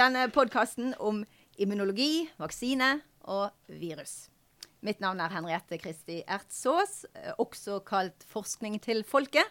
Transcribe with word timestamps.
denne 0.00 0.28
podkasten 0.32 0.94
om 1.02 1.24
immunologi, 1.60 2.24
vaksine 2.40 3.00
og 3.28 3.50
virus. 3.80 4.30
Mitt 4.80 5.02
navn 5.02 5.20
er 5.20 5.32
Henriette 5.34 5.76
Kristi 5.80 6.22
Ertsås, 6.24 7.02
også 7.36 7.82
kalt 7.84 8.24
Forskning 8.30 8.78
til 8.80 9.02
folket. 9.04 9.44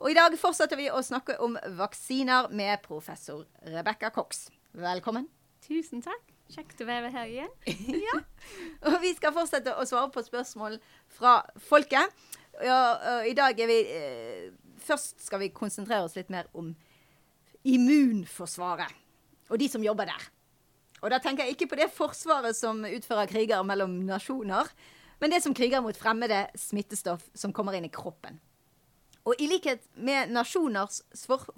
Og 0.00 0.14
i 0.14 0.16
dag 0.16 0.32
fortsetter 0.40 0.80
vi 0.80 0.88
å 0.88 1.02
snakke 1.04 1.36
om 1.44 1.58
vaksiner 1.76 2.48
med 2.56 2.80
professor 2.86 3.44
Rebekka 3.68 4.08
Cox. 4.14 4.46
Velkommen. 4.72 5.26
Tusen 5.66 6.00
takk. 6.06 6.24
Kjekt 6.50 6.80
å 6.80 6.88
være 6.88 7.10
her 7.12 7.28
igjen. 7.28 7.52
ja. 8.08 8.16
Og 8.88 8.96
vi 9.04 9.12
skal 9.18 9.36
fortsette 9.36 9.76
å 9.76 9.84
svare 9.86 10.08
på 10.14 10.24
spørsmål 10.24 10.78
fra 11.18 11.42
folket. 11.68 12.16
Ja, 12.64 12.80
I 13.28 13.36
dag 13.36 13.60
er 13.60 13.68
vi 13.70 13.78
eh, 13.92 14.48
Først 14.80 15.20
skal 15.22 15.44
vi 15.44 15.52
konsentrere 15.52 16.08
oss 16.08 16.16
litt 16.16 16.32
mer 16.32 16.48
om 16.56 16.72
immunforsvaret 17.68 18.96
og 19.50 19.58
de 19.60 19.68
som 19.68 19.84
jobber 19.84 20.08
der. 20.08 20.28
Og 21.00 21.10
da 21.12 21.18
tenker 21.22 21.46
jeg 21.46 21.56
ikke 21.56 21.70
på 21.72 21.78
det 21.80 21.90
forsvaret 21.92 22.56
som 22.56 22.84
utfører 22.84 23.28
kriger 23.30 23.64
mellom 23.66 24.00
nasjoner, 24.08 24.68
men 25.20 25.32
det 25.32 25.42
som 25.44 25.54
kriger 25.56 25.82
mot 25.84 25.96
fremmede 25.96 26.46
smittestoff 26.56 27.26
som 27.36 27.52
kommer 27.56 27.76
inn 27.76 27.88
i 27.88 27.92
kroppen. 27.92 28.38
Og 29.28 29.36
i 29.36 29.48
likhet 29.50 29.82
med 30.00 30.32
nasjoners 30.32 31.02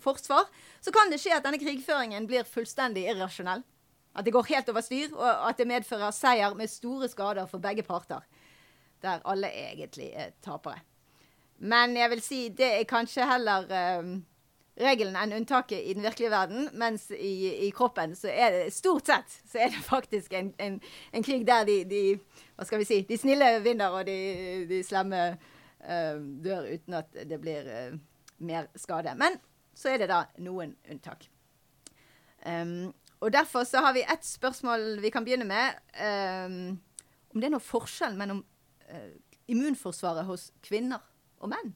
forsvar, 0.03 0.49
så 0.83 0.95
kan 0.95 1.13
det 1.13 1.21
skje 1.23 1.37
at 1.37 1.45
denne 1.47 1.61
krigføringen 1.63 2.27
blir 2.27 2.49
fullstendig 2.49 3.05
irrasjonell. 3.11 3.63
At 4.13 4.27
det 4.27 4.35
går 4.35 4.51
helt 4.51 4.69
over 4.69 4.85
styr, 4.85 5.15
og 5.15 5.47
at 5.49 5.61
det 5.61 5.69
medfører 5.71 6.13
seier 6.13 6.57
med 6.59 6.71
store 6.71 7.09
skader 7.09 7.47
for 7.49 7.63
begge 7.63 7.85
parter. 7.87 8.27
Der 9.03 9.23
alle 9.25 9.49
egentlig 9.49 10.11
er 10.13 10.35
tapere. 10.45 10.83
Men 11.63 11.95
jeg 11.97 12.11
vil 12.11 12.23
si 12.23 12.41
det 12.51 12.69
er 12.81 12.91
kanskje 12.91 13.27
heller 13.31 13.71
um, 14.03 14.17
regelen 14.81 15.17
enn 15.19 15.35
unntaket 15.37 15.85
i 15.85 15.95
den 15.95 16.05
virkelige 16.05 16.31
verden. 16.33 16.69
Mens 16.79 17.11
i, 17.11 17.67
i, 17.67 17.71
kroppen 17.75 18.15
så 18.17 18.31
er 18.33 18.55
det 18.55 18.75
stort 18.75 19.11
sett 19.11 19.35
så 19.51 19.61
er 19.65 19.73
det 19.75 19.83
faktisk 19.85 20.33
en, 20.39 20.53
en, 20.59 20.79
en 21.13 21.27
krig 21.27 21.47
der 21.47 21.67
de, 21.69 21.83
de, 21.89 22.03
Hva 22.57 22.67
skal 22.69 22.83
vi 22.83 22.89
si 22.89 23.01
De 23.09 23.19
snille 23.19 23.49
vinner, 23.65 23.93
og 23.93 24.07
de, 24.07 24.17
de 24.71 24.83
slemme 24.87 25.21
uh, 25.35 26.17
dør 26.45 26.71
uten 26.73 26.99
at 27.03 27.23
det 27.29 27.41
blir 27.43 27.69
uh, 27.69 27.99
mer 28.39 28.71
skade. 28.77 29.15
Men 29.19 29.39
så 29.75 29.93
er 29.93 30.03
det 30.03 30.11
da 30.13 30.25
noen 30.43 30.77
unntak. 30.91 31.29
Um, 32.47 32.93
og 33.23 33.33
derfor 33.33 33.65
så 33.65 33.85
har 33.85 33.95
vi 33.95 34.03
ett 34.03 34.25
spørsmål 34.27 34.99
vi 35.03 35.11
kan 35.15 35.25
begynne 35.25 35.47
med. 35.47 35.79
Um, 35.95 36.81
om 37.33 37.41
det 37.41 37.49
er 37.49 37.55
noe 37.55 37.65
forskjell 37.65 38.17
mellom 38.19 38.43
uh, 38.91 39.13
immunforsvaret 39.53 40.27
hos 40.27 40.51
kvinner 40.65 41.03
og 41.43 41.53
menn? 41.53 41.75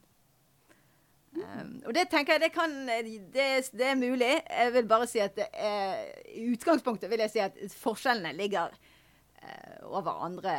Um, 1.37 1.73
og 1.85 1.93
det 1.93 2.07
tenker 2.09 2.35
jeg 2.35 2.47
det 2.47 2.53
kan 2.55 2.71
det, 2.87 3.41
det, 3.69 3.85
er 3.85 3.99
mulig. 3.99 4.33
Jeg 4.49 4.73
vil 4.73 4.87
bare 4.89 5.07
si 5.09 5.21
at 5.21 5.37
er, 5.53 6.01
i 6.33 6.47
utgangspunktet 6.53 7.11
vil 7.11 7.21
jeg 7.25 7.33
si 7.33 7.43
at 7.43 7.57
forskjellene 7.77 8.33
ligger 8.37 8.73
uh, 8.73 9.77
over 9.85 10.23
andre 10.25 10.57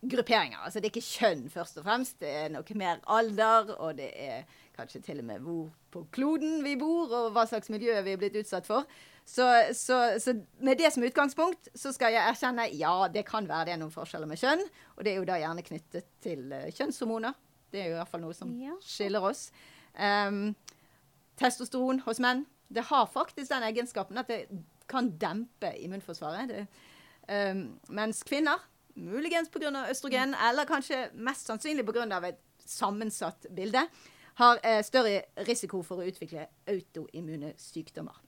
grupperinger. 0.00 0.58
Altså 0.64 0.80
det 0.80 0.88
er 0.88 0.94
ikke 0.94 1.06
kjønn 1.06 1.44
først 1.52 1.78
og 1.78 1.86
fremst. 1.86 2.18
Det 2.22 2.30
er 2.44 2.50
noe 2.52 2.78
mer 2.78 3.00
alder, 3.06 3.74
og 3.78 3.98
det 4.00 4.10
er 4.14 4.48
kanskje 4.76 5.02
til 5.04 5.20
og 5.20 5.28
med 5.28 5.44
hvor 5.44 5.68
på 5.92 6.04
kloden 6.14 6.62
vi 6.64 6.76
bor, 6.80 7.10
og 7.12 7.32
hva 7.34 7.44
slags 7.48 7.70
miljø 7.72 7.96
vi 8.06 8.14
er 8.14 8.20
blitt 8.20 8.38
utsatt 8.40 8.68
for. 8.68 8.88
Så, 9.30 9.46
så, 9.76 9.96
så, 10.18 10.34
med 10.58 10.80
det 10.80 10.90
som 10.90 11.04
utgangspunkt 11.06 11.68
så 11.76 11.92
skal 11.94 12.16
jeg 12.16 12.32
erkjenne 12.32 12.64
ja, 12.74 12.94
det 13.12 13.22
kan 13.28 13.46
være 13.46 13.68
det 13.68 13.74
er 13.76 13.82
noen 13.82 13.94
forskjeller 13.94 14.30
med 14.30 14.40
kjønn. 14.40 14.64
Og 14.96 15.04
det 15.06 15.12
er 15.12 15.20
jo 15.20 15.28
da 15.28 15.38
gjerne 15.38 15.66
knyttet 15.66 16.08
til 16.24 16.48
uh, 16.50 16.66
kjønnshormoner. 16.74 17.36
Det 17.70 17.82
er 17.82 17.90
jo 17.90 17.98
i 17.98 18.00
hvert 18.00 18.10
fall 18.10 18.24
noe 18.24 18.34
som 18.34 18.50
skiller 18.82 19.28
oss. 19.28 19.50
Um, 19.98 20.54
testosteron 21.40 22.02
hos 22.06 22.20
menn. 22.20 22.46
Det 22.68 22.86
har 22.90 23.08
faktisk 23.10 23.50
den 23.50 23.66
egenskapen 23.66 24.18
at 24.18 24.28
det 24.30 24.44
kan 24.90 25.10
dempe 25.20 25.72
immunforsvaret. 25.78 26.48
Det, 26.48 26.66
um, 27.30 27.80
mens 27.88 28.22
kvinner, 28.22 28.58
muligens 28.94 29.48
pga. 29.48 29.90
østrogen, 29.90 30.34
eller 30.48 30.64
kanskje 30.64 31.08
mest 31.14 31.46
sannsynlig 31.46 31.86
pga. 31.86 32.28
et 32.28 32.40
sammensatt 32.66 33.46
bilde, 33.56 33.86
har 34.34 34.58
uh, 34.66 34.82
større 34.82 35.22
risiko 35.48 35.82
for 35.82 36.00
å 36.00 36.06
utvikle 36.06 36.46
autoimmune 36.68 37.54
sykdommer. 37.58 38.20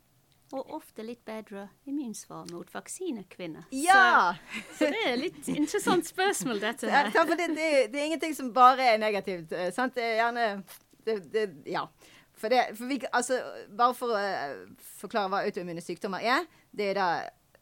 Og 0.53 0.75
ofte 0.77 1.01
litt 1.03 1.23
bedre 1.25 1.69
immunsvar 1.89 2.45
mot 2.53 2.69
vaksinekvinner. 2.75 3.71
Ja! 3.73 4.35
Så, 4.53 4.63
så, 4.79 4.91
det 4.93 5.05
er 5.09 5.17
litt 5.17 5.49
interessant 5.49 6.09
spørsmål, 6.09 6.61
dette 6.61 6.91
her. 6.93 7.09
Ja, 7.15 7.25
det, 7.25 7.39
det, 7.57 7.69
det, 7.93 8.01
er 8.01 8.05
ingenting 8.11 8.37
som 8.37 8.51
bare 8.53 8.91
er 8.93 9.01
negativt. 9.01 9.53
Eh, 9.57 9.71
sant? 9.73 9.97
Det 9.97 10.05
er 10.05 10.19
gjerne 10.21 10.47
det, 11.07 11.17
det, 11.33 11.47
ja. 11.71 11.87
For, 12.33 12.49
det, 12.53 12.77
for 12.79 12.89
vi, 12.91 12.99
altså, 13.13 13.39
bare 13.77 13.95
for 13.97 14.15
å 14.15 14.19
uh, 14.19 14.87
forklare 15.01 15.31
hva 15.33 15.43
autoimmune 15.47 15.85
sykdommer 15.85 16.25
er. 16.25 16.47
Det 16.73 16.93
er 16.93 16.99
da 16.99 17.09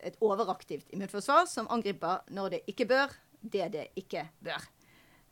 et 0.00 0.16
overaktivt 0.24 0.92
immunforsvar 0.94 1.48
som 1.50 1.68
angriper 1.72 2.22
når 2.32 2.54
det 2.54 2.60
ikke 2.72 2.86
bør, 2.88 3.12
det 3.40 3.72
det 3.74 3.88
ikke 4.00 4.28
bør. 4.44 4.64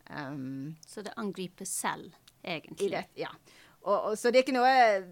Um, 0.09 0.75
så 0.87 1.01
det 1.05 1.15
angriper 1.17 1.65
selv, 1.69 2.13
egentlig? 2.43 2.91
Det, 2.93 3.03
ja. 3.23 3.31
Og, 3.81 4.11
og, 4.11 4.17
så, 4.17 4.31
det 4.33 4.43
noe, 4.51 4.71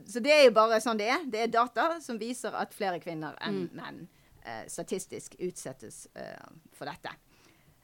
så, 0.09 0.22
det 0.24 0.34
er 0.34 0.44
jo 0.47 0.56
bare 0.58 0.81
sånn 0.84 1.00
det 1.00 1.09
er. 1.14 1.25
Det 1.25 1.44
er 1.44 1.53
data 1.53 1.90
som 2.03 2.19
viser 2.19 2.56
at 2.58 2.75
flere 2.75 3.00
kvinner 3.03 3.38
enn 3.46 3.64
mm. 3.68 3.78
menn 3.78 4.02
uh, 4.44 4.66
statistisk 4.69 5.38
utsettes 5.40 6.06
uh, 6.18 6.50
for 6.75 6.90
dette. 6.90 7.14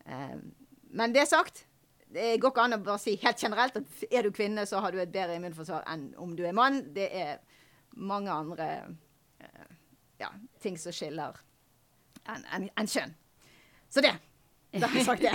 Um, 0.05 0.51
men 0.93 1.15
det 1.15 1.25
sagt, 1.29 1.63
det 2.13 2.37
går 2.41 2.53
ikke 2.53 2.65
an 2.67 2.77
å 2.77 2.81
bare 2.83 3.01
si 3.01 3.15
helt 3.21 3.41
generelt 3.41 3.79
at 3.79 4.03
er 4.09 4.25
du 4.25 4.33
kvinne, 4.35 4.65
så 4.69 4.81
har 4.83 4.93
du 4.93 4.99
et 5.01 5.13
bedre 5.13 5.37
immunforsvar 5.39 5.85
enn 5.89 6.11
om 6.21 6.35
du 6.37 6.43
er 6.45 6.55
mann. 6.55 6.81
Det 6.95 7.09
er 7.09 7.39
mange 7.97 8.33
andre 8.33 8.69
uh, 9.41 9.73
ja, 10.21 10.29
ting 10.61 10.77
som 10.81 10.95
skiller 10.95 11.39
enn 12.29 12.45
en, 12.55 12.69
en 12.79 12.89
kjønn. 12.89 13.15
Så 13.89 14.03
det. 14.05 14.13
Da 14.73 14.87
har 14.89 14.97
jeg 14.97 15.05
sagt 15.05 15.21
det. 15.21 15.33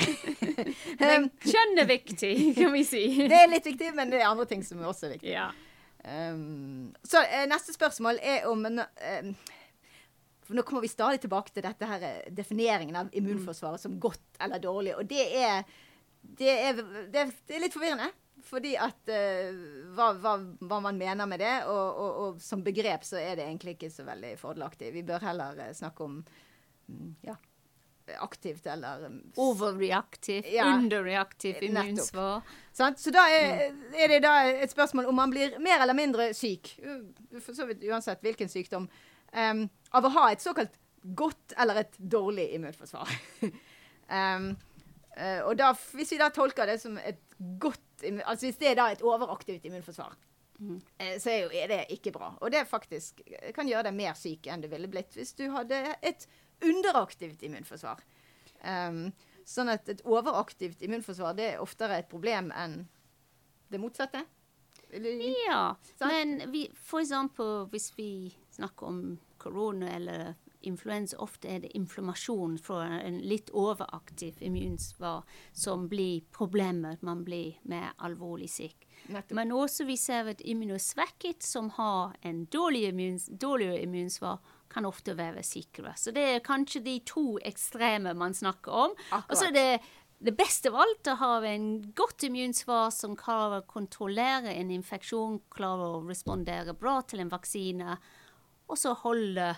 men 1.03 1.29
kjønn 1.45 1.79
er 1.79 1.87
viktig, 1.87 2.33
kan 2.57 2.73
vi 2.75 2.83
si. 2.87 3.05
det 3.31 3.43
er 3.45 3.51
litt 3.53 3.67
viktig, 3.69 3.93
men 3.95 4.11
det 4.11 4.23
er 4.23 4.31
andre 4.31 4.49
ting 4.51 4.65
som 4.67 4.81
er 4.83 4.91
også 4.91 5.13
viktig. 5.13 5.31
Ja. 5.31 5.51
Um, 6.03 6.91
så 7.07 7.23
uh, 7.27 7.45
neste 7.51 7.75
spørsmål 7.75 8.19
er 8.23 8.49
om 8.51 8.65
um, 8.67 9.33
for 10.49 10.57
Nå 10.57 10.63
kommer 10.65 10.81
vi 10.81 10.89
stadig 10.89 11.21
tilbake 11.21 11.53
til 11.53 11.67
dette 11.67 11.87
her, 11.87 12.05
defineringen 12.33 12.97
av 12.97 13.11
immunforsvaret 13.13 13.83
som 13.83 13.99
godt 14.01 14.39
eller 14.41 14.63
dårlig. 14.63 14.95
Og 14.97 15.05
det 15.11 15.27
er 15.37 15.67
det 16.39 16.55
er, 16.55 16.81
det, 17.13 17.29
er 17.49 17.63
litt 17.63 17.77
forvirrende. 17.77 18.11
Fordi 18.49 18.77
at 18.81 19.11
uh, 19.11 19.59
hva, 19.97 20.13
hva, 20.23 20.37
hva, 20.61 20.81
man 20.85 20.99
mener 20.99 21.29
med 21.29 21.43
det. 21.43 21.55
Og, 21.69 21.87
og, 21.89 22.19
og, 22.23 22.41
som 22.43 22.63
begrep 22.65 23.05
så 23.07 23.19
er 23.21 23.39
det 23.39 23.47
egentlig 23.49 23.77
ikke 23.77 23.93
så 23.93 24.07
veldig 24.07 24.35
fordelaktig. 24.41 24.93
Vi 24.95 25.05
bør 25.07 25.27
heller 25.27 25.59
uh, 25.59 25.71
snakke 25.77 26.07
om 26.07 26.21
um, 26.23 27.15
ja, 27.27 27.35
aktivt 28.23 28.67
eller 28.67 29.07
um, 29.07 29.19
Overreaktivt, 29.37 30.49
ja, 30.55 30.69
underreaktivt 30.75 31.63
immunsvar. 31.67 32.47
Så 32.73 33.13
da 33.13 33.27
er, 33.35 33.67
er, 33.93 34.15
det 34.15 34.23
da 34.25 34.37
et 34.49 34.73
spørsmål 34.73 35.11
om 35.11 35.19
man 35.19 35.35
blir 35.35 35.59
mer 35.61 35.83
eller 35.83 35.99
mindre 35.99 36.31
syk, 36.37 36.77
for 37.43 37.57
så 37.57 37.67
vidt 37.69 37.85
uansett 37.91 38.23
hvilken 38.25 38.49
sykdom, 38.49 38.89
um, 39.35 39.67
av 39.91 40.07
å 40.07 40.15
ha 40.15 40.29
et 40.33 40.45
såkalt 40.45 40.79
godt 41.19 41.55
eller 41.59 41.83
et 41.83 41.99
dårlig 41.99 42.49
immunforsvar. 42.57 43.13
um, 44.09 44.55
og 45.45 45.57
da, 45.59 45.73
hvis 45.99 46.13
vi 46.15 46.21
da 46.21 46.29
tolker 46.35 46.69
det 46.71 46.77
som 46.83 46.99
et 47.01 47.21
godt 47.59 47.85
Altså 48.07 48.47
hvis 48.47 48.59
det 48.61 48.69
er 48.71 48.77
da 48.79 48.85
et 48.93 49.01
overaktivt 49.03 49.65
immunforsvar, 49.67 50.13
mm. 50.63 50.77
uh, 50.77 51.15
så 51.19 51.33
er, 51.33 51.39
jo, 51.41 51.49
er, 51.51 51.73
det 51.73 51.97
ikke 51.97 52.13
bra. 52.15 52.29
Og 52.39 52.53
det 52.55 52.61
faktisk 52.71 53.25
kan 53.57 53.67
gjøre 53.67 53.89
deg 53.89 53.97
mer 53.99 54.15
syk 54.15 54.47
enn 54.47 54.63
du 54.63 54.69
ville 54.71 54.91
blitt 54.91 55.17
hvis 55.19 55.35
du 55.35 55.49
hadde 55.51 55.81
et 56.07 56.29
underaktivt 56.63 57.43
immunforsvar. 57.43 58.05
Um, 58.63 59.09
sånn 59.49 59.71
at 59.73 59.89
et 59.91 60.03
overaktivt 60.07 60.83
immunforsvar 60.85 61.37
det 61.39 61.53
er 61.55 61.63
oftere 61.65 61.99
et 62.03 62.11
problem 62.11 62.53
enn 62.55 62.83
det 63.73 63.81
motsatte. 63.81 64.25
Ja, 64.89 65.77
sant? 65.99 66.13
men 66.13 66.53
vi, 66.53 66.65
for 66.73 67.03
eksempel 67.03 67.67
hvis 67.73 67.91
vi 67.99 68.11
snakker 68.55 68.89
om 68.89 69.01
korona 69.43 69.91
eller 69.97 70.35
influensa 70.67 71.19
ofte 71.23 71.49
er 71.49 71.63
det 71.63 71.73
inflammasjon 71.77 72.59
fra 72.63 72.83
en 72.99 73.21
litt 73.23 73.51
overaktiv 73.55 74.41
immunsvar 74.43 75.23
som 75.53 75.87
blir 75.89 76.25
problemet. 76.35 77.03
Man 77.03 77.25
blir 77.25 77.59
mer 77.63 77.93
alvorlig 77.97 78.51
syk. 78.51 78.89
Men 79.31 79.53
også 79.55 79.87
vi 79.89 79.97
ser 79.97 80.31
at 80.33 80.43
immunosvekket 80.43 81.45
som 81.47 81.71
har 81.79 82.17
en 82.27 82.45
dårlig 82.51 82.89
immuns, 82.91 83.29
dårligere 83.31 83.83
immunsvar, 83.87 84.41
kan 84.69 84.85
ofte 84.85 85.15
være 85.17 85.43
sikre. 85.47 85.95
Så 85.97 86.13
det 86.13 86.25
er 86.29 86.45
kanskje 86.45 86.83
de 86.85 86.99
to 87.09 87.39
ekstreme 87.41 88.13
man 88.19 88.35
snakker 88.37 88.75
om. 88.85 88.99
Og 89.23 89.33
så 89.33 89.49
er 89.49 89.55
det 89.55 89.71
det 90.19 90.35
beste 90.35 90.69
av 90.73 90.81
alt 90.83 91.07
er 91.07 91.15
å 91.15 91.21
ha 91.21 91.35
en 91.47 91.69
godt 91.97 92.25
immunsvar 92.27 92.91
som 92.95 93.15
klarer 93.17 93.63
å 93.63 93.69
kontrollere 93.71 94.51
en 94.51 94.73
infeksjon, 94.75 95.39
klarer 95.55 95.95
å 95.95 96.07
respondere 96.09 96.75
bra 96.75 96.99
til 97.07 97.23
en 97.23 97.31
vaksine, 97.31 97.95
og 98.69 98.77
så 98.77 98.97
holde 99.05 99.53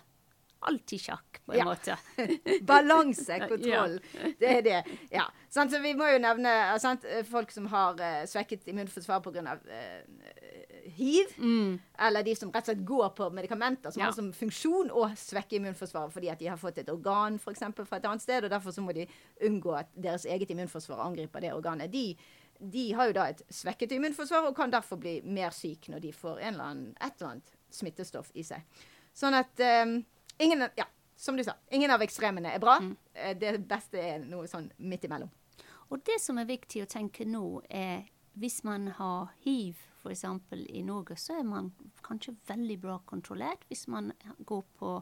alltid 0.68 1.00
sjakk, 1.00 1.40
på 1.44 1.54
en 1.54 1.58
ja. 1.58 1.64
måte. 1.64 1.96
Balanse, 2.68 3.38
kontroll. 3.48 3.98
ja. 4.12 4.32
Det 4.40 4.52
er 4.58 4.62
det. 4.66 4.80
Ja. 5.12 5.26
Sånn, 5.50 5.70
så 5.72 5.80
vi 5.82 5.94
må 5.98 6.08
jo 6.12 6.20
nevne 6.22 6.52
sant, 6.82 7.06
folk 7.30 7.52
som 7.54 7.66
har 7.72 7.98
uh, 8.00 8.22
svekket 8.28 8.68
immunforsvar 8.70 9.24
pga. 9.24 9.56
Uh, 9.64 10.60
hiv, 10.84 11.26
eller 11.98 12.24
de 12.24 12.34
som 12.36 12.50
rett 12.52 12.64
og 12.64 12.70
slett 12.70 12.84
går 12.86 13.08
på 13.16 13.28
medikamenter 13.34 13.92
som 13.92 14.02
har 14.02 14.14
som 14.16 14.30
funksjon 14.34 14.90
å 14.92 15.06
svekke 15.18 15.58
immunforsvaret 15.58 16.14
fordi 16.14 16.30
at 16.32 16.40
de 16.40 16.48
har 16.50 16.60
fått 16.60 16.80
et 16.82 16.92
organ 16.92 17.38
for 17.40 17.54
eksempel, 17.54 17.86
fra 17.88 18.00
et 18.00 18.08
annet 18.08 18.24
sted, 18.24 18.44
og 18.44 18.52
derfor 18.52 18.74
så 18.74 18.84
må 18.84 18.94
de 18.96 19.06
unngå 19.46 19.74
at 19.80 19.90
deres 19.94 20.26
eget 20.28 20.50
immunforsvar 20.54 21.02
angriper 21.04 21.44
det 21.44 21.52
organet. 21.54 21.92
De, 21.92 22.16
de 22.60 22.86
har 22.96 23.10
jo 23.10 23.16
da 23.16 23.28
et 23.32 23.42
svekket 23.52 23.94
immunforsvar 23.96 24.48
og 24.48 24.56
kan 24.56 24.72
derfor 24.72 25.00
bli 25.00 25.18
mer 25.24 25.54
syk 25.56 25.90
når 25.92 26.06
de 26.06 26.14
får 26.16 26.40
en 26.40 26.54
eller 26.54 26.70
annen, 26.70 26.94
et 26.98 27.12
eller 27.18 27.34
annet 27.34 27.54
smittestoff 27.74 28.32
i 28.34 28.46
seg. 28.46 28.82
Sånn 29.16 29.36
at 29.36 29.62
eh, 29.64 30.00
ingen, 30.40 30.64
ja, 30.76 30.86
som 31.16 31.36
du 31.36 31.44
sa, 31.44 31.54
ingen 31.70 31.90
av 31.94 32.02
ekstremene 32.02 32.54
er 32.54 32.62
bra. 32.62 32.78
Mm. 32.80 32.96
Det 33.40 33.52
beste 33.68 34.00
er 34.00 34.18
noe 34.24 34.48
sånn 34.50 34.70
midt 34.78 35.04
imellom. 35.08 35.30
Og 35.90 36.02
det 36.06 36.20
som 36.22 36.38
er 36.38 36.46
viktig 36.48 36.84
å 36.84 36.88
tenke 36.90 37.26
nå, 37.26 37.44
er 37.68 38.04
hvis 38.40 38.60
man 38.64 38.86
har 38.96 39.32
hiv 39.44 39.76
f.eks. 40.00 40.22
i 40.70 40.80
Norge, 40.86 41.16
så 41.18 41.34
er 41.40 41.44
man 41.44 41.72
kanskje 42.06 42.32
veldig 42.48 42.76
bra 42.80 42.94
kontrollert 43.04 43.66
hvis 43.68 43.82
man 43.92 44.12
går 44.48 44.62
på 44.78 44.92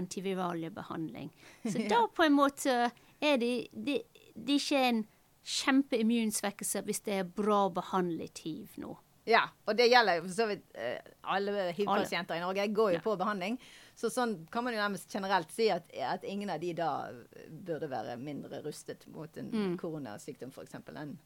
antiviraliebehandling. 0.00 1.28
Så 1.72 1.78
Ja. 1.82 1.88
da 1.88 2.06
på 2.08 2.24
en 2.24 2.32
måte 2.38 2.90
er 3.20 3.36
det, 3.42 3.68
det, 3.74 4.02
det 4.34 4.54
er 4.54 4.62
ikke 4.62 4.84
en 4.88 5.02
kjempeimmunsvekkelse 5.48 6.82
hvis 6.86 7.00
det 7.06 7.18
er 7.20 7.28
bra 7.28 7.66
behandlet 7.72 8.38
hiv 8.44 8.78
nå. 8.82 8.94
Ja, 9.28 9.42
og 9.68 9.76
det 9.76 9.90
gjelder 9.90 10.22
for 10.24 10.32
så 10.32 10.46
vidt 10.48 10.64
eh, 10.80 11.02
alle 11.28 11.66
hiv-pasienter 11.76 12.38
i 12.38 12.40
Norge. 12.40 12.64
går 12.72 12.94
jo 12.94 12.96
Ja. 12.96 13.04
på 13.04 13.16
behandling. 13.20 13.58
Så 13.98 14.10
sånn 14.14 14.36
kan 14.54 14.62
man 14.62 14.74
jo 14.76 14.78
nærmest 14.78 15.10
generelt 15.10 15.50
si 15.50 15.66
at, 15.74 15.88
at 15.98 16.22
ingen 16.24 16.50
av 16.54 16.60
de 16.62 16.72
da 16.78 16.90
burde 17.50 17.88
være 17.90 18.14
mindre 18.22 18.60
rustet 18.62 19.06
mot 19.10 19.36
en 19.36 19.50
Mm. 19.50 19.76
koronasykdom 19.80 20.52
f.eks. 20.54 20.74
enn 20.94 21.16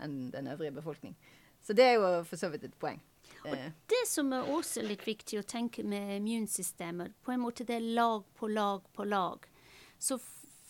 enn 0.00 0.30
den 0.30 0.46
øvrige 0.46 0.72
befolkning. 0.72 1.16
Så 1.60 1.74
det 1.76 1.84
er 1.84 1.94
jo 1.98 2.22
for 2.24 2.36
så 2.40 2.48
vidt 2.48 2.64
et 2.64 2.78
poeng. 2.78 3.00
Og 3.44 3.56
Det 3.90 4.04
som 4.08 4.32
er 4.32 4.46
også 4.48 4.80
litt 4.86 5.02
viktig 5.04 5.40
å 5.40 5.46
tenke 5.46 5.82
med 5.84 6.14
immunsystemet, 6.22 7.12
på 7.22 7.32
en 7.34 7.40
måte 7.42 7.66
det 7.66 7.76
er 7.76 7.94
lag 7.94 8.22
på 8.38 8.48
lag 8.48 8.80
på 8.94 9.04
lag. 9.04 9.44
Så 9.98 10.16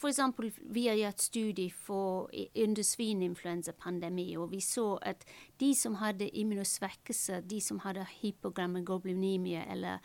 f.eks. 0.01 0.19
vi 0.65 0.89
har 0.89 0.97
gjort 0.97 1.21
studie 1.21 1.71
for 1.71 2.31
under 2.57 2.83
svininfluensapandemi, 2.83 4.37
og 4.37 4.51
vi 4.51 4.61
så 4.61 4.99
at 5.03 5.25
de 5.59 5.75
som 5.75 5.95
hadde 6.01 6.31
immunosvekkelse, 6.33 7.43
de 7.47 7.61
som 7.61 7.79
hadde 7.85 8.07
hypogrammagobulinemia, 8.23 9.65
eller 9.71 9.99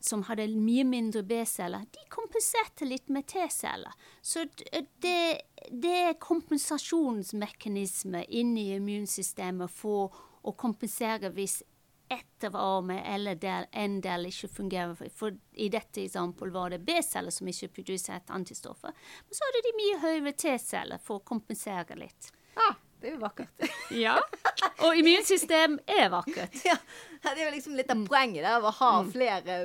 som 0.00 0.22
hadde 0.28 0.46
mye 0.56 0.84
mindre 0.88 1.20
B-celler, 1.28 1.84
de 1.92 2.04
kompenserte 2.08 2.84
litt 2.88 3.08
med 3.12 3.26
T-celler. 3.28 3.92
Så 4.24 4.46
det, 5.04 5.42
det 5.70 5.96
er 6.06 6.14
kompensasjonsmekanisme 6.22 8.24
inni 8.28 8.70
immunsystemet 8.76 9.70
for 9.70 10.14
å 10.42 10.52
kompensere 10.56 11.30
hvis 11.36 11.60
ett 12.10 12.44
av 12.48 12.56
armene 12.58 13.04
eller 13.06 13.34
del, 13.38 13.66
en 13.72 14.00
del 14.02 14.24
ikke 14.26 14.48
fungerer. 14.50 15.10
For- 15.14 15.36
i 15.54 15.68
dette 15.70 16.00
eksempelet 16.02 16.52
var 16.56 16.70
det 16.72 16.80
B-celler 16.82 17.30
som 17.30 17.46
ikke 17.52 17.68
produserte 17.76 18.32
antistoffer. 18.34 18.90
Men 19.28 19.34
så 19.36 19.44
hadde 19.46 19.62
de 19.68 19.76
mye 19.78 19.98
høyere 20.02 20.32
T-celler 20.34 20.98
for 20.98 21.20
å 21.20 21.24
kompensere 21.24 21.94
litt. 22.00 22.32
ah, 22.56 22.74
det 23.00 23.10
er 23.10 23.14
jo 23.16 23.22
vakkert. 23.24 23.68
Ja. 24.04 24.16
Og 24.86 24.94
immunsystem 25.00 25.78
er 25.90 26.10
vakkert. 26.12 26.54
ja, 26.64 26.76
det 27.24 27.32
er 27.40 27.46
jo 27.48 27.54
liksom 27.56 27.74
litt 27.78 27.90
av 27.90 28.04
poenget 28.06 28.44
der, 28.46 28.62
å 28.62 28.70
ha 28.76 28.90
flere 29.10 29.56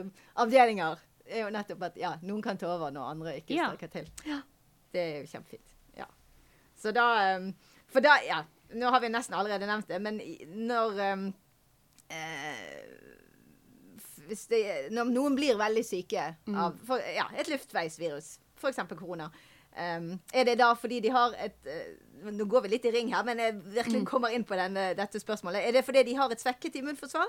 avdelinger. 0.41 0.97
Det 1.25 1.37
er 1.39 1.43
jo 1.45 1.51
nettopp 1.53 1.83
at 1.89 1.99
ja, 2.01 2.13
noen 2.25 2.41
kan 2.45 2.57
ta 2.57 2.69
over 2.73 2.93
når 2.95 3.11
andre 3.11 3.35
ikke 3.41 3.53
Ja. 3.57 3.67
strekker 3.69 3.91
til. 3.93 4.09
Det 4.95 5.01
er 5.03 5.15
jo 5.21 5.29
kjempefint. 5.29 5.75
Ja. 5.99 6.07
Så 6.79 6.91
da 6.95 7.05
um, 7.37 7.51
For 7.93 8.01
da, 8.03 8.17
ja 8.25 8.41
Nå 8.75 8.89
har 8.91 8.99
vi 9.03 9.09
nesten 9.13 9.35
allerede 9.37 9.67
nevnt 9.69 9.87
det, 9.91 9.99
men 10.01 10.17
når 10.67 10.97
um, 11.13 11.25
eh, 12.09 12.63
det, 14.49 14.61
Når 14.91 15.11
noen 15.13 15.35
blir 15.37 15.57
veldig 15.59 15.83
syke 15.85 16.23
av 16.49 16.79
for, 16.87 17.03
ja, 17.13 17.27
et 17.37 17.49
luftveisvirus, 17.51 18.31
f.eks. 18.57 18.81
korona, 18.97 19.29
um, 19.77 20.19
er 20.33 20.43
det 20.47 20.57
da 20.59 20.71
fordi 20.79 20.99
de 21.05 21.09
har 21.15 21.35
et 21.37 21.69
uh, 21.69 22.01
Nå 22.31 22.45
går 22.49 22.63
vi 22.65 22.69
litt 22.71 22.85
i 22.87 22.91
ring 22.95 23.09
her, 23.13 23.21
men 23.27 23.37
jeg 23.37 23.53
virkelig 23.75 23.99
kommer 24.07 24.33
inn 24.33 24.45
på 24.47 24.55
denne, 24.57 24.93
dette 24.97 25.19
spørsmålet. 25.21 25.61
Er 25.67 25.75
det 25.75 25.83
fordi 25.85 26.01
de 26.07 26.13
har 26.17 26.31
et 26.33 26.41
svekket 26.41 26.77
immunforsvar? 26.79 27.27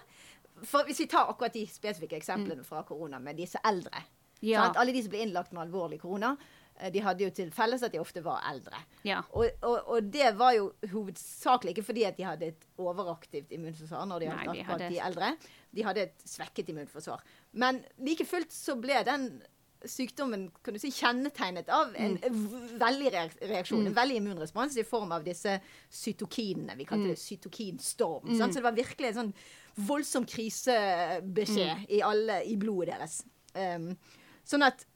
For 0.65 0.87
Hvis 0.89 1.03
vi 1.03 1.07
tar 1.13 1.29
akkurat 1.29 1.53
de 1.53 1.67
spesifikke 1.69 2.17
eksemplene 2.17 2.65
fra 2.65 2.81
korona 2.87 3.19
med 3.21 3.37
disse 3.37 3.61
eldre. 3.67 4.01
Ja. 4.41 4.71
Alle 4.79 4.95
de 4.95 5.03
som 5.03 5.13
ble 5.13 5.25
innlagt 5.27 5.53
med 5.53 5.67
alvorlig 5.67 5.99
korona, 6.01 6.31
eh, 6.79 6.89
de 6.95 7.03
hadde 7.05 7.25
jo 7.27 7.31
til 7.35 7.51
felles 7.53 7.83
at 7.85 7.93
de 7.93 8.01
ofte 8.01 8.23
var 8.25 8.41
eldre. 8.49 8.79
Ja. 9.05 9.21
Og, 9.37 9.51
og, 9.67 9.77
og 9.97 10.09
det 10.15 10.31
var 10.39 10.55
jo 10.57 10.71
hovedsakelig 10.93 11.75
ikke 11.77 11.87
fordi 11.91 12.05
at 12.09 12.17
de 12.17 12.25
hadde 12.29 12.51
et 12.55 12.67
overaktivt 12.81 13.53
immunforsvar 13.57 14.07
når 14.09 14.25
de 14.25 14.31
Nei, 14.33 14.47
de 14.53 14.65
hadde- 14.71 14.91
de 14.95 15.03
eldre. 15.11 15.35
De 15.77 15.85
hadde 15.85 16.07
et 16.09 16.25
svekket 16.25 16.73
immunforsvar. 16.73 17.21
Men 17.53 17.83
like 17.99 18.25
fullt 18.25 18.53
så 18.55 18.79
ble 18.81 19.03
den 19.05 19.29
sykdommen 19.91 20.49
kan 20.65 20.75
du 20.75 20.81
si, 20.81 20.91
kjennetegnet 20.95 21.69
av 21.73 21.95
en 21.97 22.17
mm. 22.23 22.43
veldig 22.81 23.13
reaksjon, 23.15 23.49
reaksjon, 23.51 23.87
en 23.87 23.97
veldig 23.97 24.19
immunrespons 24.21 24.77
i 24.81 24.85
form 24.87 25.15
av 25.17 25.25
disse 25.27 25.59
cytokinene. 25.93 26.77
Vi 26.79 26.89
kalte 26.89 27.13
det 27.13 27.21
cytokinstorm. 27.21 28.33
sant? 28.37 28.55
Så 28.55 28.61
det 28.61 28.67
var 28.67 28.77
virkelig 28.77 29.13
en 29.13 29.19
sånn 29.21 29.33
voldsom 29.87 30.27
krisebeskjed 30.29 31.89
i, 31.89 32.03
alle, 32.05 32.43
i 32.49 32.57
blodet 32.61 32.95
deres. 32.95 33.23
Um, 33.57 33.91
sånn 34.47 34.65
at 34.67 34.87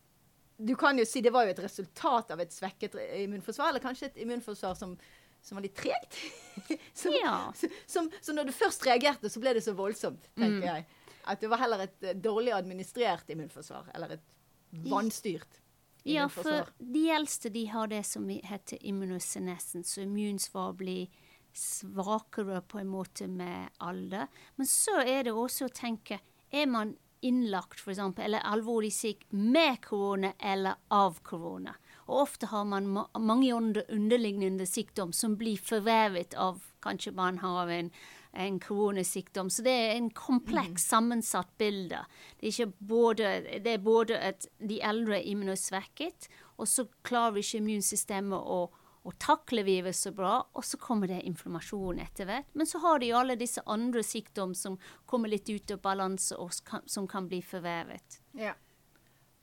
du 0.60 0.74
kan 0.76 0.98
jo 0.98 1.06
si 1.08 1.22
det 1.24 1.32
var 1.32 1.46
jo 1.46 1.54
et 1.54 1.62
resultat 1.64 2.32
av 2.34 2.40
et 2.42 2.52
svekket 2.52 2.96
immunforsvar, 3.22 3.72
eller 3.72 3.84
kanskje 3.84 4.10
et 4.10 4.18
immunforsvar 4.24 4.74
som, 4.76 4.96
som 5.40 5.56
var 5.56 5.64
litt 5.64 5.76
tregt. 5.76 6.18
som, 7.00 7.14
Ja. 7.16 7.52
som, 7.86 8.10
så 8.20 8.34
når 8.36 8.50
du 8.50 8.56
først 8.56 8.84
reagerte, 8.86 9.30
så 9.32 9.40
ble 9.40 9.54
det 9.56 9.64
så 9.64 9.76
voldsomt, 9.76 10.28
tenker 10.36 10.66
jeg. 10.66 10.88
At 11.30 11.40
det 11.40 11.48
var 11.52 11.62
heller 11.62 11.86
et 11.86 12.10
dårlig 12.20 12.52
administrert 12.56 13.32
immunforsvar, 13.32 13.88
eller 13.94 14.16
et 14.18 14.28
vanstyrt 14.70 15.60
Ja, 16.02 16.28
for 16.32 16.70
de 16.78 17.10
eldste 17.12 17.50
de 17.52 17.66
har 17.66 17.90
det 17.90 18.04
som 18.08 18.28
heter 18.28 18.78
immunosenescens, 18.80 19.92
så 19.92 20.00
immunsvar 20.00 20.72
blir 20.72 21.10
svakere 21.52 22.62
på 22.62 22.78
en 22.78 22.88
måte 22.88 23.28
med 23.28 23.68
alder. 23.78 24.26
Men 24.56 24.66
så 24.66 25.00
er 25.02 25.26
det 25.26 25.34
også 25.34 25.68
å 25.68 25.74
tenke 25.74 26.20
Er 26.50 26.66
man 26.66 26.96
innlagt, 27.22 27.78
for 27.78 27.92
eksempel, 27.92 28.24
eller 28.24 28.42
alvorlig 28.48 28.90
syk 28.90 29.26
med 29.30 29.78
korona 29.84 30.32
eller 30.38 30.80
av 30.90 31.20
korona? 31.22 31.76
Og 32.08 32.24
ofte 32.24 32.48
har 32.50 32.64
man 32.66 32.88
ma 32.90 33.04
mange 33.18 33.52
underliggende 33.54 34.66
sykdom 34.66 35.12
som 35.12 35.36
blir 35.38 35.60
forverret 35.62 36.34
av 36.34 36.64
Kanskje 36.80 37.12
man 37.12 37.38
har 37.38 37.68
en, 37.68 37.90
en 38.32 38.60
koronasykdom. 38.60 39.50
Så 39.50 39.62
det 39.66 39.72
er 39.74 39.94
en 39.96 40.10
kompleks, 40.10 40.84
sammensatt 40.90 41.50
bilde. 41.58 42.04
Det 42.40 42.52
er, 42.60 42.72
både, 42.78 43.32
det 43.64 43.74
er 43.74 43.82
både 43.84 44.18
at 44.18 44.46
de 44.58 44.80
eldre 44.86 45.18
er 45.18 45.26
immunosvekket, 45.32 46.28
og 46.58 46.68
så 46.68 46.86
klarer 47.02 47.40
ikke 47.42 47.58
immunsystemet 47.62 48.38
å, 48.38 48.60
og 49.00 49.14
takle 49.18 49.62
viruset 49.64 50.10
så 50.10 50.14
bra, 50.14 50.34
og 50.52 50.64
så 50.64 50.76
kommer 50.78 51.08
det 51.08 51.22
inflammasjon 51.24 52.02
etter 52.04 52.28
hvert. 52.28 52.50
Men 52.52 52.68
så 52.68 52.78
har 52.84 52.98
de 53.00 53.12
alle 53.16 53.36
disse 53.40 53.62
andre 53.66 54.02
sykdom 54.04 54.52
som 54.54 54.76
kommer 55.08 55.32
litt 55.32 55.48
ut 55.48 55.70
av 55.72 55.80
balanse, 55.80 56.36
og 56.36 56.52
som 56.52 56.66
kan- 56.66 56.88
som 56.88 57.06
kan 57.08 57.28
bli 57.28 57.40
forverret. 57.40 58.20
Ja. 58.34 58.52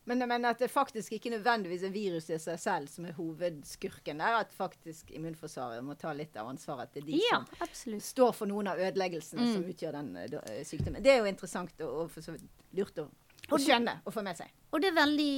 Men, 0.08 0.24
men 0.32 0.46
at 0.48 0.62
det 0.64 0.70
faktisk 0.72 1.12
ikke 1.18 1.34
nødvendigvis 1.34 1.84
er 1.84 1.92
viruset 1.92 2.38
i 2.38 2.40
seg 2.40 2.60
selv 2.64 2.88
som 2.88 3.06
er 3.10 3.16
hovedskurken 3.18 4.22
der, 4.24 4.38
at 4.40 4.54
faktisk 4.56 5.12
immunforsvaret 5.18 5.84
må 5.84 5.98
ta 6.00 6.14
litt 6.16 6.36
av 6.40 6.48
ansvaret. 6.54 6.88
At 6.88 6.94
det 6.96 7.04
er 7.04 7.08
de 7.12 7.20
Ja, 7.26 7.40
som 7.44 7.66
absolutt. 7.68 8.06
står 8.08 8.32
for 8.38 8.48
noen 8.48 8.70
av 8.72 8.80
ødeleggelsene 8.80 9.50
som 9.54 9.66
utgjør 9.68 9.98
den 10.00 10.14
eh, 10.24 10.62
sykdommen. 10.68 11.04
Det 11.04 11.12
er 11.12 11.20
jo 11.22 11.28
interessant 11.32 11.76
og, 11.84 11.92
og 12.06 12.12
for 12.16 12.24
så 12.24 12.38
vidt 12.38 12.48
lurt 12.80 13.02
å, 13.04 13.08
å 13.52 13.60
skjønne 13.60 13.98
og 14.08 14.16
få 14.16 14.24
med 14.24 14.40
seg. 14.40 14.54
Og 14.72 14.82
det 14.84 14.90
er 14.94 14.98
veldig 14.98 15.34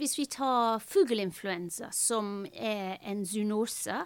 Hvis 0.00 0.16
vi 0.18 0.24
tar 0.30 0.78
fugleinfluensa, 0.82 1.90
som 1.94 2.46
er 2.52 2.96
en 3.06 3.20
zoonose 3.26 4.00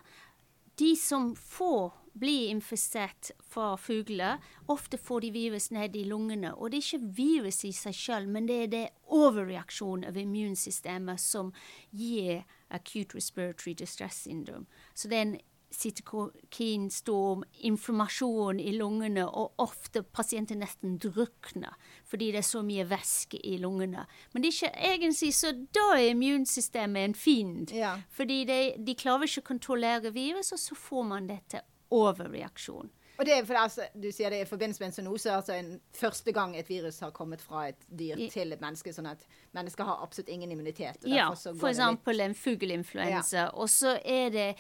De 0.76 0.90
som 1.00 1.30
får 1.36 1.94
bli 2.18 2.46
infisert 2.50 3.30
fra 3.40 3.76
fugler, 3.76 4.38
ofte 4.66 4.98
får 4.98 5.20
de 5.26 5.30
virus 5.34 5.70
ned 5.70 5.96
i 5.96 6.04
lungene. 6.08 6.54
Og 6.54 6.70
det 6.70 6.80
er 6.80 6.86
ikke 6.86 7.16
virus 7.16 7.64
i 7.64 7.72
seg 7.76 7.96
selv, 7.96 8.30
men 8.32 8.48
det 8.48 8.60
er 8.62 8.72
det 8.72 8.84
overreaksjonen 9.12 10.08
av 10.10 10.16
immunsystemet 10.20 11.20
som 11.20 11.52
gir 11.90 12.46
acute 12.68 13.16
respiratory 13.18 13.76
distress 13.78 14.24
syndrome. 14.24 14.66
Så 14.94 15.08
det 15.08 15.18
er 15.18 15.28
en 15.28 15.36
cytokinstorm, 15.70 17.44
inflammasjon 17.68 18.60
i 18.60 18.72
lungene, 18.72 19.26
og 19.26 19.54
ofte 19.60 20.02
pasienter 20.02 20.58
nesten 20.58 20.96
drukner 21.02 21.74
fordi 22.06 22.30
det 22.32 22.40
er 22.40 22.46
så 22.46 22.62
mye 22.62 22.86
væske 22.86 23.40
i 23.44 23.56
lungene. 23.58 24.06
Men 24.32 24.42
det 24.42 24.52
er 24.52 24.56
ikke 24.56 24.90
egentlig 24.92 25.32
så 25.34 25.52
da 25.74 25.86
er 25.96 26.12
immunsystemet 26.12 27.08
en 27.08 27.16
fiend. 27.18 27.72
Ja. 27.74 27.96
Fordi 28.14 28.44
de, 28.48 28.60
de 28.86 28.94
klarer 28.94 29.26
ikke 29.26 29.42
å 29.42 29.50
kontrollere 29.50 30.14
virus, 30.14 30.52
og 30.54 30.62
så 30.62 30.78
får 30.78 31.08
man 31.10 31.26
dette 31.30 31.64
overreaksjon. 31.90 32.90
Og 33.16 33.24
det 33.24 33.32
er 33.32 33.46
for 33.48 33.56
altså, 33.56 33.86
Du 33.96 34.10
sier 34.12 34.32
det 34.32 34.42
i 34.44 34.48
forbindelse 34.48 34.82
med 34.82 34.90
en 34.90 34.96
zoonose, 34.96 35.32
altså 35.32 35.54
en 35.56 35.70
første 35.96 36.32
gang 36.36 36.56
et 36.56 36.68
virus 36.68 37.00
har 37.00 37.14
kommet 37.16 37.40
fra 37.40 37.68
et 37.70 37.86
dyr 37.88 38.18
I- 38.18 38.28
til 38.30 38.52
et 38.52 38.60
menneske, 38.60 38.92
sånn 38.92 39.08
at 39.10 39.24
mennesker 39.56 39.84
har 39.88 40.02
absolutt 40.04 40.28
ingen 40.28 40.52
immunitet. 40.52 41.06
Ja, 41.08 41.30
så 41.34 41.52
går 41.54 41.60
for 41.60 41.68
det 41.68 41.76
litt- 41.76 41.86
eksempel 41.86 42.20
en 42.20 42.34
fugleinfluensa. 42.34 43.50
Og 43.54 43.68
så 43.68 43.98
er 44.04 44.30
det 44.30 44.56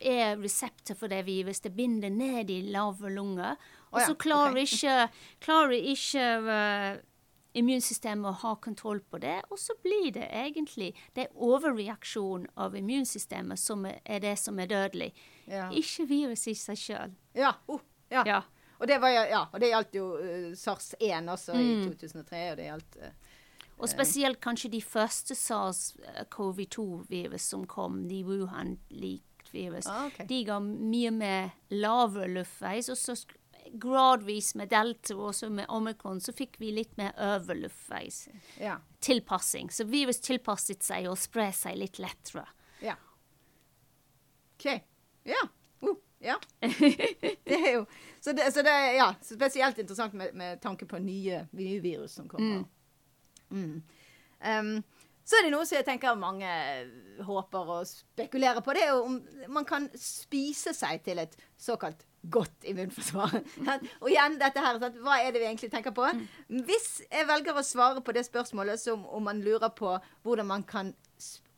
er 0.00 0.36
resepter 0.40 0.94
for 0.96 1.08
det 1.08 1.26
virus. 1.26 1.60
Det 1.60 1.76
binder 1.76 2.10
ned 2.10 2.50
i 2.50 2.62
lave 2.62 3.10
lunger. 3.10 3.56
Og 3.92 4.00
så 4.00 4.14
klarer 4.16 4.52
okay. 4.52 4.62
ikke, 4.62 5.08
klarer 5.40 5.76
ikke 5.76 6.24
uh, 6.40 7.02
immunsystemet 7.52 8.28
og 8.30 8.40
har 8.42 8.56
kontroll 8.64 9.00
på 9.00 9.20
det, 9.22 9.40
og 9.50 9.60
så 9.60 9.76
blir 9.82 10.12
det 10.16 10.28
egentlig 10.32 10.92
det 11.16 11.26
er 11.26 11.36
overreaksjon 11.36 12.46
av 12.56 12.76
immunsystemet 12.78 13.60
som 13.60 13.84
er 13.86 14.22
det 14.24 14.36
som 14.40 14.58
er 14.62 14.70
dødelig. 14.70 15.12
Ja. 15.46 15.68
Ikke 15.70 16.08
virus 16.08 16.46
i 16.48 16.56
seg 16.58 16.80
sjøl. 16.80 17.16
Ja. 17.36 17.54
Uh, 17.68 17.82
ja. 18.12 18.24
ja. 18.28 18.40
Og 18.78 18.88
det, 18.88 18.98
var, 19.02 19.14
ja, 19.14 19.44
og 19.52 19.60
det 19.62 19.70
gjaldt 19.70 19.94
jo 19.94 20.06
uh, 20.18 20.48
SARS-1 20.58 21.28
også 21.32 21.54
mm. 21.54 21.62
i 21.62 21.74
2003, 21.92 22.42
og 22.50 22.56
det 22.58 22.70
gjaldt 22.70 22.98
uh, 23.02 23.12
og 23.82 23.90
spesielt 23.90 24.38
kanskje 24.38 24.68
de 24.70 24.78
første 24.84 25.34
SARS-CoV-2-virus 25.34 27.42
som 27.50 27.64
kom, 27.66 28.04
de 28.06 28.22
Wuhan-likt 28.22 29.50
virus. 29.52 29.86
Ah, 29.90 30.06
okay. 30.06 30.26
De 30.28 30.44
ga 30.46 30.60
mye 30.62 31.10
mer 31.10 31.50
lavere 31.74 32.28
luftveis, 32.30 32.88
og 32.92 32.98
så 33.00 33.16
gradvis 33.72 34.54
med 34.54 34.68
delta 34.68 35.16
og 35.16 35.34
så 35.34 35.48
med 35.50 35.70
omikron 35.72 36.20
så 36.20 36.34
fikk 36.36 36.58
vi 36.60 36.72
litt 36.76 36.96
mer 37.00 37.12
over. 37.16 37.64
Ja. 38.60 38.78
Tilpassing. 39.00 39.70
Så 39.70 39.84
virus 39.88 40.20
tilpasset 40.20 40.84
seg 40.84 41.08
og 41.10 41.18
sprer 41.20 41.52
seg 41.56 41.78
litt 41.80 42.00
lettere. 42.02 42.46
Ja. 42.82 42.96
OK. 44.56 44.68
Ja. 45.28 45.42
Uh, 45.82 45.96
ja. 46.22 46.38
det 47.48 47.58
er 47.58 47.72
jo 47.72 47.86
Så 48.20 48.32
det, 48.32 48.52
så 48.54 48.62
det 48.62 48.70
er 48.70 48.92
ja, 48.96 49.08
spesielt 49.22 49.78
interessant 49.78 50.14
med, 50.14 50.34
med 50.34 50.60
tanke 50.62 50.86
på 50.86 50.98
nye, 51.02 51.46
nye 51.50 51.80
virus 51.82 52.14
som 52.18 52.28
kommer. 52.28 52.62
Mm. 53.50 53.58
Mm. 53.58 53.82
Um, 54.42 54.76
så 55.24 55.38
er 55.38 55.46
det 55.46 55.52
noe 55.54 55.66
som 55.66 55.78
jeg 55.78 55.86
tenker 55.86 56.18
mange 56.18 56.48
håper 57.26 57.74
og 57.76 57.86
spekulerer 57.86 58.62
på. 58.62 58.74
Det 58.74 58.84
er 58.84 58.94
jo 58.94 59.04
om 59.06 59.18
man 59.54 59.66
kan 59.66 59.86
spise 59.98 60.74
seg 60.74 61.02
til 61.06 61.22
et 61.22 61.36
såkalt 61.58 62.02
godt 62.30 62.64
immunforsvar. 62.64 63.34
og 64.02 64.10
igjen 64.10 64.38
dette 64.40 64.62
her, 64.62 64.78
sant? 64.82 64.98
hva 65.02 65.18
er 65.20 65.32
det 65.32 65.42
vi 65.42 65.48
egentlig 65.48 65.70
tenker 65.72 65.94
på? 65.96 66.06
Mm. 66.06 66.62
Hvis 66.68 67.02
jeg 67.08 67.28
velger 67.28 67.58
å 67.58 67.64
svare 67.66 68.02
på 68.04 68.14
det 68.14 68.24
spørsmålet 68.28 68.80
som 68.80 69.04
om 69.06 69.24
man 69.26 69.42
lurer 69.42 69.72
på 69.74 69.96
hvordan 70.22 70.48
man 70.48 70.66
kan 70.66 70.94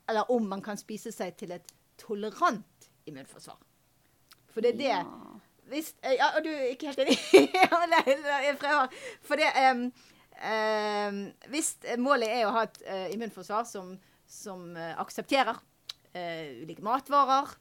Eller 0.08 0.30
om 0.30 0.44
man 0.44 0.60
kan 0.60 0.76
spise 0.76 1.08
seg 1.12 1.36
til 1.40 1.54
et 1.56 1.70
tolerant 1.96 2.88
immunforsvar. 3.08 3.56
For 4.52 4.60
det 4.60 4.74
er 4.74 4.76
det 4.76 4.90
ja. 4.90 5.04
Hvis, 5.72 5.94
ja, 6.04 6.26
og 6.36 6.44
du 6.44 6.50
er 6.52 6.74
ikke 6.74 6.90
helt 6.90 6.98
enig? 7.06 7.16
jeg 8.44 8.56
prøver. 8.60 8.92
For 9.24 9.40
det 9.40 9.48
um, 9.72 9.86
um, 10.36 11.20
hvis 11.48 11.70
målet 11.96 12.28
er 12.28 12.44
å 12.44 12.52
ha 12.52 12.66
et 12.68 12.82
uh, 12.84 13.06
immunforsvar 13.14 13.64
som, 13.64 13.94
som 14.28 14.66
uh, 14.76 14.92
aksepterer 15.00 15.56
uh, 15.56 16.44
ulike 16.60 16.84
matvarer, 16.84 17.56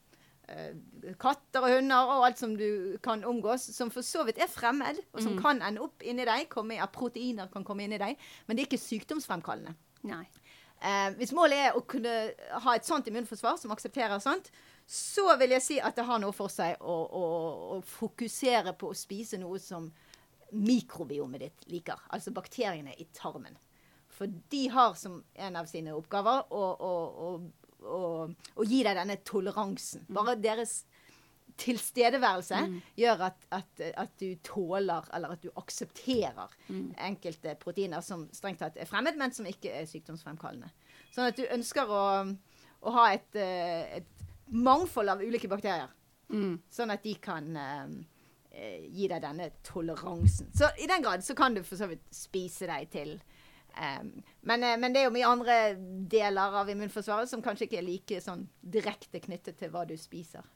katter 1.20 1.64
og 1.64 1.72
hunder 1.76 2.10
og 2.12 2.26
alt 2.26 2.40
som 2.40 2.52
du 2.58 2.96
kan 3.04 3.24
omgås, 3.24 3.66
som 3.76 3.90
for 3.92 4.04
så 4.04 4.26
vidt 4.28 4.40
er 4.42 4.50
fremmed, 4.50 5.00
og 5.14 5.22
som 5.22 5.36
mm. 5.36 5.42
kan 5.42 5.62
ende 5.64 5.82
opp 5.84 6.04
inni 6.04 6.26
deg, 6.28 6.48
komme, 6.52 6.76
at 6.82 6.92
proteiner 6.92 7.48
kan 7.52 7.64
komme 7.64 7.86
inn 7.86 7.96
i 7.96 8.00
deg, 8.00 8.20
men 8.46 8.56
det 8.56 8.64
er 8.64 8.70
ikke 8.70 8.84
sykdomsfremkallende. 8.84 9.76
Nei. 10.04 10.26
hvis 11.16 11.32
målet 11.32 11.70
er 11.70 11.76
å 11.78 11.80
kunne 11.88 12.12
ha 12.60 12.74
et 12.76 12.84
sånt 12.84 13.06
immunforsvar 13.08 13.56
som 13.56 13.72
aksepterer 13.72 14.20
sånt, 14.20 14.50
så 14.84 15.30
vil 15.40 15.54
jeg 15.56 15.64
si 15.64 15.76
at 15.80 15.96
det 15.96 16.04
har 16.04 16.20
noe 16.20 16.34
for 16.36 16.52
seg 16.52 16.76
å, 16.84 16.96
å, 17.08 17.24
å 17.72 17.78
fokusere 17.88 18.74
på 18.76 18.90
å 18.92 18.98
spise 18.98 19.40
noe 19.40 19.56
som 19.62 19.88
mikrobiomet 20.54 21.40
ditt 21.40 21.68
liker. 21.72 22.02
Altså 22.12 22.34
bakteriene 22.36 22.92
i 23.00 23.06
tarmen. 23.16 23.56
For 24.14 24.30
de 24.52 24.66
har 24.70 24.94
som 24.98 25.18
en 25.34 25.56
av 25.58 25.66
sine 25.66 25.94
oppgaver 25.96 26.52
å, 26.54 26.62
å, 26.62 26.92
å, 27.26 27.30
å 27.84 28.66
gi 28.66 28.82
deg 28.86 28.96
denne 28.98 29.18
toleransen. 29.26 30.06
Mm. 30.08 30.14
Bare 30.16 30.36
deres 30.40 30.82
tilstedeværelse 31.60 32.60
mm. 32.66 32.78
gjør 32.98 33.26
at, 33.28 33.44
at, 33.54 33.82
at, 33.94 34.14
du 34.20 34.34
tåler, 34.46 35.06
eller 35.14 35.34
at 35.36 35.42
du 35.44 35.50
aksepterer 35.56 36.54
mm. 36.66 36.94
enkelte 37.08 37.54
proteiner 37.60 38.02
som 38.04 38.26
strengt 38.34 38.62
tatt 38.62 38.78
er 38.80 38.90
fremmed, 38.90 39.18
men 39.20 39.34
som 39.34 39.46
ikke 39.46 39.72
er 39.78 39.86
sykdomsfremkallende. 39.90 40.70
Sånn 41.14 41.30
at 41.30 41.38
du 41.38 41.44
ønsker 41.46 41.90
å, 41.90 42.06
å 42.82 42.96
ha 42.96 43.04
et, 43.14 43.30
eh, 43.38 44.00
et, 44.00 44.10
mangfold 44.54 45.08
av 45.08 45.22
ulike 45.24 45.48
bakterier. 45.48 45.92
Mm. 46.28 46.58
Sånn 46.72 46.92
at 46.92 47.04
de 47.06 47.14
kan 47.22 47.46
um, 47.54 47.94
eh, 48.50 48.84
gi 48.92 49.06
deg 49.10 49.22
denne 49.22 49.48
toleransen. 49.64 50.50
Så 50.54 50.68
i 50.82 50.88
den 50.90 51.04
grad 51.04 51.24
så 51.24 51.36
kan 51.38 51.56
du 51.56 51.62
for 51.64 51.80
så 51.80 51.88
vidt 51.90 52.04
spise 52.14 52.68
deg 52.70 52.90
til 52.92 53.16
um, 53.78 54.10
men, 54.42 54.62
eh, 54.62 54.76
men, 54.78 54.94
det 54.94 55.02
er 55.02 55.08
jo 55.08 55.14
mye 55.14 55.30
andre 55.30 55.58
deler 56.10 56.58
av 56.60 56.70
immunforsvaret 56.70 57.30
som 57.30 57.42
kanskje 57.42 57.68
ikke 57.68 57.80
er 57.80 57.88
like 57.88 58.20
sånn 58.22 58.46
direkte 58.60 59.22
knyttet 59.24 59.58
til 59.60 59.72
hva 59.74 59.84
du 59.88 59.96
spiser. 60.00 60.46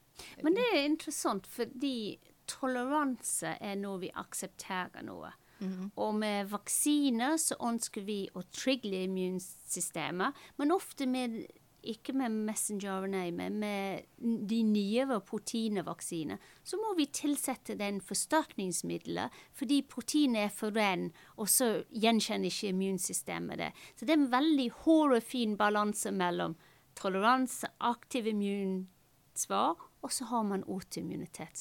Men 0.43 0.57
det 0.57 0.65
er 0.73 0.85
interessant, 0.85 1.47
fordi 1.47 2.19
toleranse 2.49 3.55
er 3.61 3.77
noe 3.79 4.01
vi 4.01 4.09
aksepterer 4.15 5.05
noe. 5.05 5.31
Mm 5.59 5.69
-hmm. 5.69 5.89
Og 5.95 6.15
med 6.15 6.49
vaksiner 6.49 7.37
så 7.37 7.55
ønsker 7.59 8.01
vi 8.01 8.29
å 8.33 8.41
trigge 8.41 9.03
immunsystemet, 9.03 10.33
men 10.57 10.71
ofte 10.71 11.05
med 11.05 11.45
ikke 11.87 12.13
med 12.17 12.33
messenger-RNA, 12.49 13.21
men 13.35 13.59
med 13.61 14.05
de 14.49 14.59
nyere 14.67 15.19
proteinvaksiner, 15.25 16.39
så 16.63 16.79
må 16.81 16.93
vi 16.97 17.05
tilsette 17.13 17.77
den 17.79 18.01
forsterkningsmiddelet, 18.03 19.35
fordi 19.55 19.81
proteinet 19.87 20.47
er 20.47 20.53
for 20.53 20.75
ren, 20.75 21.09
og 21.37 21.49
så 21.49 21.69
gjenkjenner 21.89 22.51
ikke 22.51 22.73
immunsystemet 22.73 23.61
det. 23.61 23.71
Så 23.95 24.05
det 24.05 24.15
er 24.15 24.21
en 24.21 24.31
veldig 24.33 24.69
hård 24.83 25.15
og 25.17 25.23
fin 25.23 25.55
balanse 25.59 26.11
mellom 26.11 26.57
toleranse, 26.99 27.69
aktiv 27.79 28.27
immunsvar, 28.33 29.79
og 30.03 30.11
så 30.15 30.27
har 30.31 30.43
man 30.47 30.67
autoimmunitet, 30.67 31.59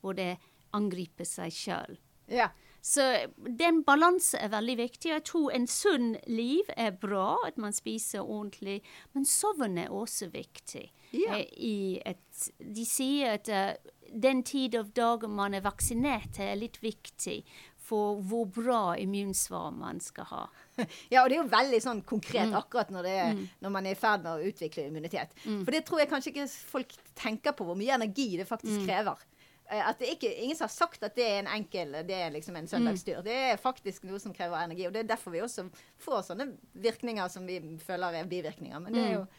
hvor 0.00 0.16
det 0.16 0.34
angriper 0.76 1.28
seg 1.28 1.52
sjøl. 1.54 1.96
Ja. 2.30 2.52
Så 2.82 3.04
den 3.36 3.82
balansen 3.84 4.40
er 4.40 4.52
veldig 4.54 4.76
viktig. 4.80 5.12
Jeg 5.12 5.24
tror 5.28 5.52
en 5.54 5.66
sunn 5.68 6.14
liv 6.26 6.68
er 6.76 6.94
bra, 6.96 7.36
at 7.46 7.58
man 7.60 7.76
spiser 7.76 8.24
ordentlig, 8.24 8.80
men 9.12 9.28
sovn 9.28 9.78
er 9.78 9.92
også 9.92 10.30
viktig. 10.32 10.86
Ja. 11.12 11.40
Eh, 11.40 11.98
et, 12.06 12.50
de 12.62 12.86
sier 12.86 13.34
at 13.36 13.50
uh, 13.50 13.74
den 14.10 14.44
tid 14.46 14.76
av 14.78 14.92
dagen 14.96 15.34
man 15.34 15.54
er 15.54 15.64
vaksinert, 15.66 16.38
er 16.38 16.58
litt 16.58 16.80
viktig 16.82 17.42
for 17.90 18.20
hvor 18.22 18.46
bra 18.54 18.82
immunsvar 19.00 19.72
man 19.74 20.00
skal 20.02 20.28
ha. 20.30 20.44
Ja, 21.12 21.22
og 21.22 21.30
det 21.30 21.36
er 21.36 21.40
jo 21.40 21.50
veldig 21.50 21.80
sånn 21.82 22.02
konkret 22.06 22.50
mm. 22.52 22.56
akkurat 22.60 22.92
når, 22.94 23.08
er, 23.10 23.32
mm. 23.36 23.42
når, 23.64 23.74
man 23.74 23.88
er 23.88 23.96
i 23.96 23.98
ferd 23.98 24.22
med 24.24 24.32
å 24.32 24.50
utvikle 24.52 24.86
immunitet. 24.88 25.34
Mm. 25.42 25.64
For 25.64 25.74
det 25.74 25.82
tror 25.88 26.02
jeg 26.02 26.10
kanskje 26.12 26.32
ikke 26.32 26.46
folk 26.70 26.94
tenker 27.18 27.56
på, 27.56 27.66
hvor 27.68 27.78
mye 27.78 27.96
energi 27.98 28.30
det 28.38 28.46
faktisk 28.48 28.78
mm. 28.78 28.86
krever. 28.86 29.26
Eh, 29.70 29.88
at 29.88 29.98
det 29.98 30.14
ikke, 30.14 30.32
ingen 30.34 30.56
som 30.56 30.66
har 30.66 30.72
sagt 30.74 31.04
at 31.06 31.14
det 31.14 31.26
er 31.26 31.38
en 31.44 31.52
enkel 31.54 31.94
det 32.06 32.16
er 32.16 32.32
liksom 32.34 32.56
en 32.58 32.68
søndagstur. 32.68 33.20
Mm. 33.20 33.26
Det 33.28 33.36
er 33.50 33.60
faktisk 33.62 34.08
noe 34.08 34.18
som 34.22 34.34
krever 34.34 34.58
energi. 34.58 34.88
Og 34.88 34.94
det 34.94 35.04
er 35.04 35.12
derfor 35.12 35.34
vi 35.34 35.42
også 35.44 35.68
får 36.02 36.24
sånne 36.30 36.50
virkninger 36.72 37.30
som 37.30 37.46
vi 37.46 37.60
føler 37.84 38.20
er 38.20 38.30
bivirkninger. 38.30 38.82
Men 38.82 38.96
det 38.96 39.04
er 39.04 39.14
jo 39.14 39.22
mm. 39.22 39.38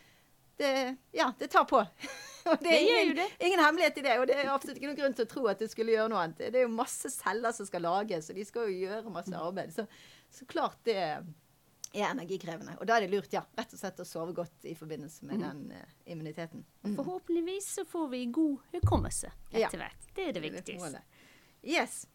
det, 0.62 0.74
Ja, 1.20 1.32
det 1.40 1.52
tar 1.52 1.68
på. 1.68 1.84
og 2.52 2.64
det 2.64 2.72
er 2.78 2.80
ingen, 2.86 3.16
det. 3.20 3.28
ingen, 3.40 3.64
hemmelighet 3.66 4.00
i 4.00 4.06
det. 4.08 4.18
Og 4.22 4.28
det 4.30 4.40
er 4.40 4.54
absolutt 4.54 4.80
ikke 4.80 4.94
noen 4.94 5.02
grunn 5.02 5.20
til 5.20 5.28
å 5.28 5.34
tro 5.36 5.46
at 5.52 5.60
det 5.60 5.72
skulle 5.74 5.98
gjøre 5.98 6.14
noe 6.14 6.24
annet. 6.24 6.48
Det 6.48 6.64
er 6.64 6.68
jo 6.68 6.74
masse 6.80 7.12
celler 7.12 7.56
som 7.58 7.68
skal 7.68 7.86
lages, 7.90 8.32
og 8.32 8.40
de 8.40 8.48
skal 8.48 8.72
jo 8.72 8.88
gjøre 8.88 9.14
masse 9.14 9.36
mm. 9.36 9.40
arbeid. 9.42 9.76
Så, 9.76 9.88
så 10.32 10.48
klart 10.48 10.80
det 10.88 11.00
er 11.94 12.08
energikrevende. 12.10 12.78
Og 12.80 12.88
da 12.88 12.98
er 12.98 13.06
det 13.06 13.12
lurt 13.12 13.34
ja, 13.36 13.42
rett 13.58 13.74
og 13.76 13.80
slett 13.82 14.00
å 14.00 14.08
sove 14.08 14.36
godt 14.36 14.68
i 14.70 14.76
forbindelse 14.78 15.28
med 15.28 15.42
mm. 15.42 15.44
den 15.44 15.76
uh, 15.76 15.98
immuniteten. 16.14 16.64
Mm. 16.86 16.96
Forhåpentligvis 17.00 17.68
så 17.80 17.86
får 17.90 18.08
vi 18.14 18.24
god 18.34 18.72
hukommelse 18.78 19.32
etter 19.52 19.82
hvert. 19.82 20.08
Ja. 20.08 20.16
Det 20.16 20.28
er 20.28 20.38
det 20.38 20.44
viktigste. 20.46 21.04
Yes. 21.62 22.06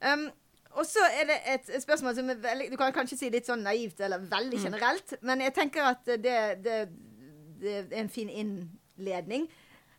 Um, 0.00 0.28
og 0.76 0.84
så 0.88 1.04
er 1.08 1.28
det 1.30 1.36
et 1.48 1.70
spørsmål 1.82 2.16
som 2.18 2.30
er 2.30 2.40
veldig 2.40 2.66
Du 2.72 2.76
kan 2.76 2.92
kanskje 2.92 3.16
si 3.16 3.30
litt 3.32 3.46
sånn 3.48 3.62
naivt 3.64 4.00
eller 4.04 4.24
veldig 4.28 4.58
mm. 4.58 4.64
generelt, 4.68 5.16
mm. 5.16 5.24
men 5.30 5.46
jeg 5.46 5.56
tenker 5.56 5.92
at 5.92 6.04
det, 6.04 6.40
det, 6.64 6.80
det 7.62 7.78
er 7.78 7.96
en 8.02 8.12
fin 8.12 8.32
innledning. 8.32 9.48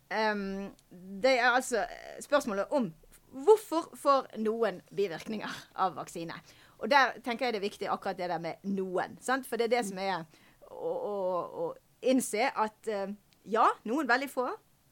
Um, 0.08 0.70
det 1.24 1.38
er 1.40 1.50
altså 1.52 1.84
spørsmålet 2.24 2.72
om 2.72 2.92
hvorfor 3.44 3.90
får 3.98 4.30
noen 4.40 4.80
bivirkninger 4.96 5.58
av 5.84 5.98
vaksine. 5.98 6.38
Og 6.78 6.90
der 6.92 7.18
tenker 7.26 7.48
jeg 7.48 7.56
det 7.56 7.62
er 7.62 7.68
viktig 7.70 7.90
akkurat 7.90 8.18
det 8.20 8.30
der 8.30 8.42
med 8.42 8.64
noen. 8.70 9.18
Sant? 9.24 9.48
For 9.50 9.58
det 9.58 9.70
er 9.70 9.78
det 9.78 9.86
som 9.90 10.00
er 10.02 10.26
å, 10.70 10.92
å, 10.94 11.16
å 11.64 11.68
innse 12.06 12.52
at 12.54 12.90
uh, 12.94 13.08
ja, 13.50 13.66
noen 13.90 14.10
veldig 14.10 14.30
få 14.30 14.48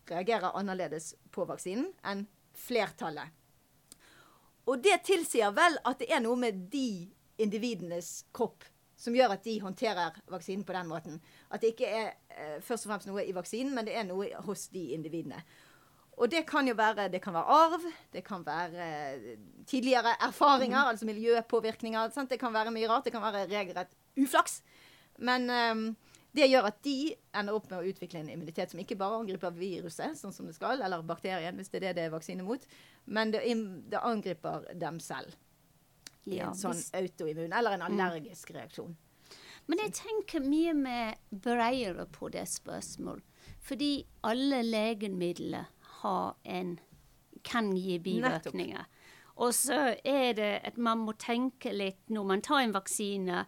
reagerer 0.10 0.56
annerledes 0.58 1.14
på 1.34 1.46
vaksinen 1.50 1.92
enn 2.06 2.26
flertallet. 2.58 3.34
Og 4.66 4.82
det 4.82 5.04
tilsier 5.06 5.54
vel 5.54 5.78
at 5.86 6.02
det 6.02 6.10
er 6.10 6.24
noe 6.26 6.40
med 6.42 6.66
de 6.74 7.06
individenes 7.42 8.24
kropp 8.34 8.66
som 8.98 9.14
gjør 9.14 9.36
at 9.36 9.44
de 9.46 9.58
håndterer 9.62 10.18
vaksinen 10.32 10.64
på 10.66 10.74
den 10.74 10.88
måten. 10.90 11.20
At 11.54 11.62
det 11.62 11.76
ikke 11.76 11.92
er 11.92 12.12
uh, 12.34 12.60
først 12.66 12.88
og 12.88 12.94
fremst 12.94 13.12
noe 13.12 13.26
i 13.28 13.36
vaksinen, 13.36 13.76
men 13.76 13.86
det 13.86 13.98
er 14.00 14.08
noe 14.08 14.32
hos 14.48 14.70
de 14.74 14.88
individene. 14.96 15.44
Og 16.18 16.32
det 16.32 16.46
kan 16.48 16.68
jo 16.68 16.74
være, 16.78 17.10
det 17.12 17.20
kan 17.22 17.34
være 17.36 17.44
arv, 17.52 17.86
det 18.14 18.24
kan 18.24 18.44
være 18.46 18.86
eh, 18.88 19.38
tidligere 19.68 20.16
erfaringer, 20.24 20.80
mm. 20.86 20.90
altså 20.94 21.06
miljøpåvirkninger. 21.10 22.10
Sant? 22.16 22.30
Det 22.32 22.40
kan 22.40 22.54
være 22.56 22.72
mye 22.72 22.88
rart. 22.88 23.04
Det 23.04 23.12
kan 23.12 23.24
være 23.26 23.48
regelrett 23.52 23.96
uflaks. 24.18 24.62
Men 25.20 25.50
um, 25.50 25.96
Det 26.36 26.50
gjør 26.52 26.66
at 26.68 26.80
de 26.84 27.16
ender 27.36 27.56
opp 27.56 27.70
med 27.72 27.80
å 27.80 27.92
utvikle 27.92 28.20
en 28.20 28.30
immunitet 28.30 28.72
som 28.72 28.80
ikke 28.80 28.98
bare 29.00 29.22
angriper 29.22 29.54
viruset, 29.56 30.18
sånn 30.20 30.34
som 30.36 30.48
det 30.50 30.56
skal, 30.58 30.82
eller 30.84 31.04
bakterien, 31.08 31.56
hvis 31.56 31.72
det 31.72 31.80
er 31.80 31.86
det 31.86 31.94
det 31.96 32.04
er 32.10 32.12
vaksine 32.12 32.44
mot, 32.44 32.66
men 33.08 33.32
det, 33.32 33.40
det 33.88 34.02
angriper 34.04 34.66
dem 34.76 35.00
selv. 35.00 35.32
I 36.26 36.42
Ja, 36.42 36.50
en 36.50 36.60
sånn 36.60 36.76
hvis- 36.76 36.92
autoimmun 36.92 37.54
eller 37.54 37.78
en 37.78 37.86
allergisk 37.88 38.52
reaksjon. 38.52 38.98
Men 39.68 39.80
jeg 39.80 39.94
tenker 39.94 40.44
mye 40.44 40.74
mer 40.74 41.16
bredere 41.32 42.06
på 42.12 42.28
det 42.34 42.44
spørsmålet. 42.50 43.24
Fordi 43.62 44.06
alle 44.24 44.60
legemidler 44.66 45.72
en, 46.44 46.78
kan 47.46 47.72
gi 47.78 48.00
bivirkninger. 48.02 48.86
Og 49.36 49.52
så 49.54 49.96
er 50.08 50.34
det 50.38 50.52
at 50.64 50.78
man 50.80 51.04
må 51.04 51.16
tenke 51.20 51.74
litt 51.76 52.02
når 52.14 52.28
man 52.30 52.44
tar 52.46 52.64
en 52.64 52.76
vaksine. 52.76 53.44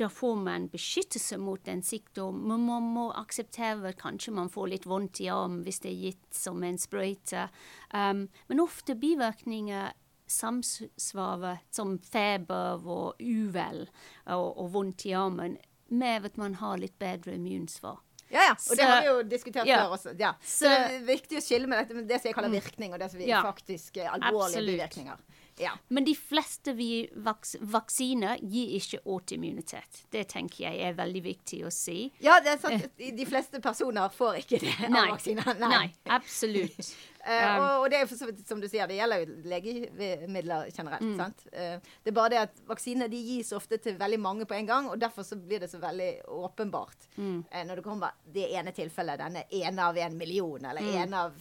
Da 0.00 0.08
får 0.08 0.36
man 0.40 0.68
beskyttelse 0.72 1.36
mot 1.42 1.68
en 1.68 1.82
sykdom, 1.84 2.38
men 2.48 2.62
man 2.68 2.86
må 2.94 3.08
akseptere 3.18 3.90
at 3.90 3.98
kanskje 4.00 4.32
man 4.36 4.48
får 4.52 4.70
litt 4.70 4.86
vondt 4.88 5.20
i 5.20 5.28
armen 5.32 5.64
hvis 5.66 5.82
det 5.84 5.90
er 5.90 6.04
gitt 6.06 6.36
som 6.36 6.62
en 6.64 6.78
sprøyte. 6.80 7.48
Um, 7.92 8.28
men 8.48 8.62
ofte 8.62 8.96
bivirkninger 8.96 9.90
samsvarer 10.30 11.58
som 11.74 11.96
feber 11.98 12.86
og 12.86 13.18
uvel 13.18 13.88
og, 14.30 14.46
og 14.62 14.70
vondt 14.76 15.08
i 15.10 15.16
armen 15.18 15.58
med 15.90 16.30
at 16.30 16.38
man 16.38 16.54
har 16.62 16.78
litt 16.78 16.96
bedre 17.02 17.34
immunsvar. 17.34 17.98
Ja, 18.30 18.44
ja. 18.50 18.54
Og 18.70 18.76
det 18.76 18.84
har 18.86 19.00
vi 19.02 19.06
jo 19.10 19.22
diskutert 19.26 19.66
ja. 19.66 19.82
før 19.84 19.96
også. 19.98 20.14
Ja. 20.18 20.32
Så, 20.40 20.64
Så- 20.64 20.70
det 20.70 21.00
er 21.00 21.04
viktig 21.08 21.38
å 21.38 21.42
skille 21.44 21.66
med 21.66 21.82
dette, 21.82 22.06
det 22.06 22.20
som 22.20 22.28
jeg 22.30 22.34
kaller 22.34 22.50
virkning, 22.54 22.92
og 22.94 22.98
det 23.02 23.10
som 23.10 23.18
vi 23.18 23.26
Ja. 23.28 23.42
faktisk 23.42 23.96
er 23.98 24.10
alvorlige 24.14 24.44
Absolutt. 24.46 24.74
bivirkninger. 24.78 25.16
Ja. 25.60 25.72
Men 25.90 26.04
de 26.04 26.14
fleste 26.16 26.72
vi 26.74 27.10
vaks 27.14 27.56
vaksiner 27.60 28.38
gir 28.40 28.70
ikke 28.78 29.00
autoimmunitet. 29.04 30.04
Det 30.10 30.26
tenker 30.28 30.70
jeg 30.70 30.80
er 30.88 30.94
veldig 30.94 31.22
viktig 31.22 31.64
å 31.66 31.72
si. 31.72 32.12
ja, 32.20 32.38
det 32.40 32.54
er 32.54 32.58
sant. 32.62 32.86
De 32.96 33.26
fleste 33.26 33.60
personer 33.60 34.08
får 34.08 34.38
ikke 34.40 34.60
det 34.60 34.74
av 34.84 34.90
Nei. 34.90 35.10
vaksiner. 35.10 35.58
Nei, 35.60 35.92
absolutt. 36.06 36.94
Um, 37.20 37.60
og, 37.60 37.82
og 37.82 37.90
det 37.92 37.98
er 38.00 38.06
for 38.08 38.16
så 38.16 38.26
vidt 38.30 38.46
som 38.48 38.60
du 38.62 38.68
sier, 38.68 38.86
det 38.88 38.96
gjelder 38.96 39.20
jo 39.26 39.34
legemidler 39.50 40.70
generelt. 40.72 41.02
Mm. 41.04 41.16
sant? 41.18 41.42
Eh, 41.52 41.76
det 42.02 42.12
er 42.12 42.16
bare 42.16 42.32
det 42.32 42.38
at 42.46 42.62
vaksiner 42.70 43.10
de 43.12 43.18
gis 43.20 43.52
ofte 43.52 43.76
til 43.78 43.98
veldig 44.00 44.18
mange 44.24 44.46
på 44.48 44.56
en 44.56 44.66
gang, 44.70 44.88
og 44.88 44.98
derfor 45.02 45.26
så 45.28 45.36
blir 45.36 45.60
det 45.60 45.68
så 45.70 45.78
veldig 45.82 46.10
åpenbart 46.26 47.08
Mm. 47.16 47.44
eh, 47.50 47.64
når 47.66 47.76
det 47.76 47.84
kommer 47.84 48.10
det 48.24 48.46
ene 48.56 48.72
tilfellet, 48.72 49.18
denne 49.20 49.42
ene 49.50 49.82
av 49.84 49.96
en 49.98 50.16
million, 50.16 50.64
eller 50.64 50.80
Mm. 50.80 50.94
ene 51.02 51.16
av 51.26 51.32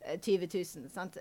eh, 0.00 0.18
20 0.20 0.48
000. 0.80 0.88
Sant? 0.90 1.16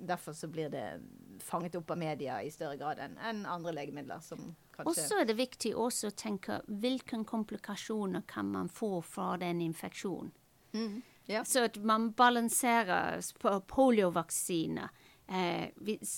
Derfor 0.00 0.32
så 0.32 0.46
blir 0.48 0.68
det 0.70 1.00
fanget 1.40 1.74
opp 1.76 1.90
av 1.90 1.98
media 1.98 2.42
i 2.42 2.50
større 2.50 2.76
grad 2.76 2.98
enn 2.98 3.46
andre 3.46 3.72
legemidler 3.72 4.20
som 4.22 4.54
Og 4.84 4.94
så 4.96 5.20
er 5.20 5.24
det 5.24 5.36
viktig 5.36 5.74
også 5.74 6.08
å 6.10 6.14
tenke 6.14 6.60
hvilke 6.68 7.24
komplikasjoner 7.24 8.22
kan 8.26 8.46
man 8.50 8.68
få 8.68 9.00
fra 9.04 9.36
den 9.36 9.60
infeksjonen. 9.60 10.32
Mm. 10.74 11.02
Ja. 11.26 11.44
Så 11.44 11.64
at 11.64 11.76
man 11.76 12.10
balanserer 12.12 13.20
på 13.40 13.54
poliovaksine. 13.60 14.88
Eh, 15.26 15.70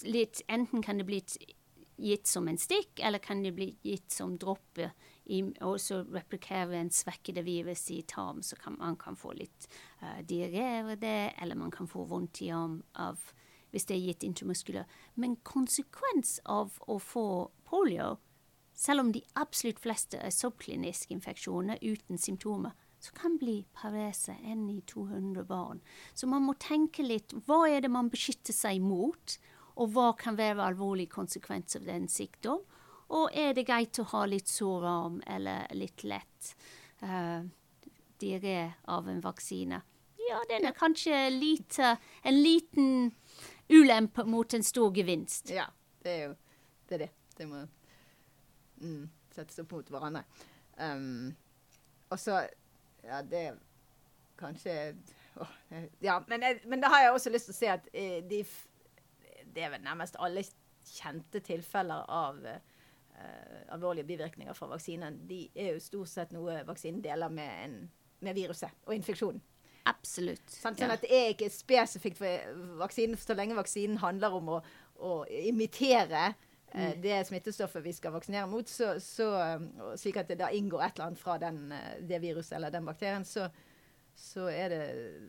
litt, 0.05 0.43
enten 0.49 0.83
kan 0.83 0.99
det 0.99 1.07
bli 1.07 1.21
gitt 1.97 2.27
som 2.27 2.49
en 2.49 2.59
stikk, 2.59 3.01
eller 3.01 3.19
kan 3.19 3.43
det 3.43 3.53
bli 3.53 3.71
gitt 3.83 4.11
som 4.13 4.37
dråpe, 4.39 4.91
og 5.65 5.79
så 5.81 6.03
replikere 6.13 6.77
en 6.77 6.91
svekkede 6.93 7.43
virus 7.47 7.87
i 7.91 8.03
tarm, 8.03 8.43
så 8.43 8.57
kan 8.57 8.77
man 8.79 8.97
kan 9.01 9.17
få 9.17 9.33
litt 9.33 9.69
uh, 10.03 10.21
diaré 10.23 10.83
av 10.83 10.93
det, 11.01 11.33
eller 11.41 11.57
man 11.57 11.71
kan 11.71 11.89
få 11.89 12.05
vondt 12.05 12.43
i 12.43 12.51
arm 12.55 12.83
av 12.93 13.33
hvis 13.73 13.89
det 13.89 13.97
er 13.97 14.05
gitt 14.07 14.25
intramuskulært. 14.25 14.93
Men 15.15 15.39
konsekvens 15.45 16.39
av 16.45 16.77
å 16.87 16.99
få 17.03 17.27
polio, 17.67 18.17
selv 18.77 19.03
om 19.03 19.11
de 19.13 19.25
absolutt 19.41 19.81
fleste 19.83 20.21
er 20.21 20.33
subkliniske 20.33 21.13
infeksjoner 21.17 21.81
uten 21.83 22.21
symptomer, 22.21 22.77
så 23.07 23.15
kan 23.15 23.37
bli 23.39 23.65
parese 23.73 24.35
én 24.43 24.71
i 24.71 24.81
200 24.81 25.45
barn. 25.45 25.81
Så 26.15 26.27
man 26.27 26.43
må 26.43 26.55
tenke 26.59 27.05
litt 27.07 27.35
hva 27.47 27.67
er 27.71 27.85
det 27.85 27.91
man 27.93 28.11
beskytter 28.11 28.57
seg 28.57 28.81
mot, 28.83 29.37
og 29.77 29.93
hva 29.95 30.09
kan 30.19 30.39
være 30.39 30.65
alvorlig 30.65 31.07
konsekvens 31.13 31.77
av 31.79 31.87
den 31.87 32.09
sykdom. 32.11 32.65
Og 33.15 33.31
er 33.39 33.55
det 33.55 33.67
greit 33.69 34.01
å 34.03 34.09
ha 34.11 34.25
litt 34.27 34.51
sår 34.51 34.87
arm 34.91 35.21
eller 35.31 35.69
litt 35.79 36.03
lett 36.03 36.51
uh, 37.05 37.45
diaré 38.19 38.73
av 38.91 39.07
en 39.13 39.23
vaksine? 39.23 39.79
Ja, 40.27 40.41
den 40.51 40.67
er 40.67 40.75
kanskje 40.75 41.29
lite, 41.31 41.95
en 42.27 42.43
liten 42.43 43.13
ulempe 43.71 44.25
mot 44.27 44.55
en 44.55 44.67
stor 44.67 44.91
gevinst. 44.97 45.53
Ja, 45.55 45.69
det 46.03 46.17
er 46.17 46.23
jo 46.25 46.35
det. 46.35 46.95
Er 46.97 47.05
det. 47.05 47.11
det 47.39 47.47
må 47.51 47.63
mm, 48.83 49.07
settes 49.37 49.63
opp 49.63 49.77
mot 49.77 49.95
hverandre. 49.95 50.25
Um, 50.81 51.37
og 52.11 52.19
så 52.19 52.43
Ja, 53.07 53.23
det 53.23 53.47
kanskje 54.39 54.97
Ja, 56.01 56.25
men, 56.29 56.45
men 56.65 56.81
da 56.81 56.89
har 56.89 57.03
jeg 57.03 57.13
også 57.13 57.31
lyst 57.31 57.51
til 57.51 57.55
å 57.55 57.59
si 57.59 57.69
at 57.71 57.89
eh, 57.93 58.23
de 58.25 58.43
Det 59.55 59.65
er 59.65 59.73
vel 59.73 59.85
nærmest 59.85 60.17
alle 60.21 60.45
kjente 60.87 61.41
tilfeller 61.41 62.05
av 62.13 62.37
uh, 62.47 63.61
alvorlige 63.75 64.07
bivirkninger 64.07 64.55
fra 64.55 64.69
vaksinen. 64.71 65.17
De 65.27 65.49
er 65.55 65.73
jo 65.73 65.81
stort 65.83 66.13
sett 66.13 66.35
noe 66.37 66.61
vaksinen 66.69 67.01
deler 67.03 67.33
med, 67.33 67.65
en, 67.65 67.75
med 68.23 68.37
viruset 68.37 68.71
og 68.85 68.95
infeksjonen. 68.95 69.41
Absolutt. 69.87 70.45
Sånn, 70.51 70.77
Sånn 70.77 70.93
ja. 70.93 70.95
at 70.95 71.03
det 71.03 71.11
er 71.11 71.33
ikke 71.33 71.49
spesifikt 71.51 72.21
for 72.21 72.61
vaksinen, 72.79 73.19
så 73.19 73.35
lenge 73.35 73.57
vaksinen 73.59 73.99
handler 74.03 74.37
om 74.39 74.53
å, 74.59 74.61
å 75.03 75.17
imitere 75.27 76.29
eh, 76.77 76.97
det 77.03 77.23
smittestoffet 77.29 77.85
vi 77.85 77.95
skal 77.97 78.15
vaksinere 78.17 78.49
mot, 78.51 78.69
så, 78.69 78.95
så, 79.01 79.31
eh, 79.41 79.97
slik 79.97 80.21
at 80.21 80.29
det 80.29 80.39
da 80.43 80.51
inngår 80.55 80.85
et 80.85 80.99
eller 80.99 81.11
annet 81.11 81.23
fra 81.23 81.39
den, 81.43 81.73
eh, 81.73 81.97
det 82.01 82.21
viruset 82.23 82.57
eller 82.59 82.75
den 82.75 82.87
bakterien, 82.87 83.25
så, 83.25 83.49
så 84.17 84.49
er 84.53 84.73
det 84.73 84.85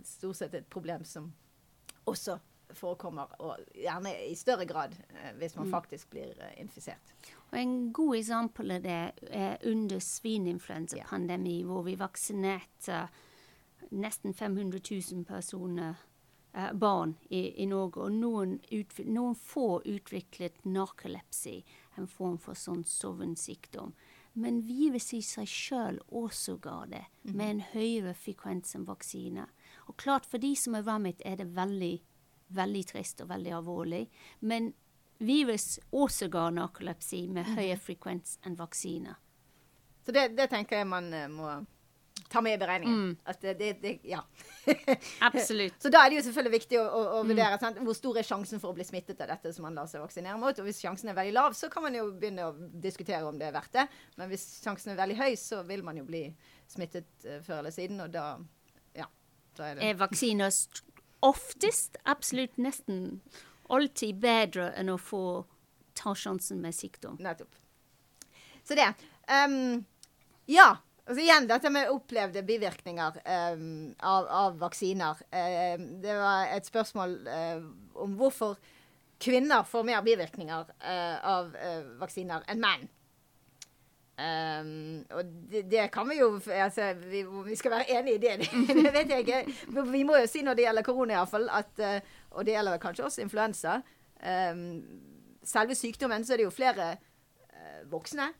stort 0.07 0.39
sett 0.39 0.53
et 0.59 0.69
problem 0.69 1.05
som 1.07 1.31
også 2.07 2.37
forekommer, 2.75 3.31
og 3.39 3.61
gjerne 3.75 4.11
i 4.27 4.35
større 4.35 4.65
grad 4.67 4.91
hvis 5.39 5.55
man 5.55 5.69
faktisk 5.71 6.09
blir 6.11 6.35
infisert. 6.59 7.13
Og 7.51 7.55
en 7.61 7.77
god 7.95 8.17
eksempel 8.17 8.73
av 8.75 8.83
det 8.83 8.97
er 9.31 9.63
under 9.71 10.03
svininfluensapandemi, 10.03 11.61
hvor 11.63 11.85
vi 11.87 11.95
vaksinerte 11.99 13.05
nesten 13.95 14.33
500 14.33 14.81
000 14.91 15.23
personer, 15.25 15.95
eh, 16.53 16.73
barn, 16.73 17.15
i, 17.29 17.63
i 17.63 17.65
Norge. 17.65 18.07
Og 18.07 18.11
noen, 18.11 18.57
noen 19.05 19.35
få 19.35 19.81
utviklet 19.85 20.65
narkolepsi, 20.65 21.61
en 21.97 22.07
form 22.07 22.37
for 22.41 22.57
sånn 22.57 22.83
sovensykdom. 22.87 23.93
Men 24.37 24.59
viruset 24.67 25.17
i 25.17 25.23
seg 25.25 25.49
sjøl 25.49 25.95
også 26.13 26.59
ga 26.61 26.83
det, 26.91 27.05
med 27.23 27.47
en 27.49 27.61
høyere 27.71 28.13
frekvens 28.13 28.75
enn 28.77 28.85
vaksine. 28.85 29.47
Og 29.89 29.97
klart, 29.97 30.27
for 30.29 30.37
de 30.37 30.51
som 30.55 30.75
er 30.77 30.85
rammet, 30.85 31.23
er 31.25 31.39
det 31.39 31.47
veldig, 31.55 31.95
veldig 32.53 32.83
trist 32.91 33.23
og 33.25 33.31
veldig 33.31 33.55
alvorlig. 33.57 34.03
Men 34.45 34.75
virus 35.17 35.79
også 35.89 36.29
ga 36.29 36.51
narkolepsi 36.53 37.23
med 37.33 37.49
høyere 37.57 37.79
frekvens 37.81 38.37
enn 38.45 38.59
vaksine. 38.59 39.17
Så 40.05 40.13
det, 40.13 40.29
det 40.37 40.51
tenker 40.53 40.83
jeg 40.83 40.87
man 40.87 41.09
eh, 41.13 41.25
må 41.27 41.57
ta 42.29 42.41
med 42.43 42.57
i 42.57 42.59
beregningen. 42.61 43.15
At 43.25 43.41
det, 43.41 43.53
det, 43.59 43.71
det 43.81 43.93
ja. 44.03 44.21
Absolutt. 45.27 45.77
Så 45.81 45.91
da 45.93 46.03
er 46.03 46.11
det 46.11 46.19
jo 46.19 46.23
selvfølgelig 46.27 46.55
viktig 46.57 46.79
å, 46.81 46.85
å, 46.85 47.01
å 47.17 47.21
vurdere 47.27 47.59
sant? 47.61 47.79
hvor 47.85 47.97
stor 47.97 48.19
er 48.19 48.27
sjansen 48.27 48.61
for 48.63 48.73
å 48.73 48.77
bli 48.77 48.85
smittet 48.87 49.21
av 49.23 49.31
dette 49.31 49.53
som 49.55 49.67
man 49.67 49.77
lar 49.77 49.89
seg 49.91 50.03
vaksinere 50.03 50.39
mot. 50.41 50.59
Og 50.59 50.67
hvis 50.67 50.81
sjansen 50.83 51.11
er 51.11 51.17
veldig 51.17 51.35
lav, 51.37 51.57
så 51.57 51.71
kan 51.73 51.87
man 51.87 51.95
jo 51.97 52.09
begynne 52.11 52.49
å 52.49 52.55
diskutere 52.87 53.23
om 53.27 53.39
det 53.39 53.49
er 53.49 53.55
verdt 53.55 53.77
det. 53.79 53.87
Men 54.19 54.31
hvis 54.31 54.45
sjansen 54.63 54.93
er 54.93 55.01
veldig 55.01 55.19
høy, 55.21 55.31
så 55.39 55.63
vil 55.67 55.85
man 55.87 55.99
jo 55.99 56.07
bli 56.07 56.25
smittet 56.67 57.09
uh, 57.27 57.39
før 57.45 57.61
eller 57.61 57.75
siden, 57.75 58.01
og 58.03 58.13
da 58.15 58.29
ja. 58.97 59.07
Da 59.57 59.69
er 59.69 59.77
det 59.79 59.87
Er 59.87 60.01
vaksiner 60.01 60.51
oftest, 61.25 61.97
absolutt 62.05 62.59
nesten 62.61 63.21
alltid 63.73 64.19
bedre 64.21 64.71
enn 64.79 64.91
å 64.93 64.97
få 65.01 65.23
ta 65.97 66.13
sjansen 66.15 66.61
med 66.61 66.75
sykdom. 66.75 67.17
Nettopp. 67.23 67.55
Så 68.67 68.75
det. 68.77 68.89
Um, 69.27 69.85
ja. 70.45 70.77
Altså 71.07 71.23
igjen 71.23 71.45
dette 71.47 71.69
med 71.71 71.87
opplevde 71.87 72.41
bivirkninger 72.43 73.21
um, 73.55 73.93
av, 74.03 74.25
av 74.27 74.57
vaksiner. 74.59 75.21
Ehm, 75.31 75.85
det 76.03 76.17
var 76.19 76.51
et 76.51 76.67
spørsmål 76.67 77.13
eh, 77.31 77.61
om 77.95 78.17
hvorfor 78.19 78.57
kvinner 79.23 79.63
får 79.63 79.85
mer 79.87 80.03
bivirkninger 80.03 80.73
uh, 80.83 81.15
av 81.31 81.55
eh, 81.55 81.87
vaksiner 82.01 82.43
enn 82.51 82.59
menn. 82.61 82.83
Um, 84.17 85.05
og 85.13 85.31
det, 85.47 85.63
det 85.71 85.87
kan 85.93 86.09
vi 86.09 86.19
jo 86.19 86.27
altså, 86.41 86.89
vi, 87.05 87.23
vi 87.45 87.55
skal 87.55 87.75
være 87.77 87.99
enig 88.01 88.17
i 88.17 88.21
det, 88.25 88.35
det, 88.67 88.91
vet 88.91 89.15
jeg 89.15 89.23
ikke. 89.23 89.41
Men 89.77 89.91
Vi 89.93 90.03
må 90.11 90.19
jo 90.19 90.27
si 90.27 90.43
når 90.43 90.59
det 90.59 90.67
gjelder 90.67 90.89
korona, 90.89 91.21
iallfall, 91.21 91.47
at 91.47 91.83
Og 92.35 92.43
det 92.43 92.57
gjelder 92.57 92.83
kanskje 92.83 93.07
også 93.07 93.23
influensa. 93.23 93.79
Um, 94.19 94.83
selve 95.45 95.77
sykdommen 95.77 96.27
så 96.27 96.35
er 96.35 96.43
det 96.43 96.49
jo 96.49 96.55
flere 96.59 96.97
voksne 97.87 98.33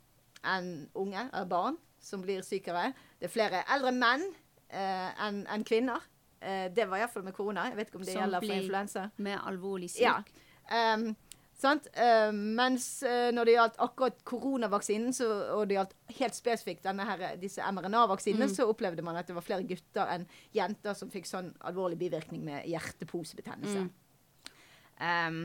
enn 0.48 0.72
unge, 0.98 1.30
eller 1.32 1.48
barn, 1.50 1.78
som 2.00 2.22
blir 2.24 2.44
sykere. 2.46 2.92
Det 3.20 3.30
er 3.30 3.34
flere 3.34 3.64
eldre 3.74 3.94
menn 3.96 4.26
eh, 4.70 5.26
enn 5.28 5.44
en 5.52 5.66
kvinner. 5.68 6.04
Eh, 6.40 6.68
det 6.74 6.86
var 6.90 7.02
iallfall 7.02 7.26
med 7.26 7.36
korona. 7.36 7.70
Jeg 7.72 7.80
vet 7.80 7.92
ikke 7.92 8.02
om 8.02 8.06
det 8.06 8.14
Som 8.14 8.22
gjelder 8.22 8.44
for 8.44 8.48
blir 8.48 8.62
influensa. 8.64 9.08
Med 9.18 9.40
alvorlig 9.44 9.90
syk. 9.96 10.06
Ja. 10.06 10.20
Um? 10.94 11.16
Uh, 11.58 12.30
mens 12.32 12.84
uh, 13.02 13.32
når 13.34 13.50
det 13.50 13.54
gjaldt 13.56 13.80
akkurat 13.82 14.20
koronavaksinen, 14.30 15.14
så, 15.14 15.26
og 15.56 15.64
det 15.66 15.80
gjaldt 15.80 15.96
helt 16.20 16.36
spesifikt 16.38 16.84
denne 16.86 17.06
her, 17.08 17.24
disse 17.42 17.66
mRNA-vaksinene, 17.66 18.46
mm. 18.46 18.54
så 18.54 18.68
opplevde 18.70 19.02
man 19.02 19.18
at 19.18 19.26
det 19.26 19.34
var 19.34 19.46
flere 19.46 19.66
gutter 19.66 20.12
enn 20.14 20.28
jenter 20.54 20.94
som 20.94 21.10
fikk 21.10 21.26
sånn 21.26 21.50
alvorlig 21.66 21.98
bivirkning 22.04 22.44
med 22.46 22.68
hjerteposebetennelse. 22.70 23.88
Mm. 23.88 24.54
Um, 25.02 25.42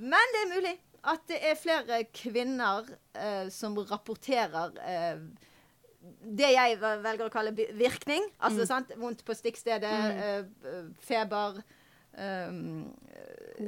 men 0.00 0.32
det 0.32 0.40
er 0.40 0.50
mulig 0.54 0.74
at 1.12 1.28
det 1.28 1.42
er 1.50 1.60
flere 1.60 2.00
kvinner 2.16 2.88
uh, 2.88 3.46
som 3.52 3.76
rapporterer 3.76 4.72
det 6.00 6.52
jeg 6.54 6.78
velger 6.80 7.26
å 7.26 7.32
kalle 7.32 7.52
virkning. 7.54 8.24
Altså, 8.38 8.64
mm. 8.64 8.68
sant? 8.68 8.92
Vondt 9.00 9.24
på 9.26 9.36
stikkstedet, 9.36 9.96
mm. 10.16 10.94
feber 11.04 11.60
um, 11.60 12.86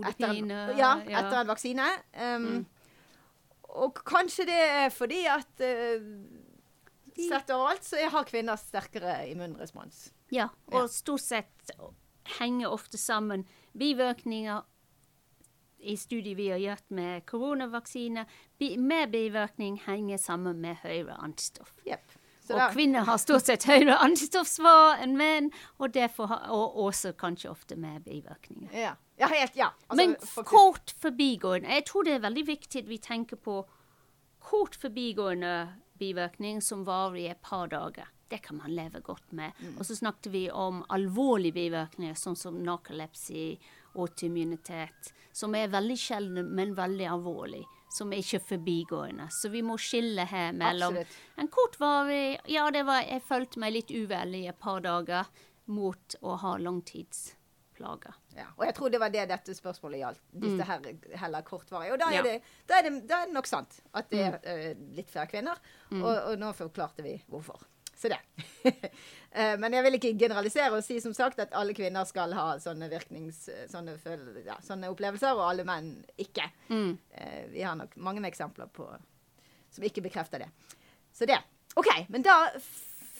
etter, 0.00 0.30
en, 0.30 0.54
ja, 0.78 0.94
etter 1.04 1.40
en 1.42 1.50
vaksine. 1.52 1.88
Um, 2.16 2.46
mm. 2.46 2.62
Og 3.82 4.00
kanskje 4.04 4.46
det 4.48 4.62
er 4.62 4.88
fordi 4.92 5.24
at 5.32 5.62
øh, 5.64 6.08
Sett 7.12 7.50
overalt 7.52 7.84
så 7.84 8.00
har 8.08 8.24
kvinner 8.24 8.56
sterkere 8.56 9.18
immunrespons. 9.28 10.06
Ja, 10.32 10.46
og 10.72 10.88
stort 10.88 11.20
sett 11.20 11.72
henger 12.38 12.72
ofte 12.72 12.96
sammen 12.96 13.44
bivirkninger 13.76 14.62
i 15.82 15.96
studier 16.00 16.38
vi 16.38 16.48
har 16.48 16.62
gjort 16.62 16.88
med 16.94 17.26
koronavaksine, 17.28 18.24
med 18.78 19.12
bivirkning 19.12 19.80
henger 19.84 20.16
sammen 20.16 20.60
med 20.62 20.80
høyere 20.86 21.18
antistoff. 21.20 21.74
Yep. 21.84 22.16
Så 22.52 22.60
og 22.60 22.74
kvinner 22.76 23.06
har 23.08 23.20
stort 23.20 23.48
sett 23.48 23.66
høyere 23.68 23.98
antistoffsvar 24.04 25.02
enn 25.02 25.16
menn, 25.18 25.50
og, 25.78 25.92
derfor, 25.94 26.32
og 26.52 26.78
også 26.86 27.14
kanskje 27.18 27.50
ofte 27.52 27.78
med 27.80 28.04
bivirkninger. 28.06 28.72
Ja, 28.76 28.94
ja 29.20 29.30
helt, 29.32 29.56
ja. 29.58 29.72
Altså, 29.88 30.00
Men 30.00 30.16
for... 30.20 30.46
kort 30.48 30.94
forbigående 31.02 31.70
Jeg 31.72 31.86
tror 31.88 32.08
det 32.08 32.16
er 32.16 32.26
veldig 32.26 32.46
viktig 32.46 32.84
at 32.84 32.90
vi 32.90 32.98
tenker 33.02 33.40
på 33.40 33.62
kort 34.42 34.76
forbigående 34.76 35.54
bivirkning 35.98 36.62
som 36.62 36.86
varer 36.86 37.20
i 37.20 37.28
et 37.30 37.42
par 37.42 37.70
dager. 37.70 38.10
Det 38.28 38.40
kan 38.42 38.56
man 38.56 38.72
leve 38.72 39.02
godt 39.04 39.32
med. 39.36 39.52
Mm. 39.60 39.76
Og 39.78 39.86
så 39.86 39.96
snakket 39.96 40.32
vi 40.32 40.46
om 40.50 40.80
alvorlige 40.88 41.52
bivirkninger, 41.58 42.16
sånn 42.16 42.38
som 42.38 42.62
narkolepsi, 42.64 43.58
autoimmunitet, 43.92 45.12
som 45.36 45.54
er 45.54 45.68
veldig 45.72 45.98
sjeldne, 46.00 46.44
men 46.48 46.72
veldig 46.76 47.10
alvorlige 47.12 47.81
som 47.92 48.12
er 48.12 48.22
ikke 48.22 48.40
forbigående. 48.54 49.28
Så 49.34 49.50
vi 49.52 49.62
må 49.64 49.76
skille 49.80 50.24
her 50.28 50.52
mellom 50.56 50.96
Absolutt. 50.96 51.20
en 51.36 51.50
kortvarig 51.52 52.40
Ja, 52.50 52.70
det 52.72 52.86
var, 52.88 53.04
jeg 53.06 53.24
følte 53.26 53.60
meg 53.62 53.76
litt 53.76 53.92
uvel 53.92 54.36
i 54.38 54.46
et 54.50 54.58
par 54.58 54.80
dager 54.84 55.28
mot 55.72 56.16
å 56.20 56.36
ha 56.42 56.54
langtidsplager. 56.58 58.16
Ja, 58.36 58.48
og 58.56 58.64
jeg 58.66 58.76
tror 58.78 58.92
det 58.92 59.00
var 59.02 59.12
det 59.12 59.26
dette 59.30 59.54
spørsmålet 59.56 60.02
gjaldt. 60.02 60.22
Disse 60.32 60.64
mm. 60.64 60.70
her 60.70 61.20
heller 61.24 61.44
kortvarige. 61.46 61.94
Og 61.94 62.00
da 62.00 62.08
er, 62.10 62.16
ja. 62.16 62.22
det, 62.26 62.56
da, 62.66 62.78
er 62.78 62.88
det, 62.88 62.94
da 63.04 63.20
er, 63.20 63.28
det, 63.28 63.36
nok 63.36 63.50
sant 63.50 63.78
at 63.92 64.08
det 64.12 64.24
er 64.24 64.40
uh, 64.40 64.88
litt 64.96 65.12
flere 65.12 65.28
kvinner. 65.30 65.60
Mm. 65.92 66.00
Og, 66.00 66.12
og 66.16 66.40
nå 66.40 66.52
forklarte 66.56 67.04
vi 67.06 67.18
hvorfor. 67.28 67.68
Så 68.02 68.08
det. 68.08 68.20
Eh, 69.34 69.54
men 69.56 69.72
jeg 69.72 69.80
vil 69.86 69.94
ikke 69.96 70.10
generalisere 70.20 70.76
og 70.76 70.82
si 70.84 70.98
som 71.00 71.14
sagt 71.16 71.38
at 71.40 71.54
alle 71.56 71.72
kvinner 71.72 72.04
skal 72.04 72.34
ha 72.36 72.58
sånne 72.60 72.84
virknings... 72.92 73.38
Sånne, 73.72 73.94
ja, 74.44 74.58
sånne 74.60 74.90
opplevelser, 74.92 75.32
og 75.32 75.46
alle 75.46 75.64
menn 75.64 75.86
ikke. 76.20 76.44
Mm. 76.68 76.90
Eh, 77.16 77.38
vi 77.54 77.62
har 77.64 77.78
nok 77.78 77.96
mange 77.96 78.20
eksempler 78.28 78.68
på 78.68 78.90
som 79.72 79.86
ikke 79.88 80.04
bekrefter 80.04 80.44
det. 80.44 80.50
Så 81.16 81.24
det. 81.24 81.38
OK, 81.80 81.88
men 82.12 82.26
da 82.26 82.36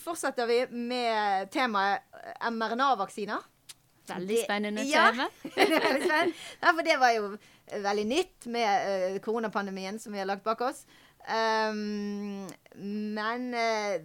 fortsetter 0.02 0.50
vi 0.50 0.58
med 0.68 1.48
temaet 1.54 2.04
mRNA-vaksiner. 2.50 3.48
Veldig 4.12 4.42
spennende 4.44 4.84
tema. 4.84 5.30
Ja, 5.56 6.74
for 6.74 6.84
det 6.84 7.00
var 7.00 7.16
jo 7.16 7.32
veldig 7.72 8.04
nytt 8.04 8.46
med 8.52 8.68
uh, 9.14 9.18
koronapandemien 9.24 9.96
som 10.02 10.12
vi 10.12 10.20
har 10.20 10.28
lagt 10.28 10.44
bak 10.44 10.60
oss. 10.60 10.84
Um, 11.22 12.48
men 12.74 13.52
uh, 13.54 13.98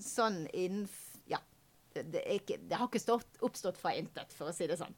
sånn 0.00 0.46
innen 0.56 0.88
Ja. 1.28 1.40
Det, 1.92 2.22
ikke, 2.32 2.56
det, 2.62 2.78
har 2.78 2.88
ikke 2.88 3.02
stått, 3.02 3.40
oppstått 3.44 3.80
fra 3.80 3.92
intet, 3.98 4.32
for 4.32 4.48
å 4.48 4.54
si 4.54 4.68
det 4.70 4.78
sånn. 4.80 4.94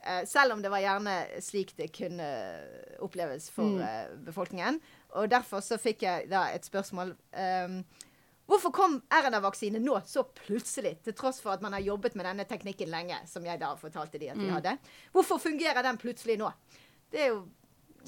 Uh, 0.00 0.22
selv 0.28 0.54
om 0.54 0.62
det 0.62 0.70
var 0.72 0.84
gjerne 0.84 1.16
slik 1.42 1.74
det 1.76 1.90
kunne 1.92 2.26
oppleves 3.04 3.50
for 3.52 3.76
mm. 3.76 3.82
uh, 3.82 4.16
befolkningen. 4.28 4.80
Og 5.18 5.28
derfor 5.32 5.64
så 5.64 5.78
fikk 5.80 6.06
jeg 6.06 6.30
da 6.32 6.46
et 6.54 6.64
spørsmål. 6.68 7.12
Um, 7.34 7.80
hvorfor 8.46 8.72
kom 8.72 9.00
RNA-vaksine 9.10 9.82
nå 9.82 9.98
så 10.06 10.24
plutselig, 10.46 10.96
til 11.04 11.16
tross 11.18 11.42
for 11.42 11.56
at 11.56 11.64
man 11.64 11.76
har 11.76 11.84
jobbet 11.84 12.16
med 12.16 12.28
denne 12.30 12.46
teknikken 12.48 12.92
lenge, 12.94 13.18
som 13.28 13.44
jeg 13.44 13.60
da 13.60 13.74
fortalte 13.80 14.22
de 14.22 14.30
at 14.32 14.40
vi 14.40 14.48
mm. 14.48 14.56
hadde? 14.60 14.76
Hvorfor 15.12 15.42
fungerer 15.42 15.84
den 15.84 16.00
plutselig 16.00 16.38
nå? 16.40 16.52
Det 17.10 17.24
er 17.26 17.32
jo 17.34 17.42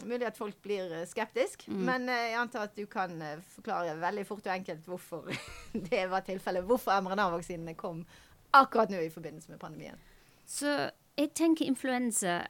Mulig 0.05 0.27
at 0.29 0.39
folk 0.39 0.59
blir 0.63 0.85
skeptiske, 1.07 1.11
skeptisk, 1.11 1.67
mm. 1.69 1.83
men 1.89 2.09
eh, 2.09 2.29
jeg 2.33 2.41
antar 2.41 2.69
at 2.69 2.77
du 2.77 2.85
kan 2.91 3.15
eh, 3.23 3.41
forklare 3.55 3.97
veldig 4.01 4.27
fort 4.29 4.47
og 4.47 4.55
enkelt 4.55 4.87
hvorfor 4.87 5.31
det 5.91 6.05
var 6.11 6.27
tilfellet. 6.27 6.67
Hvorfor 6.69 7.01
mRNA-vaksinene 7.03 7.75
kom 7.79 8.05
akkurat 8.57 8.91
nå 8.91 9.01
i 9.05 9.11
forbindelse 9.13 9.51
med 9.51 9.61
pandemien. 9.61 9.99
Så 10.49 10.91
jeg 11.19 11.35
tenker 11.37 11.69
influensa 11.69 12.47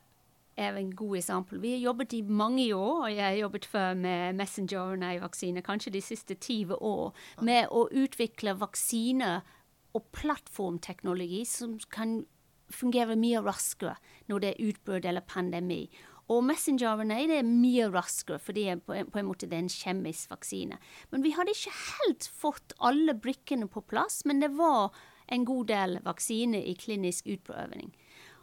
er 0.59 0.75
en 0.75 0.91
god 0.97 1.17
eksempel. 1.17 1.61
Vi 1.63 1.71
har 1.71 1.79
jobbet 1.79 2.13
i 2.13 2.23
mange 2.23 2.67
år, 2.75 3.05
og 3.05 3.13
jeg 3.13 3.25
har 3.25 3.37
jobbet 3.39 3.67
før 3.67 3.95
med 3.95 4.35
messenger-RNA-vaksiner, 4.41 5.63
kanskje 5.63 5.93
de 5.95 6.03
siste 6.03 6.35
20 6.35 6.83
år, 6.83 7.15
med 7.43 7.71
å 7.71 7.87
utvikle 7.95 8.57
vaksiner 8.59 9.47
og 9.95 10.11
plattformteknologi 10.13 11.45
som 11.49 11.79
kan 11.91 12.21
fungere 12.69 13.17
mye 13.17 13.41
raskere 13.41 13.97
når 14.29 14.43
det 14.43 14.51
er 14.51 14.69
utbrudd 14.69 15.07
eller 15.09 15.25
pandemi. 15.25 15.87
Og 16.29 16.43
messenger-RNA 16.45 17.21
er 17.39 17.47
mye 17.47 17.89
raskere, 17.93 18.41
fordi 18.43 18.67
på 18.85 18.97
en, 18.97 19.09
på 19.09 19.21
en 19.21 19.29
måte 19.31 19.49
det 19.49 19.57
er 19.57 19.65
en 19.65 19.73
kjemisk 19.73 20.33
vaksine. 20.35 20.77
Men 21.13 21.25
vi 21.25 21.33
hadde 21.37 21.55
ikke 21.55 21.77
helt 21.77 22.29
fått 22.29 22.75
alle 22.85 23.17
brikkene 23.17 23.69
på 23.73 23.85
plass, 23.89 24.23
men 24.29 24.43
det 24.45 24.53
var 24.59 24.93
en 25.33 25.45
god 25.49 25.71
del 25.73 25.99
vaksine 26.05 26.61
i 26.65 26.77
klinisk 26.77 27.29
utprøving. 27.33 27.93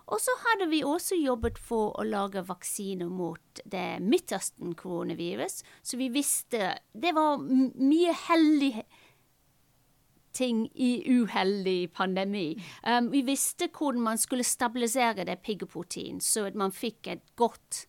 Og 0.05 0.21
så 0.21 0.33
hadde 0.43 0.67
vi 0.69 0.83
også 0.85 1.17
jobbet 1.17 1.57
for 1.57 1.95
å 1.97 2.05
lage 2.05 2.43
vaksiner 2.45 3.09
mot 3.09 3.61
det 3.65 3.97
Midtøsten-koronavirus, 4.05 5.63
så 5.81 5.97
vi 5.97 6.11
visste 6.13 6.75
Det 6.93 7.13
var 7.15 7.41
mye 7.41 8.13
heldig 8.27 8.85
ting 10.35 10.65
i 10.75 10.91
uheldig 11.07 11.93
pandemi. 11.95 12.57
Um, 12.83 13.09
vi 13.13 13.23
visste 13.25 13.69
hvordan 13.71 14.03
man 14.05 14.21
skulle 14.21 14.43
stabilisere 14.43 15.25
det 15.27 15.39
piggeprotein, 15.45 16.19
så 16.21 16.49
at 16.49 16.57
man 16.59 16.75
fikk 16.75 17.07
et 17.07 17.23
godt 17.39 17.85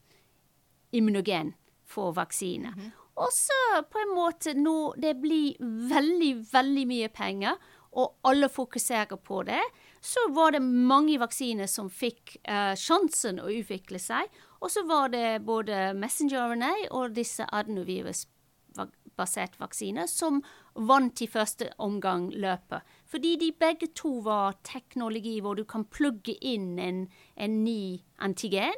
immunogen 0.97 1.55
for 1.85 2.13
vaksine. 2.13 2.69
Mm 2.69 2.81
-hmm. 2.81 2.91
Og 3.17 3.29
så 3.33 3.83
på 3.91 3.99
en 3.99 4.15
måte 4.15 4.55
nå 4.55 4.95
det 5.01 5.21
blir 5.21 5.55
veldig, 5.89 6.47
veldig 6.53 6.87
mye 6.87 7.09
penger, 7.09 7.55
og 7.97 8.19
alle 8.29 8.49
fokuserer 8.49 9.17
på 9.17 9.43
det, 9.43 9.63
så 10.01 10.21
var 10.37 10.51
det 10.53 10.63
mange 10.63 11.19
vaksiner 11.19 11.67
som 11.67 11.91
fikk 11.91 12.37
uh, 12.49 12.75
sjansen 12.77 13.41
å 13.41 13.49
utvikle 13.49 13.99
seg. 13.99 14.23
Og 14.61 14.71
så 14.71 14.87
var 14.87 15.09
det 15.09 15.45
både 15.47 15.95
messenger-RNA 15.97 16.73
og 16.91 17.15
disse 17.17 17.47
adenovirus-baserte 17.53 19.59
vaksiner 19.63 20.07
som 20.07 20.43
vant 20.77 21.23
i 21.23 21.29
første 21.31 21.71
omgang 21.83 22.29
løpet. 22.35 22.85
Fordi 23.07 23.37
de 23.41 23.53
begge 23.53 23.89
to 23.95 24.19
var 24.27 24.59
teknologi 24.65 25.39
hvor 25.41 25.57
du 25.57 25.65
kan 25.65 25.85
plugge 25.85 26.37
inn 26.45 26.79
en, 26.79 27.07
en 27.37 27.65
ny 27.65 27.99
antigen 28.19 28.77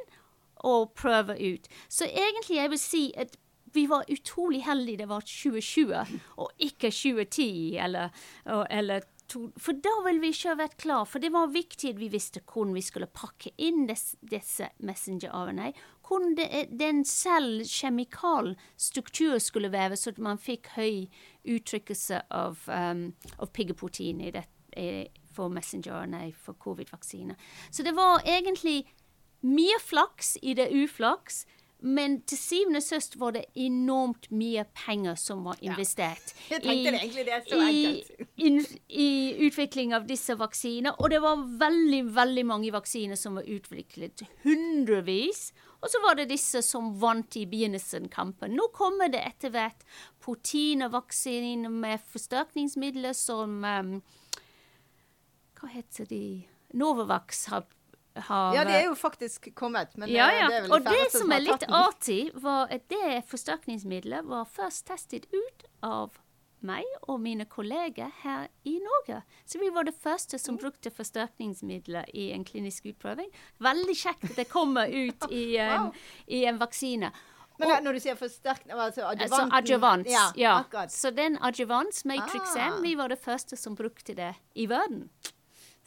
og 0.55 0.93
prøve 0.95 1.35
ut. 1.39 1.69
Så 1.89 2.07
egentlig 2.07 2.59
jeg 2.59 2.73
vil 2.73 2.81
si 2.81 3.03
at 3.17 3.37
vi 3.73 3.85
var 3.89 4.07
utrolig 4.09 4.63
heldige 4.65 5.03
det 5.03 5.09
var 5.09 5.21
2020 5.21 6.19
og 6.41 6.51
ikke 6.57 6.89
2010 6.89 7.77
eller, 7.77 8.09
eller 8.69 9.05
for 9.29 9.77
da 9.77 9.91
ville 10.05 10.23
vi 10.23 10.31
ikke 10.33 10.55
vært 10.57 10.77
klar, 10.81 11.05
for 11.05 11.21
det 11.21 11.29
var 11.33 11.51
viktig 11.53 11.93
at 11.93 11.99
vi 12.01 12.09
visste 12.09 12.41
hvordan 12.41 12.73
vi 12.73 12.81
skulle 12.81 13.09
pakke 13.13 13.51
inn 13.61 13.85
disse, 13.89 14.17
disse 14.25 14.71
messenger-RNA. 14.81 15.71
Hvordan 16.09 16.73
den 16.79 17.03
selv 17.05 17.61
kjemikal 17.69 18.55
struktur 18.73 19.37
skulle 19.37 19.69
være, 19.69 19.99
så 19.99 20.15
man 20.17 20.41
fikk 20.41 20.71
høy 20.79 21.05
uttrykkelse 21.49 22.21
av, 22.29 22.61
um, 22.67 23.09
av 23.37 23.51
piggeprotein 23.55 24.21
i 24.21 24.31
det, 24.35 24.45
for 25.33 25.49
messenger-RNA 25.49 26.31
for 26.37 26.53
covid-vaksine. 26.53 27.35
Så 27.71 27.83
det 27.83 27.95
var 27.97 28.21
egentlig 28.25 28.83
mye 29.41 29.79
flaks 29.81 30.37
i 30.41 30.53
det 30.53 30.69
uflaks. 30.71 31.45
Men 31.79 32.17
til 32.27 32.35
syvende 32.35 32.81
og 32.81 32.83
sist 32.83 33.13
var 33.21 33.37
det 33.37 33.45
enormt 33.55 34.27
mye 34.35 34.65
penger 34.75 35.15
som 35.15 35.45
var 35.47 35.61
investert 35.63 36.33
ja. 36.51 36.59
i, 36.59 38.03
i, 38.35 38.49
i, 38.89 39.11
utvikling 39.47 39.95
av 39.95 40.03
disse 40.09 40.35
vaksiner. 40.35 40.99
Og 40.99 41.13
det 41.13 41.21
var 41.23 41.39
veldig, 41.61 42.01
veldig 42.17 42.45
mange 42.49 42.73
vaksiner 42.75 43.15
som 43.19 43.39
var 43.39 43.47
utviklet. 43.47 44.25
Hundrevis. 44.43 45.53
Og 45.79 45.91
så 45.91 46.01
var 46.03 46.17
det 46.19 46.27
disse 46.31 46.61
som 46.65 46.91
vant 46.99 47.37
i 47.39 47.45
begynnelsen-kampen. 47.47 48.51
Nå 48.55 48.67
kommer 48.75 49.11
det 49.11 49.21
etter 49.23 49.53
hvert 49.53 49.85
proteinvaksiner 50.23 51.71
med 51.71 52.03
forsterkningsmidler 52.11 53.15
som 53.15 53.61
um, 53.63 53.93
Hva 55.59 55.71
heter 55.71 56.07
de? 56.09 56.23
Novavax 56.77 57.47
har 57.53 57.63
har 58.19 58.55
Ja, 58.55 58.63
det 58.65 58.75
er 58.75 58.85
jo 58.89 58.95
faktisk 58.95 59.55
kommet. 59.55 59.95
Men 59.97 60.09
ja, 60.09 60.29
eh, 60.31 60.39
ja. 60.39 60.47
det 60.47 60.55
er 60.57 60.65
vel 60.65 60.73
Og 60.75 60.87
det 60.87 61.11
som 61.13 61.31
er 61.31 61.43
litt 61.43 61.65
artig, 61.67 62.21
var 62.33 62.71
at 62.73 62.87
det 62.91 63.21
forsterkningsmiddelet 63.29 64.27
var 64.27 64.49
først 64.49 64.87
testet 64.89 65.29
ut 65.33 65.65
av 65.85 66.19
meg 66.63 66.85
og 67.07 67.19
mine 67.21 67.45
kolleger 67.45 68.11
her 68.23 68.47
i 68.65 68.79
Norge. 68.79 69.21
Så 69.45 69.59
vi 69.59 69.69
var 69.69 69.83
det 69.83 69.95
første 69.95 70.39
som 70.39 70.55
Mm. 70.55 70.61
brukte 70.61 70.91
forsterkningsmidler 70.91 72.05
i 72.13 72.31
en 72.31 72.43
klinisk 72.45 72.85
utprøving. 72.85 73.29
Veldig 73.59 73.95
kjekt 73.95 74.23
at 74.31 74.35
det 74.35 74.49
kommer 74.49 74.87
ut 74.87 75.31
i 75.31 75.57
en, 75.63 75.81
Wow. 75.81 75.93
i 76.27 76.45
en 76.45 76.57
vaksine. 76.59 77.11
Men 77.59 77.71
og, 77.71 77.83
når 77.83 77.93
du 77.93 77.99
sier 77.99 78.15
forsterkning 78.15 78.71
altså 78.79 79.01
Altså 79.09 79.35
adjuvanten 79.35 79.57
adjuvans. 79.57 80.07
Ja, 80.07 80.31
Ja. 80.37 80.87
Så 80.87 81.11
den 81.11 81.37
adjuvans, 81.41 82.05
Matrix 82.05 82.55
Ah. 82.55 82.79
Vi 82.81 82.95
var 82.95 83.07
det 83.09 83.19
første 83.19 83.57
som 83.57 83.75
brukte 83.75 84.15
det 84.15 84.35
i 84.55 84.65
verden. 84.65 85.09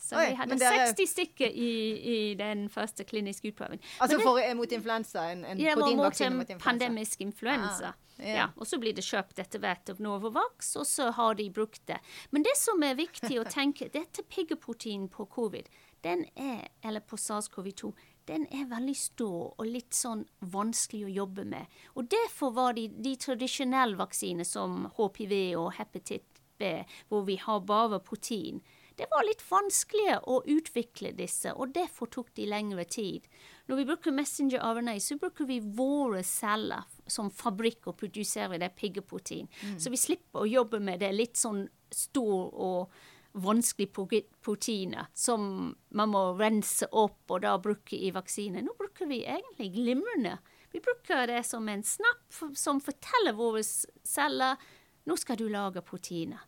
Så 0.02 0.16
Oi, 0.18 0.26
vi 0.32 0.34
hadde 0.40 0.56
dere- 0.58 0.86
60 0.90 1.06
stykker 1.12 1.52
i, 1.54 1.68
i 2.12 2.34
den 2.34 2.64
første 2.68 3.04
kliniske 3.06 3.52
utprøvingen. 3.52 3.84
Altså 4.00 4.16
det- 4.16 4.24
for, 4.26 4.38
eh, 4.42 4.54
mot 4.58 4.72
influensa? 4.74 5.28
En, 5.30 5.44
en 5.44 5.60
ja, 5.62 5.76
mot 5.76 5.94
mot 5.96 6.20
influensa? 6.20 6.58
pandemisk 6.58 7.20
influensa. 7.22 7.92
Ah, 7.94 8.22
yeah. 8.22 8.36
ja. 8.36 8.48
Og 8.56 8.66
så 8.66 8.80
blir 8.82 8.96
det 8.98 9.04
kjøpt 9.06 9.38
etter 9.38 9.62
hvert 9.62 9.88
av 9.94 10.00
Novavax, 10.02 10.74
og 10.76 10.86
så 10.90 11.12
har 11.12 11.34
de 11.38 11.48
brukt 11.50 11.86
det. 11.86 12.00
Men 12.32 12.42
det 12.42 12.56
som 12.58 12.82
er 12.82 12.98
viktig 12.98 13.38
å 13.38 13.46
tenke, 13.46 13.88
dette 13.94 14.22
piggeproteinen 14.26 15.08
på 15.08 15.28
covid, 15.30 15.68
den 16.02 16.26
er, 16.36 16.66
eller 16.82 17.00
på 17.00 17.16
SARS-CoV-2, 17.16 17.92
den 18.26 18.46
er 18.50 18.66
veldig 18.70 18.96
stor 18.96 19.54
og 19.56 19.66
litt 19.66 19.94
sånn 19.94 20.26
vanskelig 20.40 21.06
å 21.06 21.14
jobbe 21.14 21.44
med. 21.46 21.66
Og 21.94 22.08
derfor 22.10 22.52
var 22.54 22.72
de, 22.74 22.88
de 22.88 23.14
tradisjonelle 23.16 23.96
vaksinene 23.96 24.44
som 24.46 24.90
HPV 24.98 25.54
og 25.56 25.72
hepatitt 25.78 26.42
B, 26.58 26.84
hvor 27.08 27.24
vi 27.26 27.36
har 27.36 27.60
bare 27.60 27.98
protein, 28.00 28.60
det 28.96 29.08
var 29.10 29.24
litt 29.26 29.42
vanskeligere 29.48 30.20
å 30.28 30.42
utvikle 30.52 31.12
disse, 31.16 31.52
og 31.54 31.74
derfor 31.74 32.10
tok 32.12 32.32
de 32.36 32.46
lengre 32.50 32.84
tid. 32.84 33.26
Når 33.70 33.78
vi 33.78 33.86
bruker 33.88 34.14
messenger 34.14 34.62
RNA, 34.62 34.98
så 35.00 35.16
bruker 35.20 35.48
vi 35.48 35.60
våre 35.60 36.22
celler 36.26 36.84
som 37.06 37.30
fabrikk 37.30 37.88
og 37.90 37.98
produserer 38.02 38.60
det 38.60 38.72
piggeprotein. 38.76 39.48
Så 39.78 39.92
vi 39.92 40.00
slipper 40.00 40.42
å 40.42 40.50
jobbe 40.50 40.80
med 40.82 41.00
det 41.00 41.12
litt 41.14 41.40
sånn 41.40 41.64
stor 41.92 42.52
og 42.52 42.94
vanskelig 43.32 43.88
proteinet 43.92 44.28
proteiner 44.44 45.06
som 45.14 45.74
man 45.96 46.10
må 46.12 46.22
rense 46.36 46.84
opp 46.92 47.30
og 47.32 47.44
da 47.44 47.54
bruke 47.62 47.96
i 47.96 48.10
vaksine. 48.12 48.60
Nå 48.60 48.74
bruker 48.76 49.08
vi 49.08 49.22
egentlig 49.24 49.70
glimrende. 49.72 50.36
Vi 50.72 50.80
bruker 50.84 51.26
det 51.30 51.42
som 51.48 51.68
en 51.68 51.84
snapp 51.84 52.42
som 52.56 52.80
forteller 52.80 53.36
våre 53.36 53.62
celler 53.64 54.60
nå 55.08 55.16
skal 55.18 55.38
du 55.40 55.48
lage 55.50 55.82
proteiner. 55.82 56.44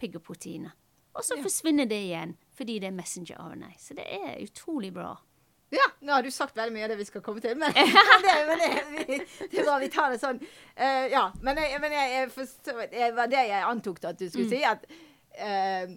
Piggeproteiner. 0.00 0.72
Og 1.14 1.24
så 1.24 1.36
forsvinner 1.42 1.86
det 1.90 1.98
igjen 2.06 2.36
fordi 2.56 2.78
det 2.80 2.88
er 2.88 2.96
messenger 2.96 3.36
RNA. 3.40 3.72
Så 3.80 3.94
det 3.96 4.04
er 4.06 4.38
utrolig 4.44 4.92
bra. 4.94 5.14
Ja, 5.72 5.86
nå 6.04 6.12
har 6.12 6.22
du 6.22 6.30
sagt 6.30 6.54
veldig 6.56 6.72
mye 6.74 6.84
av 6.84 6.90
det 6.92 6.98
vi 7.00 7.04
skal 7.08 7.22
komme 7.24 7.40
til, 7.40 7.56
men, 7.56 7.72
det, 8.26 8.34
men 8.48 8.58
det, 8.60 8.70
vi, 9.08 9.18
det 9.48 9.58
er 9.62 9.64
bra 9.64 9.78
vi 9.80 9.88
tar 9.88 10.12
det 10.12 10.18
sånn. 10.20 10.40
Uh, 10.76 11.06
ja, 11.12 11.22
men, 11.40 11.56
men 11.80 11.94
jeg, 11.96 12.10
jeg 12.18 12.30
forstår, 12.34 12.82
det 12.92 13.08
var 13.16 13.30
det 13.32 13.44
jeg 13.48 13.64
antok 13.70 14.02
at 14.04 14.18
du 14.20 14.26
skulle 14.28 14.48
Mm. 14.48 14.52
si, 14.52 14.62
at 14.68 14.84
uh, 15.40 15.94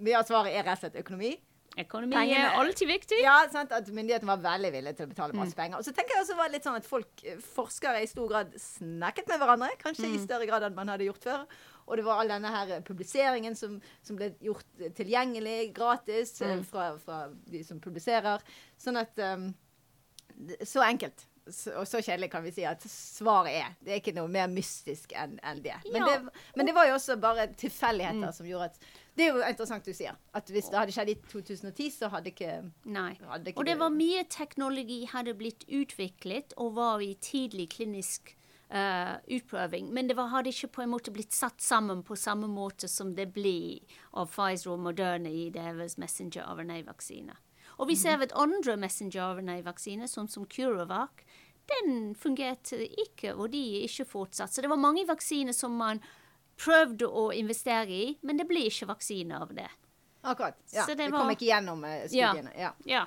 mye 0.00 0.18
av 0.20 0.28
svaret 0.30 0.54
er 0.54 0.62
rett 0.66 0.78
og 0.78 0.84
slett 0.86 1.00
økonomi. 1.02 1.32
Økonomi 1.80 2.14
Pengene- 2.16 2.46
er 2.52 2.56
alltid 2.60 2.88
viktig. 2.90 3.18
Ja, 3.22 3.36
sant, 3.50 3.70
at 3.74 3.86
myndighetene 3.94 4.30
var 4.30 4.40
veldig 4.46 4.70
villige 4.74 4.96
til 4.98 5.06
å 5.06 5.10
betale 5.12 5.34
Mm. 5.34 5.42
masse 5.42 5.58
penger. 5.58 5.78
Og 5.78 5.86
så 5.86 5.92
tenker 5.94 6.14
jeg 6.16 6.24
også 6.24 6.36
var 6.38 6.50
litt 6.54 6.64
sånn 6.66 6.78
at 6.78 6.86
folk, 6.86 7.10
eh, 7.26 7.36
forskere 7.54 8.02
i 8.02 8.08
stor 8.10 8.26
grad 8.30 8.54
snakket 8.58 9.28
med 9.30 9.38
hverandre, 9.42 9.68
kanskje 9.82 10.06
Mm. 10.08 10.14
i 10.16 10.22
større 10.24 10.46
grad 10.50 10.62
enn 10.66 10.74
man 10.78 10.88
hadde 10.90 11.06
gjort 11.06 11.22
før. 11.26 11.44
Og 11.90 11.96
det 11.98 12.04
var 12.06 12.20
all 12.22 12.30
denne 12.30 12.52
her 12.54 12.80
publiseringen 12.86 13.56
som, 13.58 13.80
som 14.06 14.16
ble 14.20 14.30
gjort 14.40 14.64
eh, 14.80 14.92
tilgjengelig 14.94 15.72
gratis 15.74 16.36
eh, 16.40 16.54
Mm. 16.60 16.64
fra, 16.70 16.86
fra 17.02 17.24
de 17.50 17.64
som 17.66 17.80
publiserer. 17.82 18.40
Sånn 18.78 18.96
at 19.02 19.18
um, 19.18 19.50
Så 20.64 20.80
enkelt. 20.86 21.26
Så, 21.50 21.72
og 21.80 21.86
så 21.88 21.98
kjedelig 22.04 22.28
kan 22.30 22.44
vi 22.44 22.50
si 22.54 22.62
at 22.68 22.82
svaret 22.86 23.56
er. 23.58 23.70
Det 23.82 23.90
er 23.94 23.98
ikke 23.98 24.12
noe 24.14 24.28
mer 24.30 24.46
mystisk 24.52 25.10
enn 25.18 25.32
enn 25.42 25.62
det. 25.64 25.74
Men, 25.90 26.02
Ja. 26.04 26.06
det. 26.20 26.30
men 26.56 26.66
det 26.68 26.74
var 26.76 26.86
jo 26.86 26.94
også 26.94 27.16
bare 27.20 27.48
tilfeldigheter 27.58 28.28
Mm. 28.28 28.32
som 28.36 28.46
gjorde 28.46 28.64
at 28.70 28.78
Det 29.16 29.26
er 29.26 29.32
jo 29.34 29.42
interessant 29.42 29.84
du 29.84 29.92
sier. 29.92 30.14
At 30.32 30.46
hvis 30.48 30.70
det 30.70 30.78
hadde 30.78 30.92
skjedd 30.94 31.08
i 31.10 31.14
2010, 31.28 31.90
så 31.90 32.08
hadde 32.08 32.30
ikke 32.30 32.70
Nei. 32.86 33.18
hadde 33.28 33.50
ikke 33.50 33.58
Og 33.58 33.66
det 33.66 33.78
var 33.78 33.90
mye 33.90 34.22
teknologi 34.30 35.04
hadde 35.10 35.34
blitt 35.34 35.64
utviklet 35.68 36.54
og 36.56 36.74
var 36.76 37.00
i 37.02 37.14
tidlig 37.20 37.68
klinisk 37.74 38.36
eh, 38.70 39.16
utprøving. 39.36 39.90
Men 39.92 40.08
det 40.08 40.16
var, 40.18 40.30
hadde 40.32 40.52
ikke 40.52 40.70
på 40.76 40.82
en 40.84 40.92
måte 40.94 41.12
blitt 41.14 41.32
satt 41.36 41.60
sammen 41.60 42.02
på 42.06 42.16
samme 42.16 42.48
måte 42.50 42.88
som 42.88 43.14
det 43.14 43.28
blir 43.34 43.80
av 44.14 44.30
Pfizer 44.32 44.72
og 44.74 44.80
Moderna 44.86 45.28
i 45.30 45.48
deres 45.54 45.98
messenger 45.98 46.46
RNA-vaksine. 46.56 47.36
Og 47.80 47.88
vi 47.88 47.96
ser 47.96 48.20
at 48.20 48.32
andre 48.36 48.74
messenger 48.76 49.38
RNA-vaksiner, 49.38 50.06
sånn 50.10 50.28
som 50.28 50.44
CureVac, 50.46 51.22
den 51.70 52.14
fungerte 52.18 52.76
ikke, 52.98 53.34
og 53.36 53.52
de 53.52 53.60
er 53.78 53.86
ikke 53.86 54.04
fortsatt. 54.10 54.52
Så 54.52 54.60
det 54.64 54.68
var 54.72 54.80
mange 54.82 55.04
vaksiner 55.08 55.54
som 55.56 55.76
man 55.78 56.00
prøvde 56.60 57.06
å 57.06 57.30
investere 57.32 57.88
i, 57.94 58.18
men 58.26 58.36
det 58.36 58.48
ble 58.50 58.66
ikke 58.68 58.88
vaksine 58.90 59.38
av 59.40 59.54
det. 59.56 59.68
Akkurat. 60.22 60.58
Ja. 60.74 60.82
Så 60.84 60.92
Det, 60.94 61.06
det 61.06 61.10
kom 61.14 61.24
var- 61.24 61.32
ikke 61.32 61.46
gjennom 61.48 61.84
eh, 61.84 62.02
studiene. 62.08 62.52
Ja. 62.58 62.72
Ja. 62.84 63.06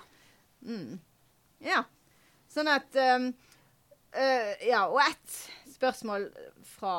ja. 1.60 1.84
Sånn 2.50 2.70
at 2.72 2.96
um, 2.96 3.28
eh, 4.16 4.68
Ja, 4.70 4.86
og 4.88 5.02
ett 5.04 5.38
spørsmål 5.74 6.30
fra 6.78 6.98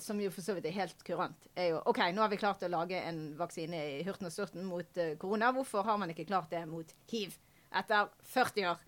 som 0.00 0.20
jo 0.20 0.30
for 0.32 0.44
så 0.44 0.54
vidt 0.56 0.66
er 0.70 0.76
helt 0.76 1.02
kurant, 1.04 1.48
er 1.58 1.72
jo 1.72 1.80
OK, 1.90 1.98
nå 2.14 2.22
har 2.22 2.30
vi 2.32 2.38
klart 2.40 2.62
å 2.64 2.70
lage 2.72 2.96
en 2.96 3.34
vaksine 3.36 3.80
i 3.98 3.98
hurten 4.06 4.28
og 4.28 4.32
sturten 4.32 4.64
mot 4.64 5.00
eh, 5.00 5.16
korona. 5.20 5.50
Hvorfor 5.52 5.84
har 5.84 5.98
man 6.00 6.12
ikke 6.12 6.28
klart 6.28 6.52
det 6.52 6.62
mot 6.70 6.94
hiv 7.12 7.34
etter 7.76 8.08
40 8.32 8.70
år? 8.72 8.82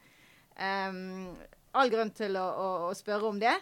Um, 0.55 1.35
all 1.75 1.91
grunn 1.93 2.13
til 2.15 2.39
å, 2.39 2.45
å, 2.47 2.67
å 2.89 2.97
spørre 2.97 3.33
om 3.33 3.41
det. 3.43 3.55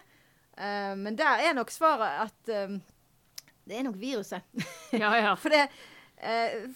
Uh, 0.55 0.93
men 0.99 1.17
der 1.19 1.47
er 1.47 1.57
nok 1.57 1.73
svaret 1.73 2.27
at 2.27 2.53
um, 2.69 2.77
det 3.65 3.79
er 3.79 3.87
nok 3.87 3.99
viruset. 3.99 4.45
Ja, 4.93 5.09
ja. 5.17 5.33
For, 5.41 5.49
det, 5.53 5.67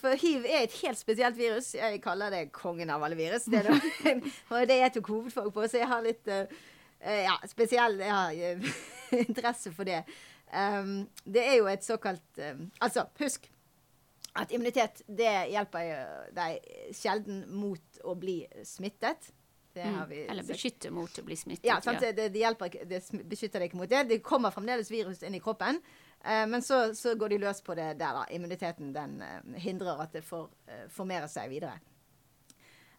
for 0.02 0.18
hiv 0.20 0.46
er 0.46 0.66
et 0.66 0.78
helt 0.82 1.00
spesielt 1.00 1.38
virus. 1.38 1.74
Jeg 1.78 2.02
kaller 2.04 2.34
det 2.34 2.48
kongen 2.56 2.90
av 2.94 3.04
alle 3.04 3.18
virus. 3.20 3.48
Det 3.50 3.64
er 3.64 3.70
og 4.52 4.68
det 4.70 4.80
jeg 4.82 4.96
tok 4.98 5.12
hovedfag 5.14 5.52
på, 5.54 5.68
så 5.68 5.82
jeg 5.82 5.92
har 5.92 6.06
litt 6.06 6.32
eh, 6.32 6.56
eh, 7.02 7.22
ja, 7.28 7.38
spesiell 7.50 8.00
jeg 8.02 8.14
har, 8.14 8.34
eh, 8.34 8.82
interesse 9.28 9.74
for 9.76 9.88
det. 9.88 10.04
Um, 10.48 11.02
det 11.28 11.44
er 11.44 11.58
jo 11.58 11.66
et 11.68 11.84
såkalt 11.84 12.38
Altså, 12.80 13.04
husk 13.20 13.50
at 14.38 14.54
immunitet 14.56 15.02
det 15.12 15.32
hjelper 15.52 15.90
deg 16.32 16.94
sjelden 16.96 17.42
mot 17.52 18.00
å 18.06 18.14
bli 18.16 18.38
smittet. 18.64 19.32
Det 19.78 19.84
har 19.84 20.08
vi 20.08 20.24
Mm. 20.24 20.32
Eller 20.32 20.44
beskytte 20.44 20.92
mot 20.92 21.20
å 21.20 21.24
bli 21.24 21.36
smittet. 21.36 21.66
Ja, 21.66 21.82
sant? 21.82 22.00
Det, 22.02 22.12
det, 22.18 22.30
det, 22.34 22.40
hjelper, 22.40 22.70
det 22.86 23.02
beskytter 23.30 23.60
deg 23.60 23.70
ikke 23.70 23.82
mot 23.82 23.90
det. 23.90 24.04
Det 24.10 24.22
kommer 24.26 24.54
fremdeles 24.54 24.90
virus 24.92 25.22
inn 25.24 25.36
i 25.38 25.42
kroppen. 25.44 25.82
Eh, 26.24 26.46
men 26.50 26.64
så, 26.66 26.94
så 26.98 27.16
går 27.16 27.34
de 27.34 27.42
løs 27.44 27.62
på 27.66 27.76
det 27.78 27.94
der, 28.00 28.22
da. 28.22 28.26
Immuniteten 28.34 28.94
den 28.96 29.20
eh, 29.22 29.60
hindrer 29.64 30.04
at 30.04 30.16
det 30.16 30.24
får 30.26 30.48
uh, 30.48 30.86
formere 30.94 31.30
seg 31.32 31.52
videre. 31.52 31.78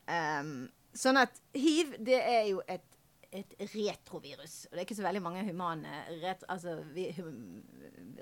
Um, 0.09 0.69
sånn 0.97 1.21
at 1.21 1.35
hiv, 1.57 1.95
det 2.05 2.19
er 2.23 2.45
jo 2.49 2.63
et, 2.69 2.85
et 3.35 3.57
retrovirus. 3.75 4.61
Og 4.69 4.75
det 4.75 4.83
er 4.83 4.87
ikke 4.87 5.01
så 5.01 5.07
veldig 5.07 5.25
mange 5.25 5.47
humane 5.47 6.05
ret, 6.23 6.45
altså, 6.49 6.79
vi, 6.95 7.11
hum, 7.19 7.61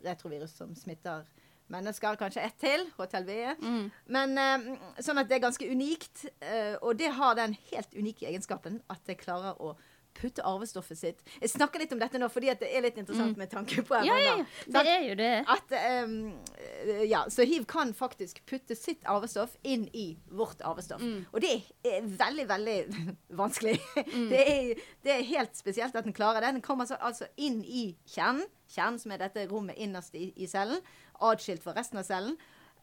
retrovirus 0.04 0.56
som 0.58 0.74
smitter 0.78 1.26
mennesker. 1.72 2.18
Kanskje 2.20 2.44
ett 2.46 2.58
til, 2.60 2.86
HTLV. 2.98 3.32
Mm. 3.62 3.84
Men 4.14 4.38
eh, 4.40 4.70
sånn 5.02 5.20
at 5.22 5.30
det 5.30 5.38
er 5.38 5.46
ganske 5.46 5.68
unikt. 5.70 6.26
Uh, 6.42 6.76
og 6.80 6.96
det 7.00 7.12
har 7.18 7.38
den 7.38 7.56
helt 7.70 7.94
unike 7.96 8.28
egenskapen 8.28 8.80
at 8.92 9.02
det 9.08 9.20
klarer 9.22 9.58
å 9.62 9.74
putte 10.16 10.44
arvestoffet 10.46 10.98
sitt 10.98 11.22
Jeg 11.40 11.50
snakker 11.52 11.82
litt 11.82 11.92
om 11.94 12.00
dette 12.00 12.18
nå 12.20 12.28
fordi 12.32 12.50
at 12.52 12.60
det 12.62 12.70
er 12.72 12.84
litt 12.86 12.98
interessant 13.00 13.36
med 13.40 13.50
tanke 13.52 13.82
på 13.86 13.96
Mm. 13.96 14.04
Ja, 14.06 14.16
ja, 14.20 14.32
ja. 14.36 14.44
Det 14.74 14.90
er 14.90 15.04
jo 15.06 15.14
det. 15.16 15.44
At, 15.48 15.72
eh, 15.72 17.04
ja, 17.08 17.22
så 17.32 17.46
hiv 17.48 17.64
kan 17.70 17.92
faktisk 17.96 18.42
putte 18.46 18.76
sitt 18.76 19.04
arvestoff 19.08 19.56
inn 19.62 19.86
i 19.92 20.18
vårt 20.28 20.60
arvestoff. 20.66 21.00
Mm. 21.00 21.24
Og 21.32 21.40
det 21.40 21.52
er 21.86 22.04
veldig, 22.04 22.46
veldig 22.48 22.76
vanskelig. 23.42 23.78
Det, 24.04 24.42
er, 24.42 24.82
det 25.06 25.14
er 25.14 25.24
helt 25.30 25.56
spesielt 25.56 25.96
at 25.96 26.04
den 26.04 26.16
klarer 26.16 26.44
det. 26.44 26.52
Den 26.58 26.64
kommer 26.66 26.84
altså, 26.84 26.98
altså 27.00 27.30
inn 27.36 27.62
i 27.64 27.88
kjernen, 28.12 28.44
kjernen 28.72 29.00
som 29.00 29.14
er 29.14 29.24
dette 29.24 29.46
rommet 29.50 29.78
innerst 29.80 30.14
i, 30.18 30.28
i 30.36 30.48
cellen, 30.50 30.82
atskilt 31.24 31.64
fra 31.64 31.74
resten 31.76 32.02
av 32.02 32.06
cellen. 32.08 32.36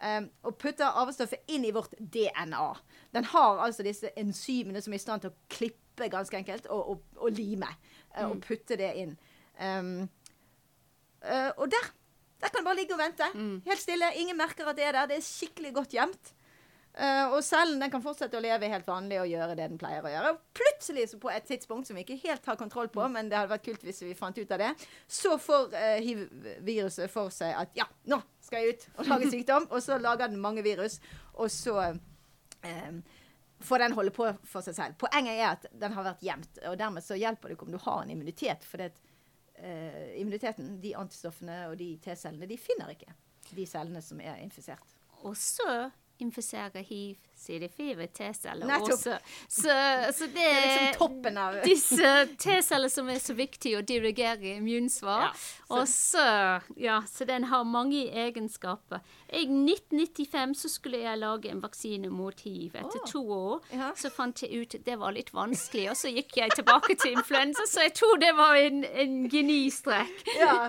Ehm, 0.04 0.28
og 0.44 0.58
putter 0.62 0.86
arvestoffet 1.00 1.48
inn 1.56 1.66
i 1.66 1.72
vårt 1.76 1.94
DNA. 2.00 2.66
Den 3.16 3.24
har 3.32 3.64
altså 3.66 3.84
disse 3.88 4.12
enzymene 4.20 4.82
som 4.84 4.94
er 4.94 5.00
i 5.00 5.04
stand 5.04 5.24
til 5.24 5.32
å 5.32 5.38
klippe 5.50 6.10
ganske 6.12 6.38
enkelt, 6.38 6.68
og, 6.74 6.90
og, 6.90 7.04
og 7.18 7.32
lime. 7.38 7.70
eh, 8.16 8.26
Og 8.28 8.42
putte 8.44 8.78
det 8.78 8.92
inn. 9.04 9.18
Um, 9.60 10.10
Eh, 11.24 11.52
og 11.56 11.70
der 11.72 11.86
der 12.42 12.50
kan 12.52 12.60
det 12.60 12.66
bare 12.66 12.76
ligge 12.76 12.92
og 12.94 13.00
vente. 13.00 13.24
Helt 13.64 13.80
stille. 13.80 14.10
Ingen 14.20 14.36
merker 14.36 14.68
at 14.68 14.76
det 14.76 14.84
er 14.84 14.92
der. 14.92 15.06
Det 15.08 15.16
er 15.16 15.22
skikkelig 15.24 15.70
godt 15.78 15.94
gjemt. 15.96 16.34
Eh, 16.94 17.32
og 17.34 17.40
cellen 17.42 17.80
den 17.82 17.90
kan 17.90 18.04
fortsette 18.04 18.38
å 18.38 18.44
leve 18.44 18.70
helt 18.70 18.86
vanlig 18.86 19.18
og 19.18 19.32
gjøre 19.32 19.56
det 19.58 19.66
den 19.66 19.80
pleier 19.82 20.06
å 20.06 20.12
gjøre. 20.12 20.34
Og 20.36 20.60
plutselig, 20.60 21.08
på 21.22 21.32
et 21.34 21.48
tidspunkt 21.50 21.90
som 21.90 21.98
vi 21.98 22.04
ikke 22.06 22.20
helt 22.22 22.46
har 22.46 22.60
kontroll 22.60 22.92
på, 22.94 23.08
men 23.10 23.32
det 23.32 23.40
hadde 23.40 23.50
vært 23.56 23.66
kult 23.66 23.86
hvis 23.88 24.04
vi 24.06 24.14
fant 24.18 24.38
ut 24.38 24.54
av 24.54 24.62
det, 24.62 24.70
så 25.10 25.40
får 25.42 25.74
uh, 25.74 25.98
hiv-viruset 26.06 27.10
for 27.10 27.34
seg 27.34 27.56
at 27.58 27.74
ja, 27.80 27.88
nå 28.12 28.20
skal 28.46 28.62
jeg 28.62 28.76
ut 28.76 28.86
og 28.94 29.10
lage 29.10 29.32
sykdom. 29.34 29.66
Og 29.72 29.82
så 29.82 29.98
lager 30.02 30.30
den 30.30 30.44
mange 30.44 30.62
virus, 30.66 31.00
og 31.34 31.50
så 31.50 31.80
eh, 31.82 32.92
får 33.66 33.86
den 33.86 33.98
holde 33.98 34.14
på 34.14 34.30
for 34.46 34.66
seg 34.66 34.78
selv. 34.78 35.00
Poenget 35.02 35.40
er 35.40 35.48
at 35.56 35.66
den 35.74 35.98
har 35.98 36.06
vært 36.12 36.22
gjemt, 36.22 36.62
og 36.70 36.78
dermed 36.78 37.06
så 37.06 37.18
hjelper 37.18 37.50
det 37.50 37.58
ikke 37.58 37.70
om 37.72 37.74
du 37.74 37.82
har 37.88 38.04
en 38.04 38.14
immunitet. 38.14 38.70
For 38.70 38.84
det, 38.84 38.92
uh, 39.58 40.14
immuniteten, 40.22 40.78
de 40.84 40.94
antistoffene 41.00 41.64
og 41.72 41.78
de 41.82 41.96
T-cellene, 42.06 42.54
de 42.54 42.62
finner 42.62 42.94
ikke 42.94 43.18
de 43.50 43.66
cellene 43.66 44.06
som 44.06 44.22
er 44.22 44.38
infisert. 44.46 44.94
Og 45.24 45.34
så 45.40 45.90
infiserer 46.20 46.82
hiv 46.82 47.18
CD4 47.44 48.08
T-celler 48.16 48.74
også. 48.80 49.18
Så, 49.48 49.76
så 50.18 50.28
det 50.32 50.44
Det 50.44 50.48
er 50.50 50.62
liksom 50.64 50.98
toppen 51.00 51.38
av 51.38 51.60
disse 51.64 52.14
T-celler 52.40 52.92
som 52.92 53.10
er 53.12 53.20
så 53.24 53.36
viktige 53.38 53.80
å 53.82 53.86
dirigere 53.86 54.58
immunsvar. 54.58 55.28
Ja, 55.28 55.34
så- 55.34 55.74
Og 55.74 55.88
så, 55.88 56.62
ja, 56.78 57.02
så 57.10 57.26
den 57.26 57.44
har 57.50 57.64
mange 57.64 58.06
egenskaper. 58.12 59.02
I 59.34 59.46
1995 59.48 60.54
så 60.56 60.70
skulle 60.70 61.00
jeg 61.02 61.18
lage 61.18 61.50
en 61.50 61.62
vaksine 61.64 62.10
mot 62.14 62.40
hiv. 62.46 62.76
Etter 62.76 63.00
oh. 63.02 63.08
to 63.10 63.22
år 63.34 63.62
Ja. 63.74 63.92
så 63.96 64.12
fant 64.14 64.44
jeg 64.44 64.54
ut 64.54 64.76
at 64.76 64.86
det 64.86 64.98
var 65.00 65.12
litt 65.16 65.32
vanskelig, 65.34 65.90
og 65.90 65.98
så 65.98 66.12
gikk 66.14 66.38
jeg 66.38 66.52
tilbake 66.56 66.96
til 67.02 67.16
influensa, 67.18 67.66
så 67.68 67.88
jeg 67.88 67.94
tror 67.98 68.20
det 68.22 68.34
var 68.38 68.56
en, 68.60 68.84
en 68.84 69.16
genistrek. 69.30 70.14
Ja. 70.38 70.68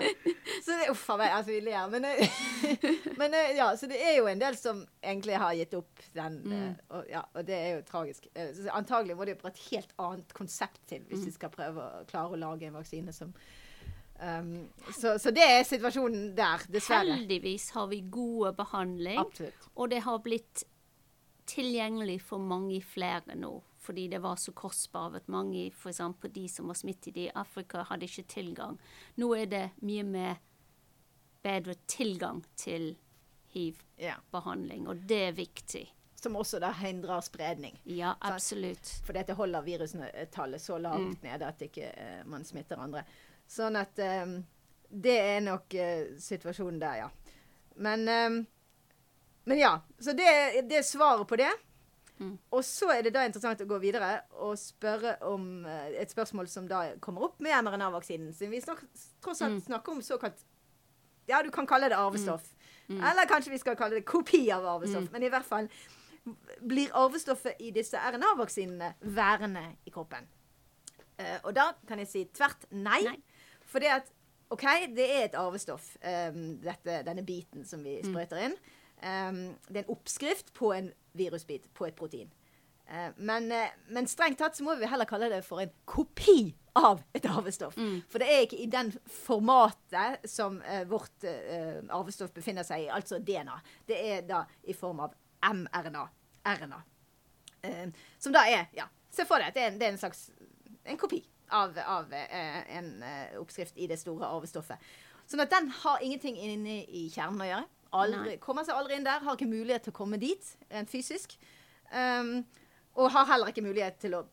Så 0.63 0.71
det, 0.73 0.89
uff 0.89 1.05
a 1.13 1.17
meg, 1.21 1.31
altså 1.31 1.51
vi 1.53 1.59
ler. 1.67 1.87
Men, 1.93 2.05
eh, 2.05 2.39
men 3.19 3.33
eh, 3.33 3.53
ja, 3.59 3.69
så 3.77 3.87
det 3.91 4.01
er 4.01 4.17
jo 4.17 4.27
en 4.31 4.41
del 4.41 4.57
som 4.57 4.81
egentlig 5.03 5.37
har 5.41 5.53
gitt 5.59 5.73
opp 5.77 6.01
den. 6.17 6.39
Mm. 6.45 6.64
Eh, 6.65 6.97
Og, 6.97 7.05
ja, 7.09 7.21
og 7.33 7.45
det 7.47 7.55
er 7.55 7.69
jo 7.75 7.81
tragisk. 7.87 8.27
Eh, 8.35 8.51
Så 8.53 8.69
antagelig 8.73 9.15
må 9.17 9.25
det 9.25 9.37
jo 9.37 9.47
et 9.47 9.61
helt 9.71 9.93
annet 9.99 10.33
konsept 10.33 10.81
til 10.87 11.01
hvis 11.09 11.19
Mm. 11.19 11.25
vi 11.25 11.31
skal 11.31 11.49
prøve 11.49 11.85
å 11.85 12.05
klare 12.09 12.31
å 12.33 12.39
lage 12.39 12.67
en 12.67 12.73
vaksine 12.73 13.13
som 13.13 13.33
um, 14.21 14.69
så, 14.93 15.17
så 15.19 15.31
det 15.35 15.43
er 15.43 15.63
situasjonen 15.63 16.35
der, 16.35 16.65
dessverre. 16.71 17.15
Heldigvis 17.17 17.69
har 17.75 17.87
vi 17.87 18.01
gode 18.01 18.53
behandling. 18.55 19.19
Absolutt. 19.19 19.69
Og 19.75 19.89
det 19.89 20.01
har 20.03 20.19
blitt 20.19 20.63
tilgjengelig 21.45 22.21
for 22.21 22.39
mange 22.39 22.81
flere 22.81 23.35
nå. 23.35 23.61
Fordi 23.85 24.07
det 24.09 24.17
var 24.23 24.35
så 24.41 24.51
kostbart 24.57 25.13
at 25.19 25.27
mange, 25.29 25.67
f.eks. 25.69 25.99
de 26.33 26.47
som 26.49 26.65
var 26.71 26.73
smittet 26.73 27.17
i 27.21 27.27
Afrika, 27.35 27.83
hadde 27.83 28.07
ikke 28.07 28.23
tilgang. 28.27 28.79
Nå 29.21 29.27
er 29.37 29.45
det 29.45 29.65
mye 29.85 30.03
mer 30.03 30.39
bedre 31.43 31.75
tilgang 31.85 32.39
til 32.57 32.95
hiv-behandling, 33.53 34.87
og 34.89 35.03
det 35.07 35.19
er 35.27 35.35
viktig. 35.37 35.83
Som 36.25 36.35
også 36.39 36.59
da 36.63 36.71
hindrer 36.73 37.21
spredning. 37.25 37.77
Ja, 37.85 38.15
absolutt. 38.25 38.89
For 39.05 39.13
dette 39.13 39.35
holder 39.37 39.61
virustallet 39.65 40.61
så 40.63 40.79
lavt 40.81 41.05
Mm. 41.05 41.17
nede 41.23 41.47
at 41.53 41.61
ikke 41.61 41.91
eh, 41.93 42.23
man 42.25 42.43
smitter 42.47 42.81
andre. 42.81 43.03
Sånn 43.47 43.77
at 43.77 43.99
eh, 44.01 44.25
det 44.89 45.15
er 45.21 45.39
nok 45.45 45.73
eh, 45.77 46.15
situasjonen 46.21 46.79
der, 46.81 46.95
ja. 47.03 47.09
Men, 47.77 48.07
eh, 48.09 48.39
men 49.45 49.57
ja. 49.59 49.75
Så 49.99 50.15
det, 50.17 50.65
det 50.69 50.79
er 50.81 50.87
svaret 50.87 51.27
på 51.29 51.37
det. 51.37 51.51
Mm. 52.17 52.37
Og 52.55 52.61
så 52.63 52.87
er 52.95 53.01
det 53.03 53.11
da 53.13 53.25
interessant 53.27 53.59
å 53.61 53.67
gå 53.67 53.77
videre 53.83 54.21
og 54.39 54.53
spørre 54.57 55.17
om 55.27 55.65
eh, 55.67 55.97
et 55.99 56.09
spørsmål 56.13 56.47
som 56.47 56.65
da 56.69 56.93
kommer 57.03 57.27
opp 57.27 57.41
med 57.43 57.51
mRNA-vaksinen. 57.67 58.31
Siden 58.33 58.53
vi 58.55 58.61
snak, 58.63 58.81
tross 59.21 59.41
alt 59.43 59.57
Mm. 59.59 59.65
snakker 59.67 59.91
om 59.97 60.01
såkalt 60.01 60.45
Ja, 61.27 61.41
du 61.43 61.49
kan 61.51 61.65
kalle 61.67 61.89
det 61.89 61.97
arvestoff. 61.97 62.43
Mm. 62.87 62.99
Eller 63.01 63.25
kanskje 63.25 63.49
vi 63.51 63.57
skal 63.57 63.75
kalle 63.75 63.95
det 63.97 64.05
kopi 64.05 64.43
av 64.53 64.63
arvestoff. 64.77 65.07
Mm. 65.09 65.11
Men 65.11 65.23
i 65.23 65.29
hvert 65.33 65.45
fall 65.45 65.67
blir 66.65 66.93
arvestoffet 66.97 67.61
i 67.61 67.71
disse 67.75 67.99
RNA-vaksinene 67.99 68.93
værende 69.15 69.65
i 69.85 69.93
kroppen. 69.93 70.27
Uh, 71.19 71.39
og 71.43 71.55
da 71.55 71.69
kan 71.87 72.01
jeg 72.01 72.11
si 72.11 72.25
tvert 72.35 72.67
nei. 72.71 73.01
Nei. 73.07 73.19
For 73.65 73.83
det 73.83 73.93
at 73.93 74.11
OK, 74.53 74.65
det 74.95 75.05
er 75.09 75.23
et 75.25 75.37
arvestoff, 75.39 75.95
um, 76.05 76.57
dette, 76.61 77.01
denne 77.07 77.23
biten 77.25 77.65
som 77.65 77.81
vi 77.83 77.97
sprøyter 78.05 78.43
inn. 78.45 78.57
Um, 79.01 79.39
det 79.67 79.81
er 79.81 79.83
en 79.83 79.95
oppskrift 79.95 80.53
på 80.55 80.69
en 80.75 80.91
virusbit, 81.17 81.65
på 81.73 81.87
et 81.89 81.97
protein. 81.97 82.29
Uh, 82.85 83.09
men, 83.17 83.49
uh, 83.49 83.73
men 83.89 84.07
strengt 84.07 84.37
tatt 84.39 84.57
så 84.57 84.65
må 84.67 84.77
vi 84.77 84.89
heller 84.89 85.09
kalle 85.09 85.31
det 85.33 85.41
for 85.47 85.63
en 85.63 85.73
kopi 85.89 86.53
av 86.77 87.01
et 87.17 87.25
arvestoff. 87.25 87.77
Mm. 87.79 88.03
For 88.11 88.21
det 88.21 88.29
er 88.29 88.45
ikke 88.45 88.61
i 88.61 88.69
den 88.69 88.93
formatet 89.09 90.27
som 90.29 90.59
vårt 90.91 91.23
arvestoff 91.23 92.33
befinner 92.35 92.67
seg 92.67 92.83
i, 92.83 92.89
altså 92.91 93.21
DNA. 93.23 93.55
Det 93.87 93.99
er 94.11 94.25
da 94.27 94.41
i 94.67 94.75
form 94.75 94.99
av 95.07 95.15
mRNA. 95.53 96.07
RNA. 96.45 96.81
Eh, 97.65 97.87
som 98.19 98.33
da 98.35 98.45
er 98.49 98.67
Ja, 98.77 98.87
se 99.11 99.25
for 99.25 99.41
deg 99.41 99.47
at 99.53 99.57
det 99.57 99.63
er, 99.63 99.71
en- 99.71 99.79
det 99.79 99.87
er 99.87 99.91
en 99.95 99.97
slags 100.01 100.29
en 100.85 100.97
kopi 100.97 101.23
av, 101.51 101.77
av 101.77 102.13
eh, 102.13 102.77
en 102.77 103.01
eh, 103.03 103.37
oppskrift 103.39 103.77
i 103.77 103.87
det 103.87 103.97
store 103.99 104.25
arvestoffet. 104.25 104.77
Sånn 105.25 105.41
at 105.41 105.49
den 105.49 105.69
har 105.81 106.01
ingenting 106.05 106.37
inne 106.37 106.83
i 106.85 107.07
kjernen 107.09 107.41
å 107.41 107.47
gjøre. 107.49 107.65
Aldri, 107.95 108.37
kommer 108.43 108.65
seg 108.67 108.75
aldri 108.77 108.97
inn 108.99 109.05
der. 109.07 109.23
Har 109.23 109.37
ikke 109.37 109.49
mulighet 109.49 109.85
til 109.87 109.93
å 109.93 109.97
komme 109.97 110.19
dit 110.21 110.49
rent 110.69 110.89
fysisk. 110.91 111.37
Um, 111.93 112.43
og 112.95 113.09
har 113.13 113.25
heller 113.29 113.49
ikke 113.49 113.63
mulighet 113.65 113.97
til 114.03 114.17
å 114.17 114.25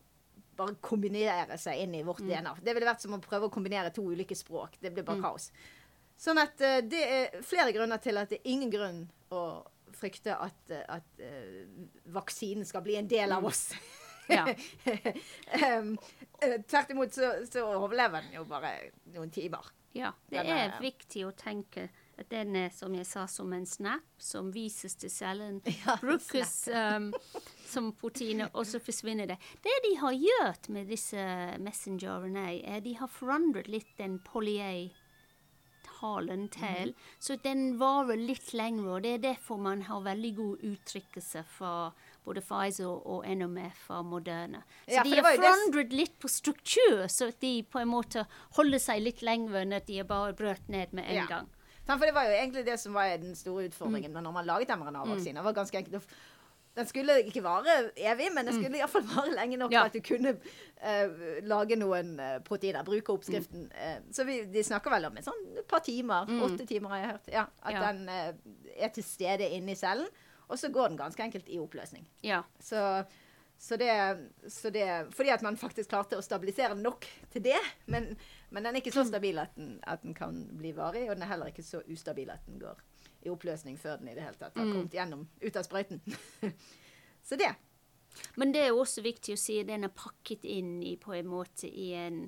bare 0.57 0.75
kombinere 0.85 1.57
seg 1.57 1.79
inn 1.81 1.95
i 1.97 2.03
vårt 2.05 2.21
DNA. 2.21 2.53
Det 2.61 2.75
ville 2.75 2.85
vært 2.85 3.01
som 3.01 3.15
å 3.15 3.21
prøve 3.23 3.47
å 3.47 3.53
kombinere 3.53 3.89
to 3.95 4.03
ulike 4.05 4.35
språk. 4.37 4.75
Det 4.81 4.91
blir 4.93 5.05
bare 5.07 5.21
kaos. 5.23 5.49
Sånn 6.19 6.37
at 6.43 6.61
uh, 6.61 6.81
det 6.85 7.01
er 7.07 7.41
flere 7.41 7.73
grunner 7.73 7.97
til 8.03 8.19
at 8.21 8.29
det 8.29 8.41
er 8.43 8.51
ingen 8.53 8.69
grunn 8.73 9.01
å 9.33 9.63
frykte 10.03 10.37
at, 10.37 10.73
at 10.85 11.23
uh, 11.23 11.63
vaksinen 12.15 12.67
skal 12.67 12.85
bli 12.85 12.99
en 12.99 13.09
del 13.09 13.35
av 13.35 13.51
oss. 13.51 13.69
Ja. 14.31 14.45
um, 15.79 15.97
eh, 16.39 16.61
tvert 16.63 16.93
imot 16.93 17.11
så, 17.11 17.33
så 17.43 17.65
overlever 17.75 18.23
den 18.23 18.37
jo 18.37 18.45
bare 18.47 18.69
noen 19.11 19.33
timer. 19.35 19.67
Ja, 19.93 20.13
det 20.29 20.45
Den 20.45 20.57
er 20.57 20.77
viktig 20.81 21.25
å 21.27 21.33
tenke 21.37 21.89
at 22.17 22.29
den 22.29 22.55
er, 22.57 22.69
som 22.73 22.93
jeg 22.97 23.05
sa, 23.09 23.25
som 23.29 23.51
en 23.53 23.65
snap 23.69 24.21
som 24.21 24.51
vises 24.53 24.95
til 24.97 25.11
cellen, 25.13 25.59
Ja, 25.83 25.97
brukes 26.01 26.53
um, 26.69 27.11
som 27.69 27.91
proteiner, 27.97 28.49
og 28.53 28.67
så 28.69 28.81
forsvinner 28.81 29.29
det. 29.29 29.37
Det 29.65 29.75
de 29.85 29.93
har 30.01 30.17
gjort 30.17 30.69
med 30.73 30.89
disse 30.93 31.23
messenger-RNA, 31.61 32.47
er 32.75 32.83
de 32.85 32.95
har 32.97 33.11
forandret 33.11 33.69
litt 33.69 33.93
den 34.01 34.19
poly-talen 36.03 36.49
til, 36.51 36.93
så 37.19 37.37
den 37.43 37.77
varer 37.79 38.19
litt 38.19 38.51
lenger, 38.53 38.89
og 38.97 39.03
det 39.05 39.13
er 39.17 39.23
derfor 39.29 39.57
man 39.61 39.81
har 39.87 40.03
veldig 40.05 40.33
god 40.35 40.65
uttrykkelse 40.73 41.43
fra 41.57 41.73
både 42.25 42.41
Pfizer 42.43 42.91
og 43.07 43.25
mer 43.51 43.71
fra 43.75 44.01
Moderna. 44.03 44.63
Så 44.87 44.99
Ja, 44.99 45.03
de 45.03 45.15
har 45.15 45.23
forandret 45.37 45.89
det 45.89 45.97
litt 45.97 46.19
på 46.19 46.29
struktur, 46.31 47.07
så 47.07 47.31
de 47.39 47.63
på 47.63 47.79
en 47.81 47.91
måte 47.91 48.25
holder 48.57 48.79
seg 48.79 49.01
litt 49.03 49.21
lenger 49.21 49.61
enn 49.63 49.73
at 49.73 49.87
de 49.87 49.99
er 49.99 50.03
bare 50.07 50.33
brøt 50.33 50.67
ned 50.69 50.93
med 50.93 51.05
en 51.07 51.15
Ja. 51.15 51.25
gang. 51.27 51.49
For 51.85 51.99
det 52.05 52.13
var 52.13 52.23
jo 52.23 52.31
egentlig 52.31 52.65
det 52.65 52.79
som 52.79 52.93
var 52.93 53.17
den 53.17 53.35
store 53.35 53.67
utfordringen 53.67 54.13
når 54.13 54.31
man 54.31 54.45
laget 54.45 54.69
mRNA-vaksiner. 54.69 55.41
Det 55.41 55.43
var 55.43 55.53
ganske 55.53 55.77
enkelt. 55.77 56.05
Den 56.75 56.87
skulle 56.89 57.19
ikke 57.21 57.43
vare 57.45 57.73
evig, 57.95 58.31
men 58.33 58.47
den 58.49 58.55
skulle 58.57 58.79
iallfall 58.79 59.03
vare 59.05 59.33
lenge 59.35 59.57
nok 59.61 59.71
Ja. 59.75 59.83
at 59.85 59.93
du 59.93 59.99
kunne 60.01 60.31
uh, 60.33 61.39
lage 61.45 61.75
noen 61.77 62.15
eh, 62.19 62.39
proteiner. 62.45 62.83
Bruke 62.87 63.13
oppskriften. 63.13 63.67
Eh, 63.77 63.99
så 64.11 64.25
vi, 64.25 64.39
de 64.49 64.63
snakker 64.65 64.89
vel 64.95 65.05
om 65.05 65.17
et 65.21 65.27
sånn 65.27 65.43
par 65.69 65.83
timer. 65.85 66.31
Åtte 66.47 66.65
timer 66.69 66.89
har 66.95 67.03
jeg 67.03 67.11
hørt. 67.11 67.29
Ja, 67.35 67.45
at 67.61 67.73
Ja. 67.77 67.91
den 67.91 68.09
er 68.09 68.89
til 68.95 69.03
stede 69.05 69.51
inni 69.53 69.75
cellen. 69.77 70.09
Og 70.49 70.57
så 70.59 70.69
går 70.73 70.89
den 70.89 70.97
ganske 70.97 71.21
enkelt 71.23 71.47
i 71.49 71.59
oppløsning. 71.61 72.07
Ja. 72.25 72.41
Så, 72.59 72.81
så, 73.57 73.77
det, 73.77 73.93
så 74.51 74.69
det 74.73 74.87
Fordi 75.15 75.29
at 75.29 75.41
man 75.45 75.55
faktisk 75.57 75.89
klarte 75.93 76.17
å 76.17 76.21
stabilisere 76.25 76.75
nok 76.75 77.05
til 77.31 77.45
det. 77.45 77.59
Men, 77.85 78.15
men 78.49 78.63
den 78.65 78.75
er 78.75 78.81
ikke 78.81 78.91
så 78.97 79.05
stabil 79.07 79.37
at 79.39 79.53
den, 79.55 79.77
at 79.87 80.01
den 80.03 80.13
kan 80.17 80.41
bli 80.57 80.73
varig, 80.75 81.05
og 81.09 81.15
den 81.15 81.23
er 81.23 81.31
heller 81.31 81.53
ikke 81.53 81.63
så 81.63 81.81
ustabil 81.87 82.29
at 82.33 82.43
den 82.49 82.59
går 82.59 82.81
i 83.23 83.29
oppløsning 83.31 83.77
før 83.79 83.97
den 84.01 84.09
i 84.11 84.15
det 84.17 84.23
hele 84.25 84.35
tatt 84.39 84.57
har 84.59 84.65
kommet 84.67 84.93
gjennom 84.93 85.27
ut 85.41 85.55
av 85.59 85.63
sprøyten. 85.63 86.01
så 87.27 87.37
det. 87.39 87.53
Men 88.35 88.51
det 88.53 88.65
er 88.67 88.75
også 88.77 89.01
viktig 89.01 89.33
å 89.33 89.39
si 89.41 89.55
at 89.61 89.69
den 89.71 89.87
er 89.87 89.93
pakket 89.95 90.43
inn 90.45 90.75
i 90.83 90.95
på 91.01 91.15
en 91.17 91.29
måte 91.31 91.67
i 91.67 91.93
en, 91.97 92.27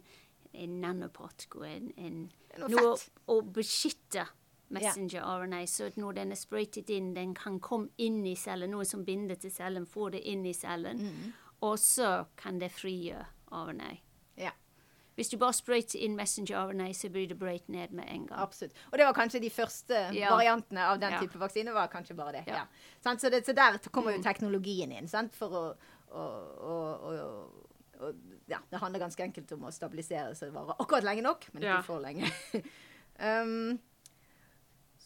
en 0.53 0.79
nanopartikel, 0.81 1.65
en, 1.67 1.91
en 1.97 2.17
Noe 2.55 2.69
noe 2.71 2.95
å 3.27 3.41
beskytte 3.43 4.23
messenger-RNA, 4.75 5.59
så 5.67 5.89
at 5.91 5.97
når 5.99 6.15
den 6.21 6.31
er 6.31 6.39
sprøytet 6.39 6.89
inn, 6.95 7.13
den 7.13 7.33
kan 7.37 7.59
komme 7.59 7.91
inn 8.01 8.21
i 8.25 8.35
cellen, 8.39 8.71
noe 8.71 8.85
som 8.87 9.03
binder 9.05 9.35
til 9.39 9.51
cellen, 9.53 9.85
får 9.85 10.15
det 10.15 10.21
inn 10.31 10.45
i 10.47 10.53
cellen, 10.55 11.01
Mm. 11.03 11.33
og 11.67 11.75
så 11.79 12.25
kan 12.39 12.57
det 12.59 12.71
frigjøre 12.71 13.27
RNA. 13.51 13.91
Hvis 15.15 15.29
du 15.31 15.37
bare 15.39 15.55
sprøyter 15.55 16.01
inn 16.03 16.15
messenger-RNA, 16.17 16.89
så 16.93 17.09
blir 17.09 17.29
det 17.31 17.37
brøyt 17.39 17.69
ned 17.71 17.93
med 17.95 18.09
en 18.11 18.25
gang. 18.27 18.39
absolutt. 18.39 18.73
Og 18.91 18.97
det 18.99 19.05
var 19.07 19.13
kanskje 19.15 19.41
de 19.41 19.49
første 19.49 20.01
Ja. 20.13 20.29
variantene 20.35 20.83
av 20.83 20.99
den 20.99 21.11
Ja. 21.11 21.19
type 21.19 21.39
vaksine. 21.39 21.73
var 21.73 21.87
kanskje 21.87 22.15
bare 22.15 22.31
det. 22.31 22.43
Ja. 22.47 22.65
Ja. 22.65 22.65
Så, 23.17 23.29
det, 23.29 23.45
så 23.45 23.53
der 23.53 23.77
kommer 23.91 24.11
jo 24.11 24.21
teknologien 24.21 24.91
inn 24.91 25.07
sant? 25.07 25.35
for 25.35 25.47
å, 25.49 25.75
å, 26.11 26.19
å, 26.19 27.49
å, 28.01 28.11
Det 28.47 28.79
handler 28.79 28.99
ganske 28.99 29.23
enkelt 29.23 29.51
om 29.51 29.63
å 29.63 29.71
stabilisere 29.71 30.35
så 30.35 30.45
det 30.45 30.53
varer 30.53 30.75
akkurat 30.79 31.03
lenge 31.03 31.21
nok, 31.21 31.47
men 31.53 31.63
ikke 31.63 31.83
for 31.83 31.99
lenge. 31.99 32.29
um, 33.19 33.79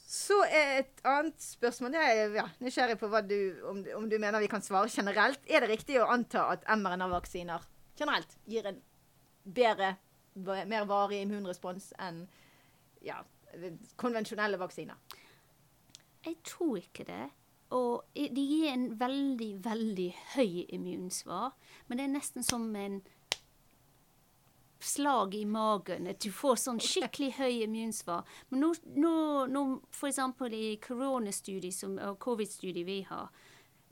så 0.10 0.40
er 0.50 0.80
et 0.80 1.02
annet 1.06 1.38
spørsmål 1.38 1.92
det 1.94 2.02
er 2.02 2.32
ja, 2.34 2.48
nysgjerrig 2.60 2.98
på 2.98 3.22
du, 3.30 3.62
om, 3.70 3.84
om 3.96 4.10
du 4.10 4.18
mener 4.18 4.42
vi 4.42 4.48
kan 4.50 4.64
svare 4.66 4.90
generelt. 4.90 5.40
Er 5.46 5.62
det 5.62 5.70
riktig 5.70 6.00
å 6.02 6.08
anta 6.10 6.48
at 6.50 6.66
mRNA-vaksiner 6.66 7.62
generelt 8.00 8.34
gir 8.50 8.66
en 8.66 8.82
bedre, 9.46 9.92
mer 10.46 10.88
varig 10.90 11.22
immunrespons 11.24 11.92
enn 12.00 12.24
ja, 13.06 13.20
konvensjonelle 14.00 14.60
vaksiner? 14.62 14.98
Jeg 16.26 16.40
tror 16.44 16.78
ikke 16.78 17.06
det. 17.08 17.30
og 17.70 18.04
de 18.16 18.42
gir 18.42 18.72
en 18.72 18.88
veldig, 19.00 19.52
veldig 19.64 20.10
høy 20.36 20.66
immunsvar. 20.74 21.52
Men 21.88 21.98
det 21.98 22.04
er 22.04 22.14
nesten 22.16 22.44
som 22.44 22.64
en 22.76 23.02
slag 24.80 25.36
i 25.36 25.46
magen. 25.46 26.08
At 26.08 26.22
du 26.24 26.32
får 26.34 26.58
sånn 26.64 26.82
skikkelig 26.82 27.34
høy 27.38 27.62
immunsvar. 27.66 28.26
Men 28.50 28.64
nå, 28.64 28.72
nå, 28.96 29.14
nå 29.52 29.64
f.eks. 29.94 30.20
i 30.50 30.78
koronastudiet 30.82 31.84
og 32.08 32.18
covid-studiet 32.24 32.88
vi 32.88 33.02
har 33.10 33.30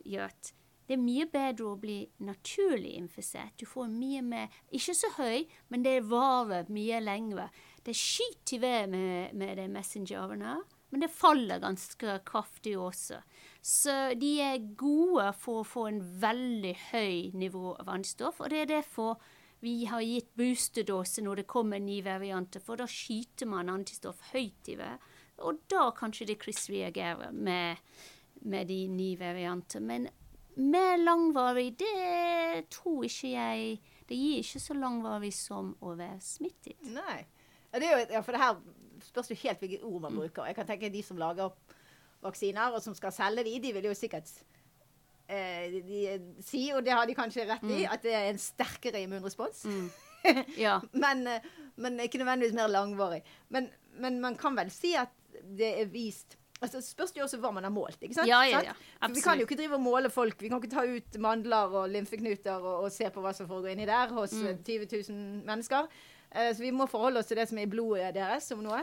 gjort, 0.07 0.53
det 0.87 0.95
er 0.95 1.03
mye 1.03 1.25
bedre 1.27 1.65
å 1.67 1.79
bli 1.79 1.97
naturlig 2.23 2.93
infisert. 2.95 3.57
Du 3.59 3.67
får 3.67 3.89
mye 3.91 4.21
mer 4.23 4.53
Ikke 4.71 4.95
så 4.95 5.09
høy, 5.17 5.43
men 5.67 5.83
det 5.83 5.97
varer 6.07 6.69
mye 6.71 7.01
lenger. 7.03 7.51
Det 7.83 7.95
skyter 7.95 8.55
i 8.55 8.61
vei 8.63 8.79
med, 8.91 9.35
med 9.35 9.57
de 9.59 9.67
messengerene, 9.71 10.57
men 10.89 11.03
det 11.03 11.11
faller 11.11 11.59
ganske 11.59 12.19
kraftig 12.27 12.77
også. 12.79 13.19
Så 13.59 13.95
de 14.15 14.31
er 14.43 14.69
gode 14.79 15.27
for 15.41 15.61
å 15.61 15.67
få 15.67 15.89
en 15.89 15.99
veldig 16.21 16.75
høy 16.93 17.35
nivå 17.35 17.73
av 17.81 17.91
antistoff, 17.97 18.39
og 18.39 18.53
det 18.53 18.63
er 18.63 18.71
derfor 18.77 19.17
vi 19.59 19.87
har 19.89 20.05
gitt 20.05 20.29
boosterdose 20.37 21.23
når 21.25 21.41
det 21.41 21.49
kommer 21.49 21.81
nye 21.81 22.05
varianter, 22.05 22.63
for 22.63 22.79
da 22.79 22.87
skyter 22.87 23.49
man 23.49 23.71
antistoff 23.73 24.21
høyt 24.31 24.69
i 24.71 24.77
vei. 24.79 24.93
Og 25.43 25.65
da 25.69 25.89
kanskje 25.97 26.29
det 26.31 26.39
kryssreagerer 26.41 27.33
med, 27.33 27.81
med 28.47 28.69
de 28.69 28.79
nye 28.93 29.17
variantene. 29.19 29.87
Men 29.87 30.07
mer 30.57 30.97
langvarig, 30.97 31.71
det 31.79 32.67
tror 32.73 33.05
ikke 33.07 33.31
jeg 33.33 33.77
Det 34.07 34.15
gir 34.15 34.39
ikke 34.39 34.61
så 34.63 34.73
langvarig 34.77 35.33
som 35.35 35.73
å 35.83 35.93
være 35.99 36.21
smittet. 36.23 36.77
Nei. 36.87 37.25
Ja, 37.73 37.81
jo, 37.83 37.97
ja, 38.13 38.21
for 38.23 38.31
det 38.31 38.39
her 38.39 38.61
spørs 39.03 39.31
jo 39.33 39.35
helt 39.41 39.59
hvilke 39.59 39.81
ord 39.83 40.05
man 40.05 40.15
bruker. 40.15 40.47
Jeg 40.47 40.55
kan 40.55 40.69
tenke 40.69 40.89
De 40.93 41.01
som 41.03 41.19
lager 41.19 41.51
vaksiner, 42.23 42.71
og 42.73 42.81
som 42.81 42.95
skal 42.95 43.13
selge 43.13 43.43
de, 43.45 43.57
de 43.61 43.73
vil 43.75 43.89
jo 43.89 43.93
sikkert 43.97 44.31
eh, 45.27 45.77
de, 45.85 46.01
si, 46.45 46.63
og 46.73 46.83
det 46.85 46.95
har 46.95 47.07
de 47.07 47.15
kanskje 47.17 47.45
rett 47.49 47.65
i, 47.67 47.83
mm. 47.83 47.93
at 47.93 48.03
det 48.03 48.15
er 48.15 48.29
en 48.31 48.41
sterkere 48.41 49.03
immunrespons. 49.05 49.65
Mm. 49.69 49.87
Ja. 50.59 50.79
men, 50.91 51.21
eh, 51.29 51.43
men, 51.79 51.99
ikke 52.03 52.19
nødvendigvis 52.19 52.55
mer 52.57 52.71
langvarig. 52.71 53.21
Men, 53.53 53.69
men, 54.01 54.17
man 54.19 54.35
kan 54.35 54.57
vel 54.57 54.71
si 54.73 54.95
at 54.97 55.13
det 55.57 55.69
er 55.83 55.91
vist 55.93 56.35
Altså, 56.61 56.81
spørs 56.81 57.11
det 57.13 57.21
jo 57.21 57.25
også 57.27 57.37
hva 57.41 57.51
man 57.53 57.67
har 57.67 57.73
målt. 57.73 58.01
ikke 58.01 58.17
sant? 58.17 58.29
Ja, 58.29 58.41
ja, 58.49 58.61
ja. 58.65 58.75
Vi 59.13 59.21
kan 59.21 59.37
jo 59.37 59.45
ikke 59.45 59.59
drive 59.59 59.77
og 59.77 59.83
måle 59.85 60.09
folk. 60.09 60.39
Vi 60.41 60.49
kan 60.49 60.61
ikke 60.61 60.73
ta 60.73 60.85
ut 60.89 61.17
mandler 61.21 61.75
og 61.81 61.89
lymfeknuter 61.93 62.57
og, 62.57 62.87
og 62.87 62.91
se 62.93 63.09
på 63.13 63.21
hva 63.21 63.33
som 63.37 63.49
foregår 63.49 63.75
inni 63.75 63.85
der 63.89 64.13
hos 64.15 64.33
mm. 64.33 64.63
20 64.65 64.87
000 65.09 65.25
mennesker. 65.47 65.89
Uh, 66.33 66.49
så 66.49 66.63
vi 66.63 66.73
må 66.73 66.89
forholde 66.89 67.21
oss 67.21 67.29
til 67.29 67.39
det 67.39 67.47
som 67.51 67.61
er 67.61 67.67
i 67.67 67.71
blodet 67.71 68.13
deres 68.17 68.49
om 68.55 68.65
noe. 68.65 68.81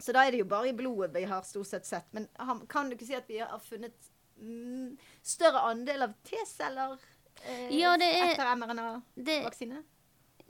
Så 0.00 0.14
da 0.16 0.24
er 0.24 0.32
det 0.32 0.44
jo 0.44 0.48
bare 0.48 0.70
i 0.70 0.76
blodet 0.76 1.12
vi 1.18 1.26
har 1.28 1.44
stort 1.44 1.68
sett 1.68 1.88
sett. 1.88 2.06
Men 2.16 2.28
kan 2.70 2.88
du 2.88 2.96
ikke 2.96 3.08
si 3.10 3.18
at 3.18 3.28
vi 3.28 3.42
har 3.42 3.58
funnet 3.64 4.12
mm, 4.38 4.94
større 5.22 5.66
andel 5.72 6.06
av 6.06 6.14
T-celler 6.24 6.94
uh, 6.94 7.66
ja, 7.74 7.96
etter 7.98 8.54
mRNA-vaksine? 8.54 9.82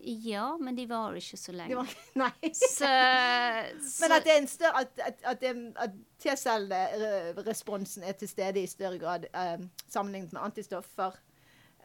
Ja, 0.04 0.56
men 0.60 0.76
de 0.76 0.86
var 0.88 1.16
ikke 1.18 1.36
så 1.36 1.52
lenge. 1.52 1.76
Var, 1.76 1.94
nei. 2.20 2.52
Så, 2.52 2.78
så, 2.80 2.90
men 4.02 4.14
at, 4.16 4.24
det 4.26 4.34
er 4.34 4.40
en 4.40 4.50
større, 4.50 4.84
at, 4.84 5.02
at, 5.06 5.24
at, 5.32 5.44
at 5.86 5.98
T-celleresponsen 6.20 8.06
er 8.06 8.16
til 8.18 8.28
stede 8.28 8.62
i 8.62 8.70
større 8.70 8.98
grad 9.00 9.26
eh, 9.30 9.66
sammenlignet 9.88 10.32
med 10.32 10.42
antistoffer 10.48 11.18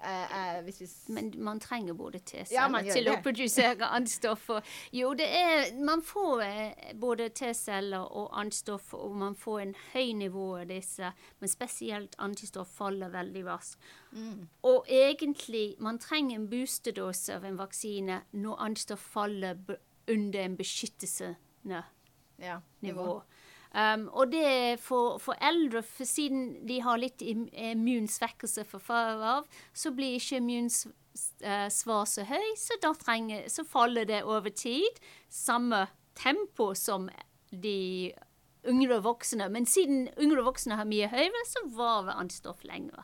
Uh, 0.04 0.62
uh. 0.68 0.88
Men 1.08 1.34
man 1.38 1.60
trenger 1.60 1.94
både 1.94 2.20
T-celler 2.20 2.84
ja, 2.84 2.94
til 2.94 3.08
å 3.10 3.16
produsere 3.24 3.88
antistoffer. 3.98 4.62
Jo, 4.94 5.14
det 5.18 5.26
er 5.26 5.72
Man 5.80 6.04
får 6.06 6.44
uh, 6.44 6.92
både 7.00 7.30
T-celler 7.30 8.04
og 8.04 8.30
antistoffer, 8.38 8.98
og 8.98 9.16
man 9.18 9.36
får 9.36 9.62
en 9.64 9.74
høy 9.94 10.14
nivå 10.20 10.50
av 10.60 10.68
disse, 10.70 11.12
men 11.40 11.52
spesielt 11.52 12.16
antistoff 12.20 12.76
faller 12.78 13.14
veldig 13.14 13.46
raskt. 13.48 13.80
Mm. 14.12 14.48
Og 14.68 14.86
egentlig, 14.92 15.76
man 15.80 16.00
trenger 16.00 16.40
en 16.40 16.50
boosterdose 16.52 17.36
av 17.36 17.48
en 17.48 17.58
vaksine 17.60 18.22
når 18.32 18.62
antistoff 18.68 19.10
faller 19.16 19.58
under 20.12 20.40
en 20.40 20.58
beskyttelsende 20.58 21.82
ja, 22.38 22.62
nivå. 22.82 23.02
nivå. 23.02 23.22
Um, 23.76 24.06
og 24.16 24.32
det 24.32 24.80
for, 24.80 25.18
for, 25.20 25.36
eldre, 25.44 25.82
for 25.84 26.08
siden 26.08 26.62
de 26.68 26.78
har 26.80 27.00
litt 27.02 27.20
immunsvekkelse 27.20 28.64
fra 28.70 28.80
før 28.80 29.26
av, 29.34 29.50
så 29.76 29.92
blir 29.92 30.16
ikke 30.16 30.40
immunsvar 30.40 32.06
så 32.08 32.24
høy, 32.30 32.48
så 32.60 32.80
da 32.84 32.94
trenger, 33.00 33.50
så 33.52 33.68
faller 33.68 34.08
det 34.08 34.22
over 34.24 34.54
tid. 34.56 35.04
Samme 35.28 35.86
tempo 36.16 36.72
som 36.80 37.10
de 37.52 38.14
yngre 38.68 39.02
voksne. 39.04 39.50
Men 39.52 39.68
siden 39.68 40.08
yngre 40.22 40.46
voksne 40.46 40.80
har 40.80 40.88
mye 40.90 41.10
høyere, 41.12 41.44
så 41.48 41.66
varer 41.76 42.16
antistoff 42.16 42.64
lenger. 42.64 43.04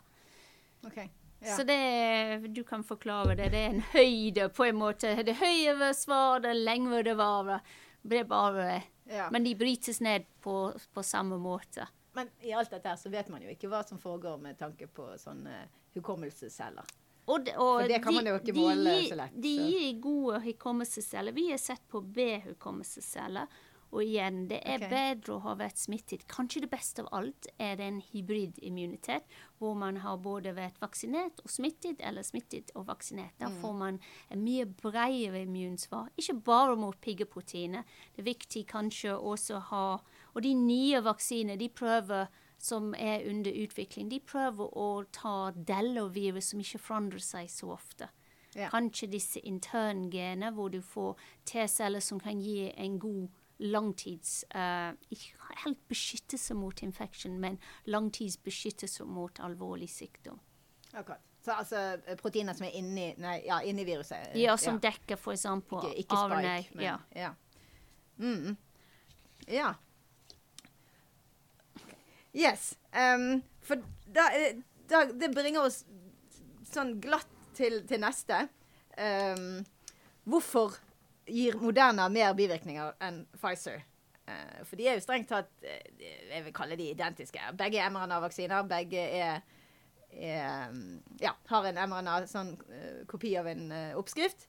Okay. 0.88 1.10
Ja. 1.42 1.56
Så 1.58 1.64
det, 1.68 2.54
du 2.54 2.64
kan 2.64 2.84
forklare 2.86 3.36
det. 3.36 3.52
Det 3.52 3.60
er 3.60 3.76
en 3.76 3.86
høyde, 3.94 4.50
på 4.54 4.68
en 4.70 4.78
måte. 4.78 5.14
Det 5.26 5.40
høyere 5.42 5.92
svar, 5.98 6.42
det 6.44 6.56
lengre 6.58 7.02
det 7.06 7.18
varer. 7.18 7.64
Er 8.10 8.24
bare 8.26 8.82
ja. 9.12 9.28
Men 9.32 9.44
de 9.44 9.56
brytes 9.56 10.00
ned 10.02 10.26
på, 10.42 10.74
på, 10.94 11.04
samme 11.04 11.38
måte. 11.38 11.88
Men 12.14 12.30
i 12.42 12.54
alt 12.54 12.72
dette 12.72 12.90
her 12.90 13.00
så 13.00 13.10
vet 13.10 13.30
man 13.32 13.44
jo 13.44 13.52
ikke 13.52 13.70
hva 13.72 13.84
som 13.88 14.00
foregår 14.00 14.40
med 14.42 14.58
tanke 14.60 14.88
på 14.88 15.08
sånne 15.20 15.66
hukommelsesceller. 15.96 16.88
Og, 17.26 17.46
de, 17.46 17.54
og 17.56 17.82
For 17.82 17.92
det 17.92 18.00
kan 18.04 18.16
man 18.18 18.28
jo 18.28 18.38
ikke 18.40 18.56
måle 18.58 18.96
så 19.06 19.18
lett. 19.20 19.36
De 19.44 19.52
gir 19.70 20.00
gode 20.04 20.42
hukommelsesceller. 20.46 21.36
Vi 21.36 21.50
har 21.52 21.62
sett 21.62 21.84
på 21.92 22.02
B-hukommelsesceller. 22.02 23.60
Og 23.92 24.04
igjen, 24.06 24.46
det 24.48 24.62
er 24.64 24.80
okay. 24.80 24.92
bedre 24.92 25.34
å 25.36 25.42
ha 25.44 25.56
vært 25.60 25.80
smittet. 25.82 26.24
Kanskje 26.32 26.64
det 26.64 26.70
beste 26.72 27.04
av 27.04 27.10
alt 27.18 27.48
er 27.60 27.82
en 27.84 28.00
hybridimmunitet, 28.12 29.26
hvor 29.60 29.76
man 29.76 30.00
har 30.06 30.22
både 30.24 30.54
vært 30.56 30.80
vaksinert 30.82 31.42
og 31.44 31.52
smittet, 31.52 32.00
eller 32.00 32.24
smittet 32.24 32.72
og 32.80 32.88
vaksinert. 32.88 33.36
Da 33.42 33.50
mm. 33.52 33.58
får 33.60 33.74
man 33.82 34.00
en 34.32 34.46
mye 34.46 34.68
bredere 34.80 35.44
immunsvar, 35.44 36.08
ikke 36.16 36.38
bare 36.48 36.78
mot 36.80 36.96
piggeproteiner. 37.04 37.84
Det 38.16 38.24
er 38.24 38.32
viktig 38.32 38.64
kanskje 38.72 39.18
også 39.18 39.60
å 39.60 39.68
ha 39.72 39.86
Og 40.32 40.46
de 40.46 40.54
nye 40.56 41.02
vaksinene, 41.04 41.58
de 41.60 41.68
prøver 41.68 42.30
som 42.62 42.94
er 42.96 43.26
under 43.28 43.52
utvikling, 43.52 44.08
de 44.08 44.22
prøver 44.24 44.78
å 44.78 45.04
ta 45.12 45.52
dello-virus 45.52 46.54
som 46.54 46.62
ikke 46.64 46.80
forandrer 46.80 47.24
seg 47.26 47.50
så 47.52 47.74
ofte. 47.74 48.08
Ja. 48.56 48.70
Kanskje 48.72 49.10
disse 49.12 49.40
interngenene, 49.48 50.52
hvor 50.56 50.70
du 50.72 50.82
får 50.82 51.20
T-celler 51.48 52.00
som 52.00 52.20
kan 52.20 52.40
gi 52.40 52.70
en 52.72 53.00
god 53.00 53.28
langtids 53.62 54.42
uh, 54.56 54.92
Ikke 55.14 55.58
helt 55.66 55.82
beskyttelse 55.92 56.56
mot 56.58 56.82
infeksjon, 56.84 57.36
men 57.40 57.60
langtidsbeskyttelse 57.86 59.06
mot 59.06 59.40
alvorlig 59.44 59.90
sykdom. 59.92 60.40
Akkurat. 60.94 61.22
Så 61.42 61.52
altså 61.52 61.78
eh, 62.06 62.18
proteiner 62.18 62.54
som 62.54 62.68
er 62.68 62.76
inni, 62.78 63.08
nei, 63.18 63.40
ja, 63.48 63.62
inni 63.66 63.86
viruset? 63.86 64.36
Ja, 64.38 64.54
som 64.62 64.78
ja. 64.78 64.92
dekker 64.92 65.18
f.eks. 65.18 65.46
Ikke, 65.46 65.94
ikke 66.04 66.20
spike, 66.20 66.68
men 66.76 66.84
ja. 66.86 66.98
Ja. 67.18 67.32
Mm. 68.22 68.58
ja. 69.50 69.72
Yes. 72.38 72.76
Um, 72.94 73.42
for 73.66 73.82
da, 74.06 74.28
eh, 74.38 74.62
da, 74.90 75.08
Det 75.18 75.32
bringer 75.34 75.66
oss 75.66 75.82
sånn 76.70 77.00
glatt 77.04 77.34
til, 77.58 77.82
til 77.90 78.04
neste. 78.06 78.46
Um, 78.96 79.64
hvorfor 80.30 80.78
gir 81.32 81.58
Moderna 81.62 82.10
mer 82.12 82.36
bivirkninger 82.38 82.94
enn 83.04 83.24
Pfizer. 83.40 83.82
Uh, 84.28 84.62
for 84.68 84.78
de 84.78 84.88
er 84.88 85.00
jo 85.00 85.04
strengt 85.04 85.32
tatt 85.32 85.50
uh, 85.66 86.04
Jeg 86.30 86.46
vil 86.46 86.56
kalle 86.56 86.78
de 86.80 86.92
identiske. 86.92 87.42
Begge 87.58 87.82
er 87.82 87.92
mRNA-vaksiner. 87.94 88.68
Begge 88.70 89.02
er, 89.02 89.42
er, 90.12 90.76
ja, 91.22 91.34
har 91.50 91.68
en 91.70 91.82
mRNA, 91.90 92.22
sånn 92.30 92.54
uh, 92.60 93.02
kopi 93.12 93.34
av 93.40 93.50
en 93.52 93.70
oppskrift. 94.00 94.48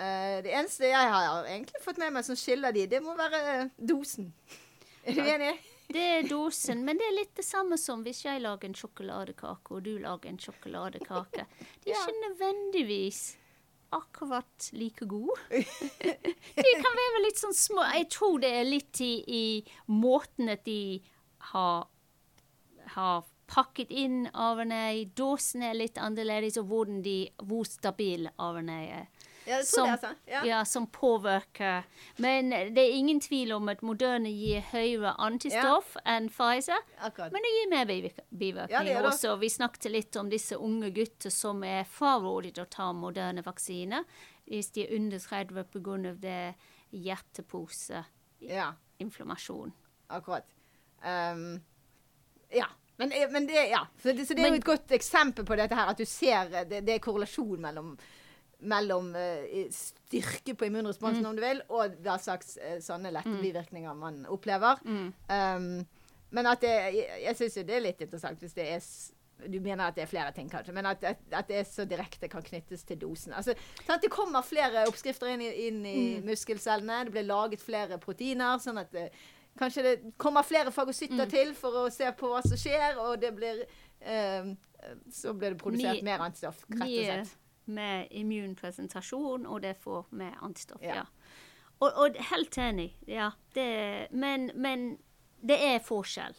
det 0.00 0.52
eneste 0.54 0.86
jeg 0.86 1.08
har 1.12 1.44
egentlig 1.50 1.80
fått 1.82 1.98
med 1.98 2.14
meg 2.14 2.24
som 2.24 2.36
skiller 2.38 2.72
de, 2.72 2.86
det 2.88 3.00
må 3.02 3.16
være 3.18 3.68
dosen. 3.76 4.30
Er 5.04 5.18
du 5.18 5.20
enig? 5.26 5.50
Det 5.90 6.04
er 6.06 6.28
dosen, 6.30 6.84
men 6.86 6.96
det 6.96 7.08
er 7.08 7.16
litt 7.16 7.32
det 7.36 7.44
samme 7.44 7.74
som 7.80 8.04
hvis 8.06 8.22
jeg 8.22 8.40
lager 8.44 8.68
en 8.68 8.76
sjokoladekake, 8.78 9.74
og 9.74 9.82
du 9.82 9.96
lager 9.98 10.30
en 10.30 10.38
sjokoladekake. 10.38 11.46
Det 11.82 11.90
er 11.90 11.98
ikke 11.98 12.28
nødvendigvis 12.28 13.20
akkurat 13.90 14.70
like 14.72 15.06
god. 15.10 15.38
de 15.50 16.72
kan 16.82 16.98
være 17.00 17.24
litt 17.24 17.40
sånn 17.40 17.56
små 17.56 17.84
Jeg 17.96 18.08
tror 18.14 18.38
det 18.42 18.52
er 18.60 18.68
litt 18.68 19.00
i, 19.02 19.12
i 19.26 19.44
måten 19.90 20.52
at 20.52 20.64
de 20.68 21.00
har, 21.50 21.88
har 22.94 23.24
pakket 23.50 23.90
inn 23.90 24.24
RNA. 24.30 24.84
Dåsen 25.18 25.64
er 25.66 25.78
litt 25.78 25.98
annerledes, 25.98 26.58
og 26.60 26.70
hvordan 26.70 27.02
de, 27.06 27.18
hvor 27.42 27.66
stabil 27.68 28.30
RNA 28.38 28.80
er. 29.00 29.19
Ja, 29.50 29.62
som, 29.66 29.86
det, 29.86 29.92
altså. 29.92 30.10
ja. 30.30 30.40
ja, 30.46 30.58
som 30.68 30.84
påvirker 30.86 31.82
Men 32.22 32.50
det 32.50 32.82
er 32.82 32.92
ingen 32.94 33.20
tvil 33.20 33.52
om 33.56 33.68
at 33.72 33.82
Moderne 33.86 34.30
gir 34.30 34.62
høyere 34.70 35.14
antistoff 35.18 35.96
enn 36.04 36.28
Pfizer. 36.30 36.78
Akkurat. 37.02 37.32
Men 37.34 37.42
det 37.42 37.50
gir 37.56 37.70
mer 37.72 37.86
bivirkninger 38.30 39.08
også. 39.10 39.34
Vi 39.42 39.50
snakket 39.50 39.90
litt 39.90 40.16
om 40.20 40.30
disse 40.30 40.56
unge 40.56 40.90
gutter 40.94 41.30
som 41.34 41.64
er 41.66 41.84
frarådet 41.90 42.58
å 42.62 42.68
ta 42.70 42.92
moderne 42.96 43.42
vaksiner 43.46 44.04
hvis 44.50 44.72
de 44.74 44.80
er 44.86 44.94
under 44.96 45.18
30 45.18 45.64
pga. 45.70 46.14
det 46.18 46.54
hjerteposeinflammasjon. 46.90 49.70
Ja. 49.70 50.16
Akkurat. 50.16 50.46
Um, 51.02 51.60
ja. 52.50 52.66
Men, 52.96 53.12
eh, 53.12 53.30
men 53.30 53.46
det, 53.46 53.66
ja. 53.66 53.86
Så 54.02 54.12
det, 54.12 54.26
så 54.26 54.34
det 54.34 54.40
er 54.40 54.42
Men- 54.42 54.52
jo 54.52 54.58
et 54.58 54.64
godt 54.64 54.90
eksempel 54.90 55.46
på 55.46 55.56
dette 55.56 55.74
her, 55.74 55.86
at 55.88 55.98
du 55.98 56.04
ser 56.04 56.54
eh, 56.54 56.68
det, 56.68 56.80
det 56.84 56.94
er 56.94 56.98
korrelasjon 56.98 57.60
mellom 57.60 57.98
mellom 58.62 59.14
eh, 59.16 59.68
styrke 59.72 60.54
på 60.54 60.66
immunresponsen, 60.68 61.24
om 61.26 61.36
du 61.36 61.42
vil, 61.42 61.62
og 61.68 61.94
hva 62.04 62.18
slags 62.20 62.56
eh, 62.58 62.78
sånne 62.84 63.12
lette 63.12 63.28
bivirkninger 63.40 63.94
man 63.96 64.26
opplever. 64.28 64.80
Um, 64.84 65.86
men 66.30 66.46
at 66.46 66.60
det, 66.62 66.74
jeg, 66.94 67.08
jeg 67.24 67.36
syns 67.36 67.56
jo 67.56 67.62
det 67.66 67.74
er 67.76 67.80
litt 67.88 68.00
interessant 68.04 68.38
hvis 68.40 68.54
det 68.54 68.68
er 68.76 68.84
du 69.48 69.56
mener 69.64 69.86
at 69.88 69.94
det 69.96 70.02
er 70.04 70.06
flere 70.10 70.32
ting, 70.36 70.50
kanskje, 70.52 70.74
men 70.76 70.84
at, 70.84 71.02
at, 71.04 71.16
at 71.32 71.48
det 71.48 71.62
så 71.66 71.86
direkte 71.88 72.28
kan 72.28 72.42
knyttes 72.44 72.82
til 72.84 72.98
dosen. 73.00 73.32
Altså, 73.32 73.54
sant? 73.86 74.02
Det 74.04 74.10
kommer 74.12 74.42
flere 74.44 74.82
oppskrifter 74.90 75.30
inn 75.32 75.40
i, 75.40 75.48
inn 75.66 75.78
i 75.88 76.20
muskelcellene. 76.20 77.06
Det 77.08 77.14
blir 77.14 77.24
laget 77.24 77.62
flere 77.64 77.96
proteiner. 78.02 78.58
sånn 78.60 78.82
at 78.82 78.92
det, 78.92 79.06
kanskje 79.56 79.82
det 79.86 79.94
kommer 80.20 80.44
flere 80.44 80.70
fagocytter 80.70 81.24
til 81.32 81.54
for 81.56 81.86
å 81.86 81.90
se 81.90 82.12
på 82.20 82.28
hva 82.34 82.42
som 82.44 82.60
skjer, 82.60 83.00
og 83.00 83.16
det 83.24 83.32
blir 83.38 83.64
eh, 84.00 84.52
Så 85.08 85.32
blir 85.32 85.54
det 85.56 85.58
produsert 85.64 86.02
Mye- 86.02 86.04
mer 86.12 86.26
antistoff, 86.28 86.60
rett 86.68 86.82
og 86.82 86.88
slett. 87.08 87.36
Med 87.70 88.08
immunpresentasjon, 88.10 89.46
og 89.46 89.62
det 89.62 89.76
får 89.82 90.06
med 90.10 90.34
antistoff. 90.42 90.82
Ja. 90.82 91.02
Ja. 91.02 91.04
Og, 91.80 91.92
og 91.96 92.16
helt 92.30 92.58
enig. 92.60 92.90
Ja, 93.08 93.30
det, 93.56 94.08
men, 94.12 94.50
men 94.54 94.98
det 95.40 95.56
er 95.64 95.78
forskjell 95.84 96.34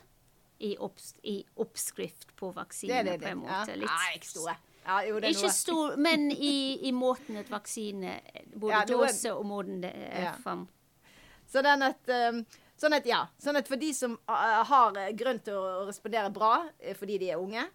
i, 0.62 0.76
opps, 0.78 1.16
i 1.26 1.40
oppskrift 1.58 2.36
på 2.38 2.52
vaksine, 2.54 3.02
det. 3.08 3.18
på 3.20 3.26
det. 3.26 3.32
en 3.32 3.42
Ja. 3.48 3.62
måte. 3.62 3.76
Litt- 3.82 3.90
ja, 3.90 4.12
ikke 4.20 4.30
store. 4.30 4.56
Ja, 4.86 5.00
jo, 5.06 5.20
det 5.22 5.30
Ikke 5.36 5.50
stor, 5.54 5.96
men 5.98 6.32
i, 6.32 6.80
i 6.88 6.92
måten 6.92 7.38
et 7.38 7.50
vaksine 7.54 8.16
Både 8.56 8.72
Ja, 8.74 8.80
dose 8.90 9.30
og 9.34 9.46
måten 9.46 9.82
det 9.84 9.92
er 9.94 10.24
Ja. 10.24 10.32
fram. 10.42 10.68
Så 11.48 11.62
den 11.62 11.84
at, 11.86 12.10
um, 12.10 12.40
sånn 12.80 12.96
at, 12.98 13.06
ja, 13.06 13.28
sånn 13.38 13.58
at 13.60 13.68
for 13.68 13.76
de 13.78 13.92
som 13.94 14.16
uh, 14.30 14.64
har 14.66 14.98
uh, 14.98 15.12
grunn 15.18 15.40
til 15.44 15.54
å 15.54 15.86
respondere 15.86 16.32
bra 16.34 16.64
uh, 16.66 16.94
fordi 16.98 17.18
de 17.22 17.30
er 17.30 17.38
unge, 17.38 17.66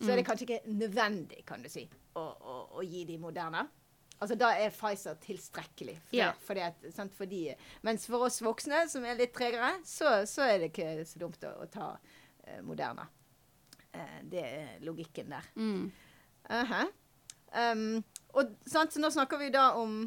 så 0.00 0.10
er 0.10 0.16
det 0.16 0.26
kanskje 0.26 0.46
ikke 0.48 0.72
nødvendig, 0.80 1.44
kan 1.46 1.62
du 1.62 1.68
si, 1.68 1.88
å, 2.18 2.24
å, 2.52 2.56
å 2.80 2.84
gi 2.86 3.04
de 3.08 3.18
moderne. 3.22 3.64
Altså 4.18 4.34
Da 4.34 4.50
er 4.58 4.72
Pfizer 4.74 5.14
tilstrekkelig. 5.22 5.94
For, 6.08 6.16
Ja. 6.18 6.32
fordi 6.42 6.64
at, 6.66 6.88
sant, 6.94 7.14
for 7.14 7.30
de, 7.30 7.52
mens 7.86 8.06
for 8.10 8.26
oss 8.26 8.40
voksne, 8.42 8.82
som 8.90 9.06
er 9.06 9.18
litt 9.20 9.34
tregere, 9.36 9.76
så, 9.86 10.24
så 10.26 10.42
er 10.48 10.58
det 10.64 10.72
ikke 10.72 11.06
så 11.06 11.22
dumt 11.22 11.44
å, 11.46 11.54
å 11.62 11.68
ta 11.70 11.92
uh, 11.94 12.60
Moderna. 12.66 13.06
Eh, 13.94 14.18
det 14.28 14.42
er 14.44 14.72
logikken 14.86 15.30
der. 15.36 15.46
Mm. 15.56 15.86
Aha. 16.58 16.84
um, 17.72 18.00
og 18.34 18.54
sant, 18.68 18.92
så 18.92 19.00
nå 19.00 19.10
snakker 19.14 19.40
vi 19.40 19.52
da 19.54 19.70
om 19.78 20.00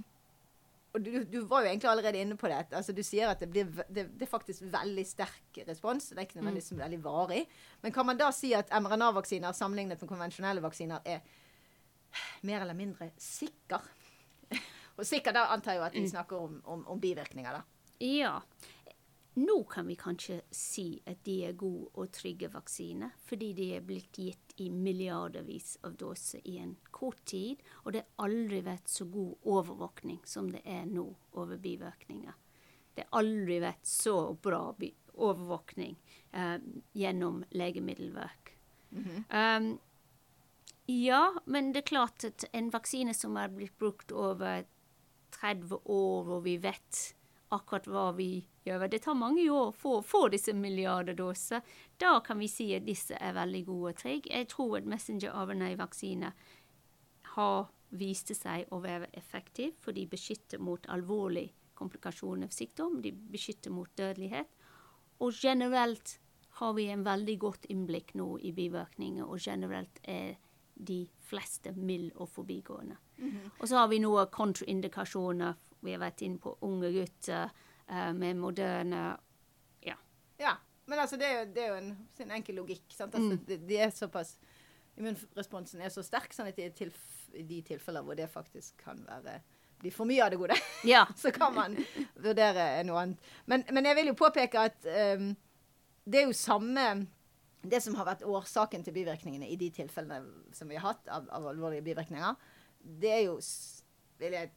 og 0.91 1.05
du, 1.05 1.23
du 1.23 1.37
var 1.47 1.63
jo 1.63 1.69
egentlig 1.69 1.87
allerede 1.87 2.19
inne 2.19 2.35
på 2.35 2.49
det. 2.51 2.65
Altså, 2.75 2.91
du 2.91 2.99
sier 3.07 3.29
at 3.31 3.39
det, 3.39 3.47
blir, 3.47 3.69
det, 3.87 4.09
det 4.11 4.25
er 4.25 4.27
faktisk 4.27 4.65
veldig 4.73 5.05
sterk 5.07 5.61
respons. 5.63 6.09
Det 6.11 6.17
er 6.19 6.25
ikke 6.27 6.41
nødvendigvis 6.41 6.73
veldig 6.75 6.99
varig. 7.05 7.45
Men 7.79 7.93
kan 7.95 8.09
man 8.09 8.19
da 8.19 8.27
si 8.35 8.49
at 8.57 8.73
mRNA-vaksiner 8.75 9.55
sammenlignet 9.55 10.03
med 10.03 10.11
konvensjonelle 10.11 10.63
vaksiner 10.65 11.07
er 11.07 11.23
mer 12.47 12.61
eller 12.61 12.77
mindre 12.77 13.11
sikker? 13.17 13.89
Og 14.97 15.07
sikker 15.07 15.35
da 15.35 15.47
antar 15.53 15.77
jeg 15.77 15.87
at 15.87 15.97
vi 15.97 16.07
snakker 16.09 16.37
om, 16.37 16.61
om, 16.65 16.85
om 16.91 17.01
bivirkninger, 17.01 17.59
da. 17.59 17.63
Ja. 18.01 18.41
Nå 19.33 19.63
kan 19.63 19.87
vi 19.87 19.95
kanskje 19.95 20.41
si 20.51 20.99
at 21.07 21.21
de 21.23 21.37
er 21.47 21.53
gode 21.55 21.87
og 21.95 22.09
trygge 22.11 22.49
vaksiner, 22.51 23.13
fordi 23.23 23.53
de 23.55 23.67
er 23.77 23.85
blitt 23.87 24.17
gitt 24.19 24.55
i 24.59 24.67
milliardervis 24.69 25.77
av 25.87 25.95
doser 25.95 26.43
i 26.43 26.57
en 26.59 26.73
kort 26.91 27.21
tid, 27.31 27.61
og 27.85 27.95
det 27.95 28.03
har 28.03 28.27
aldri 28.27 28.59
vært 28.65 28.91
så 28.91 29.07
god 29.07 29.47
overvåkning 29.53 30.19
som 30.27 30.49
det 30.51 30.65
er 30.67 30.83
nå 30.89 31.05
over 31.39 31.61
bivirkninger. 31.63 32.35
Det 32.91 33.05
har 33.05 33.21
aldri 33.21 33.61
vært 33.63 33.87
så 33.87 34.17
bra 34.35 34.65
overvåkning 35.13 35.95
eh, 36.31 36.57
gjennom 36.91 37.45
legemiddelverk. 37.55 38.51
um, 39.31 39.71
ja, 40.85 41.33
men 41.45 41.71
det 41.71 41.83
er 41.83 41.89
klart 41.91 42.23
at 42.27 42.45
en 42.53 42.69
vaksine 42.73 43.13
som 43.13 43.37
er 43.37 43.51
blitt 43.53 43.77
brukt 43.79 44.11
over 44.11 44.65
30 45.37 45.81
år, 45.85 46.31
og 46.37 46.43
vi 46.45 46.57
vet 46.61 47.01
akkurat 47.51 47.87
hva 47.91 48.05
vi 48.15 48.29
gjør. 48.65 48.87
Det 48.91 49.01
tar 49.03 49.17
mange 49.19 49.43
år 49.51 49.71
for 49.75 49.99
å 49.99 50.05
få 50.05 50.27
disse 50.31 50.53
milliarder 50.55 51.17
doser. 51.17 51.61
Da 51.99 52.19
kan 52.25 52.39
vi 52.39 52.49
si 52.51 52.71
at 52.75 52.87
disse 52.87 53.17
er 53.19 53.35
veldig 53.35 53.63
gode 53.67 53.93
og 53.93 54.01
trygge. 54.01 54.31
Jeg 54.31 54.49
tror 54.53 54.77
at 54.79 54.89
messenger-RNA-vaksiner 54.91 56.49
har 57.35 57.71
vist 57.91 58.31
seg 58.35 58.71
å 58.71 58.79
være 58.83 59.09
effektiv, 59.19 59.75
for 59.83 59.95
de 59.95 60.07
beskytter 60.07 60.61
mot 60.63 60.85
alvorlige 60.91 61.53
komplikasjoner 61.75 62.47
av 62.47 62.55
sykdom, 62.55 63.01
de 63.01 63.11
beskytter 63.11 63.73
mot 63.73 63.89
dødelighet. 63.97 64.47
Og 65.21 65.33
generelt 65.35 66.19
har 66.59 66.75
vi 66.77 66.87
en 66.93 67.03
veldig 67.03 67.37
godt 67.41 67.67
innblikk 67.73 68.13
nå 68.19 68.35
i 68.39 68.53
bivirkninger, 68.55 69.25
og 69.25 69.41
generelt 69.41 69.99
er 70.03 70.37
de 70.81 71.03
fleste 71.29 71.73
mild 71.77 72.15
og 72.15 72.29
forbigående. 72.29 72.97
Og 73.59 73.67
så 73.69 73.77
har 73.77 73.89
vi 73.91 73.99
noen 74.01 74.29
kontraindikasjoner. 74.33 75.59
Vi 75.85 75.93
har 75.93 76.01
vært 76.01 76.23
inne 76.25 76.41
på 76.41 76.55
unge 76.65 76.89
gutter 76.95 77.51
uh, 77.51 78.11
med 78.17 78.39
moderne 78.41 79.03
Ja. 79.85 79.95
Ja, 80.41 80.55
men 80.89 80.99
altså, 80.99 81.17
det 81.17 81.27
er 81.27 81.39
jo, 81.39 81.45
det 81.53 81.63
er 81.63 81.69
jo 81.69 81.79
en, 81.79 81.93
sin 82.17 82.33
enkel 82.33 82.57
logikk. 82.61 82.85
Sant? 82.97 83.15
Altså, 83.15 83.37
de, 83.47 83.57
de 83.67 83.77
er 83.77 83.93
såpass 83.95 84.35
Immunresponsen 84.99 85.79
er 85.81 85.89
så 85.93 86.03
sterk 86.03 86.33
sånn 86.35 86.49
at 86.49 86.57
i, 86.59 86.67
de 87.47 87.61
tilfeller 87.63 88.03
hvor 88.03 88.17
det 88.19 88.27
faktisk 88.29 88.81
kan 88.83 88.99
være 89.07 89.37
bli 89.81 89.89
for 89.93 90.05
mye 90.05 90.21
av 90.21 90.33
det 90.33 90.37
gode, 90.37 90.57
Ja. 90.85 91.05
så 91.21 91.31
kan 91.33 91.55
man 91.55 91.77
vurdere 92.21 92.83
noe 92.85 92.99
annet. 93.01 93.31
Men, 93.49 93.63
men 93.73 93.87
jeg 93.87 93.97
vil 93.97 94.11
jo 94.11 94.17
påpeke 94.19 94.67
at 94.69 94.85
um, 95.17 95.31
det 96.05 96.21
er 96.21 96.27
jo 96.27 96.37
samme 96.37 96.85
Det 97.61 97.81
som 97.83 97.95
har 97.99 98.07
vært 98.07 98.25
årsaken 98.25 98.83
til 98.83 98.95
bivirkningene 98.95 99.49
i 99.49 99.57
de 99.59 99.69
tilfellene 99.75 100.49
som 100.57 100.69
vi 100.71 100.79
har 100.79 100.93
hatt 100.93 101.11
av, 101.13 101.27
av 101.29 101.51
alvorlige 101.51 101.85
bivirkninger, 101.85 102.49
det 103.01 103.11
er 103.13 103.23
jo 103.27 103.37
vil 104.21 104.35
jeg 104.37 104.51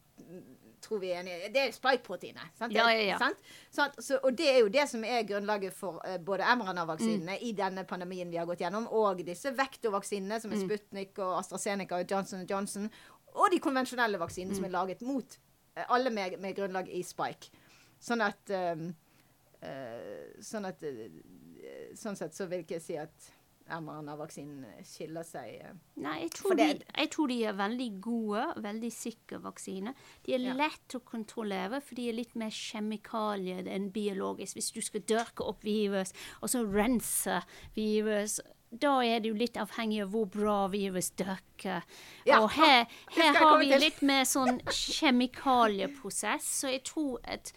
tror 0.85 0.99
vi 1.01 1.09
er 1.11 1.19
enige 1.19 1.49
Det 1.53 1.61
er 1.61 1.71
spike-proteinet. 1.73 2.53
sant? 2.57 2.73
Ja, 2.73 2.85
ja, 2.93 3.01
ja. 3.01 3.17
Sant? 3.19 3.39
Sånn, 3.73 3.95
så, 3.99 4.19
og 4.23 4.37
det 4.37 4.47
er 4.51 4.59
jo 4.61 4.69
det 4.71 4.85
som 4.89 5.03
er 5.03 5.25
grunnlaget 5.27 5.73
for 5.75 5.99
uh, 6.05 6.17
både 6.21 6.45
mRNA-vaksinene 6.55 7.39
i 7.41 7.51
denne 7.57 7.83
pandemien 7.89 8.29
vi 8.31 8.39
har 8.39 8.47
gått 8.47 8.61
gjennom, 8.63 8.87
og 8.87 9.23
disse 9.25 9.51
vektorvaksinene 9.57 10.39
som 10.41 10.53
er 10.53 10.61
Sputnik 10.61 11.17
og 11.19 11.39
AstraZeneca 11.41 11.99
og 11.99 12.11
Johnson 12.11 12.45
Johnson, 12.49 12.89
og 13.35 13.51
de 13.51 13.59
konvensjonelle 13.59 14.21
vaksinene 14.21 14.55
som 14.55 14.67
er 14.67 14.75
laget 14.77 15.03
mot 15.05 15.37
uh, 15.79 15.85
alle 15.89 16.13
med, 16.13 16.37
med 16.39 16.55
grunnlag 16.57 16.91
i 16.93 17.03
spike. 17.03 17.51
Sånn 18.05 18.21
at 18.21 18.51
eh, 18.53 18.75
Sånn 20.43 20.65
at 20.69 20.83
eh, 20.83 21.09
Sånn 21.95 22.15
sett 22.19 22.35
så 22.35 22.45
vil 22.51 22.63
ikke 22.65 22.77
jeg 22.79 22.83
si 22.85 22.97
at 23.01 23.31
mRNA-vaksinen 23.65 24.65
skiller 24.85 25.25
seg 25.25 25.55
eh. 25.65 25.71
Nei, 25.97 26.19
jeg 26.27 26.33
tror, 26.37 26.53
de, 26.59 26.65
jeg 26.83 27.09
tror 27.15 27.31
de 27.31 27.37
er 27.49 27.55
veldig 27.57 27.87
gode, 28.03 28.43
veldig 28.61 28.91
sikre 28.93 29.39
vaksiner. 29.41 29.95
De 30.27 30.35
er 30.35 30.43
Ja. 30.45 30.53
lett 30.59 30.93
å 30.93 31.01
kontrollere, 31.01 31.79
for 31.81 31.97
de 31.97 32.05
er 32.11 32.13
litt 32.19 32.35
mer 32.37 32.53
kjemikalier 32.53 33.65
enn 33.73 33.87
biologisk. 33.95 34.59
Hvis 34.59 34.69
du 34.75 34.81
skal 34.85 35.01
dørke 35.09 35.47
opp 35.49 35.65
virus, 35.65 36.13
og 36.43 36.49
så 36.53 36.61
rense 36.67 37.39
virus, 37.73 38.37
da 38.69 38.99
er 39.01 39.21
det 39.23 39.31
jo 39.31 39.39
litt 39.39 39.57
avhengig 39.57 40.03
av 40.03 40.11
hvor 40.13 40.29
bra 40.29 40.67
virus 40.69 41.09
dørker. 41.17 41.81
Ja, 42.27 42.41
og 42.43 42.51
her, 42.59 42.85
her 43.17 43.33
har 43.39 43.57
vi 43.63 43.71
litt 43.81 44.01
mer 44.05 44.25
sånn 44.29 44.59
kjemikalieprosess, 44.67 46.43
så 46.61 46.69
jeg 46.73 46.83
tror 46.85 47.17
at 47.23 47.53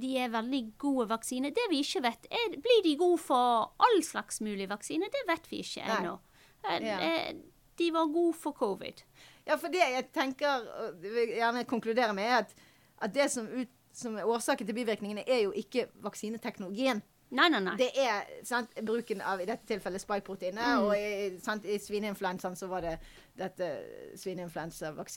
de 0.00 0.16
er 0.18 0.28
veldig 0.32 0.62
gode 0.78 1.08
vaksiner. 1.08 1.50
Det 1.54 1.66
vi 1.70 1.78
ikke 1.84 2.02
vet, 2.02 2.26
er 2.30 2.56
blir 2.60 2.82
de 2.82 2.96
gode 2.98 3.18
for 3.22 3.72
all 3.78 4.02
slags 4.02 4.40
mulig 4.40 4.68
vaksiner. 4.68 5.06
Det 5.14 5.22
vet 5.28 5.46
vi 5.50 5.60
ikke 5.62 5.82
ennå. 5.86 6.18
Eh, 6.64 6.80
Ja. 6.82 6.98
eh, 7.00 7.34
De 7.76 7.90
var 7.92 8.06
gode 8.06 8.34
for 8.38 8.52
covid. 8.52 9.02
Ja, 9.46 9.56
for 9.56 9.68
det 9.68 9.80
jeg 9.80 10.12
tenker, 10.12 10.62
og 10.80 11.00
vil 11.02 11.28
gjerne 11.36 11.64
konkludere 11.64 12.12
med, 12.14 12.24
er 12.24 12.36
at, 12.38 12.54
at 13.02 13.12
det 13.14 13.30
som, 13.30 13.46
ut, 13.48 13.68
som 13.92 14.16
er 14.16 14.22
årsaken 14.24 14.66
til 14.66 14.74
bivirkningene, 14.74 15.24
er 15.28 15.42
jo 15.42 15.52
ikke 15.52 15.88
vaksineteknologien. 16.02 17.02
Nei, 17.34 17.48
nei, 17.48 17.58
nei. 17.60 17.74
Det 17.76 17.90
er 17.98 18.22
sant, 18.46 18.70
bruken 18.86 19.20
av 19.20 19.40
i 19.40 19.44
dette 19.48 19.66
tilfellet 19.66 20.00
spike-proteinet, 20.00 20.78
og 20.86 20.94
i, 20.96 21.38
sant, 21.42 21.64
i 21.66 21.78
svineinfluensaen 21.82 22.54
så 22.56 22.66
var 22.70 22.80
det 22.86 22.98
dette 23.36 23.72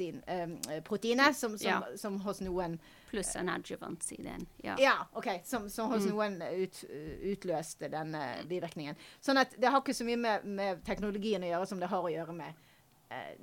svineinfluensavaksineproteinet 0.08 1.36
som, 1.36 1.58
som, 1.58 1.68
Ja. 1.68 1.82
som 1.96 2.20
hos 2.22 2.42
noen 2.42 2.80
Pluss 3.08 3.36
en 3.40 3.50
adjuvant 3.50 4.12
i 4.12 4.22
den. 4.24 4.48
Ja. 4.64 4.76
Ja, 4.82 4.96
OK. 5.16 5.30
Som, 5.48 5.70
som 5.72 5.92
hos 5.94 6.08
noen 6.10 6.42
ut, 6.44 6.82
utløste 7.32 7.88
denne 7.92 8.24
bivirkningen. 8.50 9.00
Sånn 9.24 9.40
at 9.40 9.56
det 9.56 9.72
har 9.72 9.80
ikke 9.80 9.96
så 9.96 10.08
mye 10.08 10.20
med, 10.20 10.48
med 10.60 10.84
teknologien 10.88 11.46
å 11.46 11.54
gjøre 11.54 11.70
som 11.70 11.80
det 11.80 11.92
har 11.92 12.04
å 12.04 12.12
gjøre 12.12 12.36
med 12.36 12.68
eh, 13.16 13.38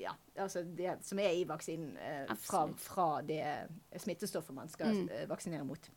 ja, 0.00 0.14
altså 0.38 0.62
det 0.62 1.00
som 1.04 1.18
er 1.18 1.34
i 1.34 1.44
vaksinen 1.48 1.96
eh, 1.98 2.34
fra, 2.38 2.66
fra 2.78 3.08
det 3.26 3.42
smittestoffet 3.98 4.54
man 4.54 4.70
skal 4.70 5.02
eh, 5.08 5.26
vaksinere 5.28 5.66
mot. 5.66 5.90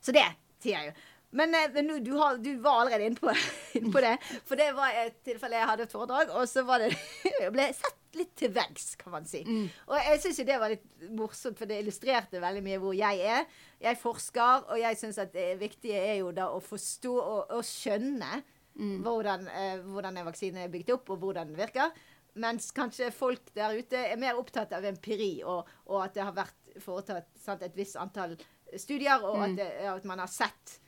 Så 0.00 0.14
det 0.14 0.26
sier 0.62 0.80
jeg 0.80 0.90
jo. 0.90 0.96
Men 1.36 1.54
eh, 1.58 2.00
du, 2.00 2.12
har, 2.16 2.40
du 2.40 2.50
var 2.64 2.82
allerede 2.82 3.10
inne 3.10 3.20
på, 3.20 3.32
inn 3.78 3.92
på 3.92 4.02
det. 4.04 4.16
For 4.48 4.58
det 4.58 4.70
var 4.76 4.96
et 5.04 5.20
tilfelle 5.26 5.58
jeg 5.58 5.70
hadde 5.70 5.86
et 5.86 5.94
foredrag, 5.94 6.32
og 6.32 6.48
så 6.50 6.64
var 6.66 6.84
det 6.84 6.92
Jeg 7.42 7.52
ble 7.54 7.68
sett 7.76 8.02
litt 8.16 8.32
til 8.40 8.52
veggs, 8.54 8.94
kan 8.96 9.12
man 9.12 9.26
si. 9.28 9.42
Og 9.44 9.96
jeg 10.00 10.20
syns 10.22 10.38
jo 10.40 10.46
det 10.48 10.56
var 10.60 10.72
litt 10.72 10.86
morsomt, 11.12 11.58
for 11.58 11.68
det 11.68 11.82
illustrerte 11.82 12.40
veldig 12.40 12.62
mye 12.64 12.80
hvor 12.80 12.96
jeg 12.96 13.20
er. 13.20 13.44
Jeg 13.82 14.00
forsker, 14.00 14.70
og 14.72 14.80
jeg 14.80 14.96
syns 14.96 15.20
at 15.20 15.34
det 15.34 15.50
viktige 15.60 16.00
er 16.00 16.22
jo 16.22 16.30
da 16.36 16.48
å 16.54 16.62
forstå 16.64 17.12
og, 17.12 17.52
og 17.58 17.66
skjønne 17.66 18.40
mm. 18.78 18.98
hvordan, 19.04 19.48
eh, 19.52 19.82
hvordan 19.84 20.16
en 20.16 20.28
vaksine 20.30 20.64
er 20.64 20.72
bygd 20.72 20.94
opp, 20.96 21.12
og 21.12 21.26
hvordan 21.26 21.52
den 21.52 21.60
virker. 21.60 21.92
Mens 22.40 22.70
kanskje 22.76 23.10
folk 23.16 23.52
der 23.56 23.76
ute 23.76 24.00
er 24.10 24.18
mer 24.20 24.40
opptatt 24.40 24.72
av 24.76 24.84
empiri, 24.88 25.40
og, 25.44 25.68
og 25.88 26.02
at 26.04 26.16
det 26.16 26.24
har 26.24 26.36
vært 26.36 26.80
foretatt 26.84 27.30
sant, 27.40 27.64
et 27.64 27.76
visst 27.76 27.96
antall 28.00 28.36
studier, 28.76 29.22
og 29.24 29.38
mm. 29.38 29.44
at, 29.46 29.56
det, 29.60 29.70
at, 29.92 30.08
man 30.08 30.20
har 30.24 30.30
sett 30.30 30.78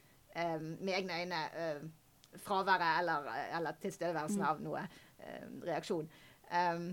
med 0.81 0.93
egne 0.95 1.23
øyne 1.23 1.43
eh, 1.63 1.87
fraværet 2.45 3.01
eller, 3.01 3.31
eller 3.57 3.79
tilstedeværelsen 3.83 4.43
mm. 4.43 4.49
av 4.49 4.61
noe 4.63 4.85
eh, 4.85 5.49
reaksjon. 5.65 6.07
Um, 6.53 6.91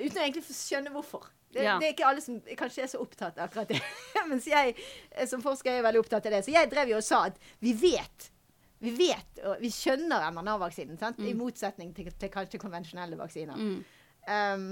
uten 0.00 0.18
å 0.18 0.24
egentlig 0.24 0.44
skjønne 0.48 0.92
hvorfor. 0.94 1.28
Det, 1.50 1.64
ja. 1.66 1.76
det, 1.80 1.88
er 1.88 1.94
ikke 1.96 2.06
alle 2.06 2.22
som 2.22 2.36
kanskje 2.58 2.84
er 2.84 2.90
så 2.92 3.00
opptatt 3.02 3.38
av 3.38 3.48
akkurat 3.48 3.72
det. 3.72 3.80
Mens 4.30 4.46
jeg 4.46 4.76
som 5.28 5.42
forsker 5.42 5.72
er 5.76 5.86
veldig 5.86 6.04
opptatt 6.04 6.28
av 6.28 6.36
det. 6.36 6.44
Så 6.46 6.54
jeg 6.54 6.70
drev 6.70 6.92
jo 6.92 7.00
og 7.00 7.06
sa 7.06 7.24
at 7.30 7.40
vi 7.62 7.74
vet 7.76 8.30
vi 8.80 8.94
vet 8.96 9.42
og 9.44 9.60
vi 9.60 9.68
skjønner 9.72 10.22
mRNA-vaksinen, 10.32 10.96
mm. 10.96 11.26
i 11.28 11.34
motsetning 11.36 11.90
til, 11.96 12.08
til, 12.16 12.30
kanskje 12.32 12.60
konvensjonelle 12.62 13.18
vaksiner. 13.18 13.58
Mm. 13.60 13.82
Um, 14.24 14.70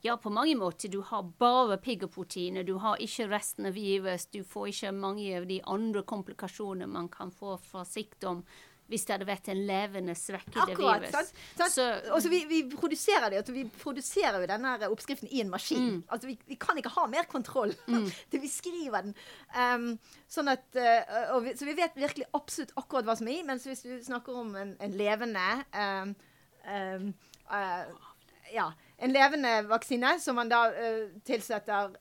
ja, 0.00 0.16
på 0.16 0.30
mange 0.30 0.54
måter. 0.56 0.88
Du 0.88 1.00
har 1.00 1.22
bare 1.38 1.76
piggerproteiner. 1.82 2.62
Du 2.62 2.76
har 2.82 3.00
ikke 3.02 3.28
resten 3.32 3.66
av 3.66 3.74
virus. 3.74 4.26
Du 4.30 4.44
får 4.46 4.70
ikke 4.72 4.94
mange 4.94 5.28
av 5.40 5.46
de 5.50 5.60
andre 5.66 6.04
komplikasjonene 6.06 6.86
man 6.86 7.10
kan 7.12 7.34
få 7.34 7.56
fra 7.62 7.84
sykdom 7.88 8.44
hvis 8.88 9.04
det 9.04 9.12
hadde 9.14 9.26
vært 9.28 9.48
en 9.52 9.58
levende 9.68 10.14
svekkede 10.16 10.62
Akkurat, 10.64 11.02
virus. 11.02 11.12
Sant? 11.12 11.40
sant? 11.58 11.74
Så, 11.74 11.84
altså, 12.14 12.30
vi, 12.32 12.38
vi, 12.48 12.62
produserer 12.72 13.34
det, 13.34 13.42
vi 13.52 13.66
produserer 13.82 14.40
jo 14.40 14.48
denne 14.48 14.72
oppskriften 14.88 15.28
i 15.28 15.42
en 15.42 15.50
maskin. 15.52 15.82
Mm. 15.84 15.98
Altså, 16.08 16.30
vi, 16.30 16.38
vi, 16.48 16.56
kan 16.60 16.80
ikke 16.80 16.94
ha 16.94 17.04
mer 17.12 17.28
kontroll 17.28 17.74
mm. 17.84 18.08
til 18.32 18.42
vi 18.42 18.48
skriver 18.48 19.04
den. 19.04 19.14
Um, 19.52 19.90
sånn 20.32 20.48
at, 20.54 20.64
uh, 20.72 21.36
vi, 21.44 21.52
så 21.58 21.68
vi 21.68 21.76
vet 21.76 22.00
virkelig 22.00 22.30
absolutt 22.38 22.72
akkurat 22.80 23.10
hva 23.10 23.18
som 23.20 23.28
er 23.28 23.42
i. 23.42 23.46
Mens 23.50 23.68
hvis 23.68 23.84
du 23.84 23.92
snakker 24.08 24.40
om 24.40 24.56
en, 24.56 24.72
en 24.80 24.96
levende 24.96 25.46
um, 25.76 26.16
um, 26.64 27.10
uh, 27.52 28.08
ja, 28.54 28.70
en 28.98 29.14
levende 29.14 29.54
vaksine 29.70 30.16
som 30.20 30.38
man 30.38 30.50
da 30.50 30.66
uh, 30.74 31.18
tilsetter 31.26 31.96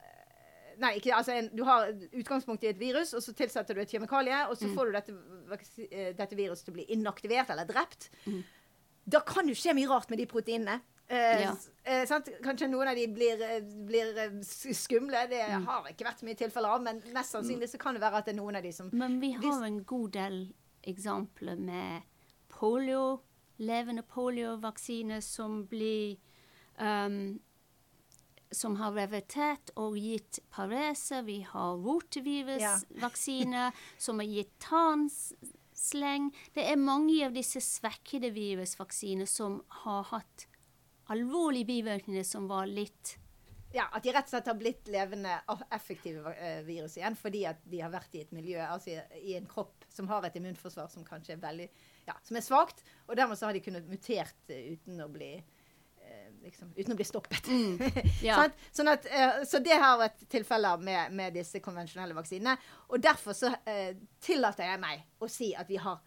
Nei, 0.77 0.91
ikke, 0.99 1.09
altså 1.17 1.33
en, 1.33 1.47
du 1.57 1.63
har 1.65 1.87
utgangspunkt 2.13 2.61
i 2.61 2.69
et 2.69 2.77
virus, 2.77 3.09
og 3.17 3.23
så 3.25 3.33
tilsetter 3.33 3.73
du 3.73 3.81
et 3.81 3.89
kjemikalie, 3.89 4.43
og 4.45 4.59
så 4.59 4.67
mm. 4.69 4.75
får 4.77 4.85
du 4.85 4.93
dette, 4.93 5.15
eh, 5.87 6.11
dette, 6.13 6.37
viruset 6.37 6.67
til 6.67 6.75
å 6.75 6.75
bli 6.75 6.85
inaktivert 6.93 7.49
eller 7.49 7.65
drept. 7.65 8.11
Mm. 8.27 8.43
Da 9.09 9.23
kan 9.25 9.49
jo 9.49 9.55
skje 9.57 9.73
mye 9.73 9.89
rart 9.89 10.11
med 10.13 10.21
de 10.21 10.27
proteinene. 10.29 10.75
Eh, 11.07 11.41
ja. 11.41 11.55
eh, 11.83 12.03
Kanskje 12.43 12.67
noen 12.69 12.91
av 12.91 12.99
de 12.99 13.07
blir, 13.07 13.41
eh, 13.41 13.61
blir 13.87 14.17
eh, 14.19 14.37
skumle. 14.75 15.23
Det 15.31 15.41
mm. 15.49 15.65
har 15.65 15.89
ikke 15.89 16.07
vært 16.09 16.23
mye 16.27 16.39
tilfeller 16.43 16.75
av, 16.75 16.83
men 16.83 17.01
mest 17.15 17.33
sannsynlig 17.33 17.71
så 17.71 17.79
kan 17.81 17.95
det 17.95 18.03
være 18.03 18.21
at 18.21 18.27
det 18.27 18.35
er 18.35 18.41
noen 18.41 18.59
av 18.59 18.67
de 18.67 18.75
som 18.75 18.91
Men 18.93 19.17
vi 19.23 19.31
har 19.39 19.65
en 19.65 19.81
god 19.87 20.13
del 20.17 20.39
eksempler 20.87 21.57
med 21.57 22.05
polio, 22.51 23.21
levende 23.57 24.03
poliovaksine 24.05 25.21
som 25.25 25.63
blir 25.71 26.19
um, 26.78 27.38
som 28.51 28.78
har 28.80 28.95
revertert 28.95 29.73
og 29.75 29.97
gitt 29.99 30.39
parese. 30.53 31.21
Vi 31.28 31.41
har 31.47 31.78
rotevirusvaksine 31.84 33.63
ja. 33.67 33.71
som 34.05 34.21
har 34.23 34.30
gitt 34.32 34.53
tarmsleng. 34.63 36.32
Det 36.55 36.67
er 36.71 36.80
mange 36.80 37.19
av 37.28 37.36
disse 37.36 37.61
svekkede 37.63 38.32
virusvaksiner 38.36 39.30
som 39.30 39.61
har 39.84 40.07
hatt 40.13 40.47
alvorlige 41.11 41.67
bivirkninger 41.69 42.23
som 42.28 42.49
var 42.51 42.67
litt 42.67 43.17
ja, 43.75 43.84
At 43.91 44.03
de 44.03 44.11
rett 44.15 44.28
og 44.30 44.32
slett 44.32 44.47
har 44.47 44.55
blitt 44.57 44.88
levende, 44.91 45.34
effektive 45.75 46.32
eh, 46.39 46.61
virus 46.65 46.95
igjen 46.97 47.17
fordi 47.19 47.43
at 47.49 47.59
de 47.67 47.82
har 47.84 47.91
vært 47.93 48.15
i 48.15 48.23
et 48.23 48.32
miljø, 48.36 48.61
altså 48.63 48.95
i 49.19 49.36
en 49.38 49.47
kropp 49.49 49.86
som 49.91 50.07
har 50.11 50.23
et 50.25 50.38
immunforsvar 50.39 50.88
som 50.91 51.05
kanskje 51.05 51.36
er 51.36 51.41
veldig, 51.43 51.67
ja, 52.07 52.15
som 52.23 52.39
er 52.39 52.45
svakt. 52.45 52.84
Og 53.07 53.19
dermed 53.19 53.38
så 53.38 53.49
har 53.49 53.57
de 53.57 53.63
kunnet 53.65 53.89
mutert 53.91 54.39
uten 54.49 55.03
å 55.03 55.09
bli 55.11 55.34
liksom, 56.47 56.73
uten 56.75 56.93
å 56.93 56.97
bli 56.97 57.07
stoppet. 57.07 57.47
Mm. 57.47 57.79
Ja. 58.27 58.39
sånn, 58.41 58.53
sånn 58.79 58.91
at, 58.91 59.07
uh, 59.11 59.39
så 59.47 59.61
det 59.63 59.77
har 59.77 59.97
vært 60.01 60.23
tilfeller 60.31 60.81
med, 60.83 61.15
med, 61.15 61.35
disse 61.37 61.61
konvensjonelle 61.63 62.15
vaksinene. 62.17 62.57
Og 62.91 63.01
derfor 63.03 63.37
så 63.37 63.51
uh, 63.53 63.89
tillater 64.23 64.71
jeg 64.71 64.81
meg 64.81 65.03
å 65.21 65.29
si 65.31 65.51
at 65.57 65.69
vi 65.69 65.79
har 65.81 65.99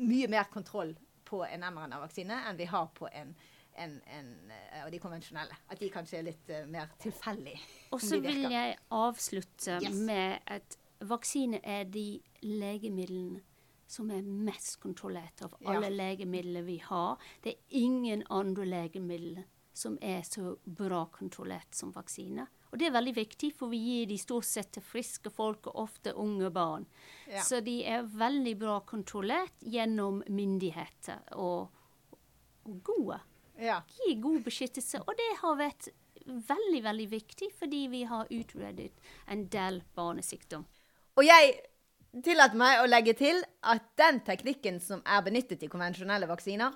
mye 0.00 0.28
mer 0.32 0.50
kontroll 0.52 0.94
på 1.28 1.42
en 1.46 1.64
mRNA-vaksine 1.66 2.38
enn 2.48 2.58
vi 2.58 2.68
har 2.70 2.88
på 2.96 3.08
en, 3.10 3.34
en, 3.82 3.98
en 4.16 4.30
uh, 4.52 4.86
de 4.92 5.02
konvensjonelle. 5.02 5.58
At 5.68 5.82
de 5.82 5.90
kanskje 5.92 6.20
er 6.20 6.28
litt 6.30 6.54
mer 6.70 6.92
tilfeldige. 7.02 7.60
Og 7.94 8.02
så 8.04 8.20
vil 8.22 8.46
jeg 8.52 8.78
avslutte 8.94 9.80
yes. 9.82 10.00
med 10.06 10.38
at 10.50 10.78
vaksine 11.10 11.60
er 11.64 11.86
de 11.88 12.20
legemidlene 12.44 13.40
som 13.90 14.10
er 14.14 14.22
mest 14.22 14.78
kontrollert 14.82 15.42
av 15.42 15.56
alle 15.64 15.88
ja. 15.88 15.96
legemidlene 16.04 16.62
vi 16.66 16.78
har. 16.84 17.18
Det 17.42 17.56
er 17.56 17.80
ingen 17.82 18.22
andre 18.30 18.66
legemidler 18.68 19.48
som 19.72 19.98
er 20.02 20.22
så 20.26 20.56
bra 20.64 21.04
kontrollert 21.12 21.74
som 21.74 21.92
vaksine. 21.94 22.46
Og 22.70 22.78
det 22.78 22.86
er 22.86 22.94
veldig 22.94 23.14
viktig, 23.16 23.50
for 23.58 23.72
vi 23.72 23.80
gir 23.82 24.10
de 24.10 24.18
stort 24.20 24.46
sett 24.46 24.70
til 24.76 24.84
friske 24.84 25.30
folk, 25.34 25.66
og 25.70 25.82
ofte 25.86 26.14
unge 26.14 26.50
barn. 26.54 26.86
Ja. 27.26 27.42
Så 27.46 27.62
de 27.66 27.80
er 27.86 28.06
veldig 28.06 28.54
bra 28.60 28.78
kontrollert 28.86 29.64
gjennom 29.66 30.22
myndigheter, 30.30 31.24
og, 31.38 31.70
og 32.66 32.82
gode. 32.86 33.18
Ja. 33.60 33.80
Gir 33.98 34.20
god 34.22 34.44
beskyttelse. 34.46 35.02
Og 35.02 35.18
det 35.18 35.30
har 35.42 35.58
vært 35.58 35.90
veldig, 36.26 36.84
veldig 36.84 37.08
viktig, 37.10 37.50
fordi 37.58 37.86
vi 37.90 38.04
har 38.08 38.30
utredet 38.30 38.92
en 39.26 39.48
del 39.50 39.82
barnesykdom. 39.96 40.66
Og 41.18 41.26
jeg 41.26 41.56
tillater 42.24 42.58
meg 42.58 42.82
å 42.82 42.88
legge 42.88 43.16
til 43.18 43.42
at 43.66 43.90
den 43.98 44.22
teknikken 44.26 44.78
som 44.82 45.02
er 45.04 45.24
benyttet 45.26 45.62
i 45.66 45.70
konvensjonelle 45.70 46.28
vaksiner, 46.30 46.74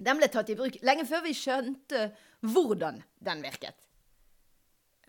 den 0.00 0.20
ble 0.20 0.28
tatt 0.32 0.50
i 0.52 0.56
bruk 0.56 0.78
lenge 0.86 1.04
før 1.08 1.24
vi 1.26 1.36
skjønte 1.36 2.06
hvordan 2.48 3.02
den 3.20 3.44
virket. 3.44 3.76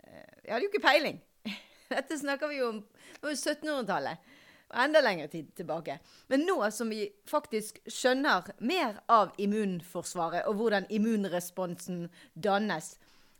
Jeg 0.01 0.41
vi 0.43 0.51
hadde 0.51 0.65
jo 0.65 0.71
ikke 0.73 0.83
peiling. 0.83 1.19
Dette 1.93 2.17
snakker 2.19 2.51
vi 2.51 2.59
jo 2.59 2.69
om 2.73 2.79
på 3.21 3.31
1700-tallet. 3.31 4.31
Og 4.71 4.79
enda 4.79 5.01
lengre 5.03 5.27
tid 5.31 5.49
tilbake. 5.55 5.97
Men 6.31 6.45
nå 6.47 6.57
som 6.71 6.91
vi 6.91 7.05
faktisk 7.27 7.81
skjønner 7.91 8.53
mer 8.63 9.01
av 9.11 9.33
immunforsvaret 9.39 10.47
og 10.47 10.55
hvordan 10.59 10.87
immunresponsen 10.91 12.05
dannes, 12.33 12.93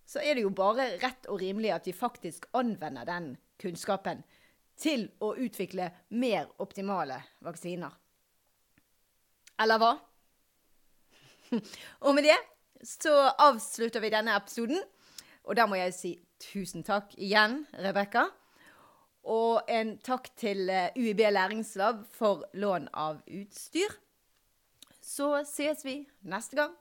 så 0.08 0.20
er 0.20 0.36
det 0.36 0.44
jo 0.44 0.52
bare 0.56 0.90
rett 1.00 1.28
og 1.32 1.40
rimelig 1.40 1.72
at 1.72 1.88
vi 1.88 1.96
faktisk 1.96 2.50
anvender 2.58 3.08
den 3.08 3.34
kunnskapen 3.64 4.26
til 4.82 5.08
å 5.24 5.34
utvikle 5.40 5.88
mer 6.20 6.50
optimale 6.64 7.22
vaksiner. 7.46 7.96
Eller 9.62 9.80
hva? 9.80 9.94
og 12.06 12.16
med 12.18 12.30
det 12.30 12.38
så 12.88 13.14
avslutter 13.38 14.02
vi 14.02 14.12
denne 14.14 14.36
episoden. 14.36 14.82
Og 15.46 15.58
da 15.58 15.68
må 15.70 15.78
jeg 15.80 15.96
si 15.96 16.12
tusen 16.42 16.86
takk 16.86 17.14
igjen, 17.18 17.64
Rebekka. 17.82 18.28
Og 19.30 19.70
en 19.70 19.96
takk 20.02 20.32
til 20.40 20.70
eh, 20.74 20.90
UiB 20.98 21.22
Læringslab 21.30 22.06
for 22.18 22.48
lån 22.58 22.88
av 22.94 23.22
utstyr. 23.30 23.94
Så 25.02 25.44
ses 25.46 25.86
vi 25.86 26.00
neste 26.26 26.58
gang. 26.58 26.74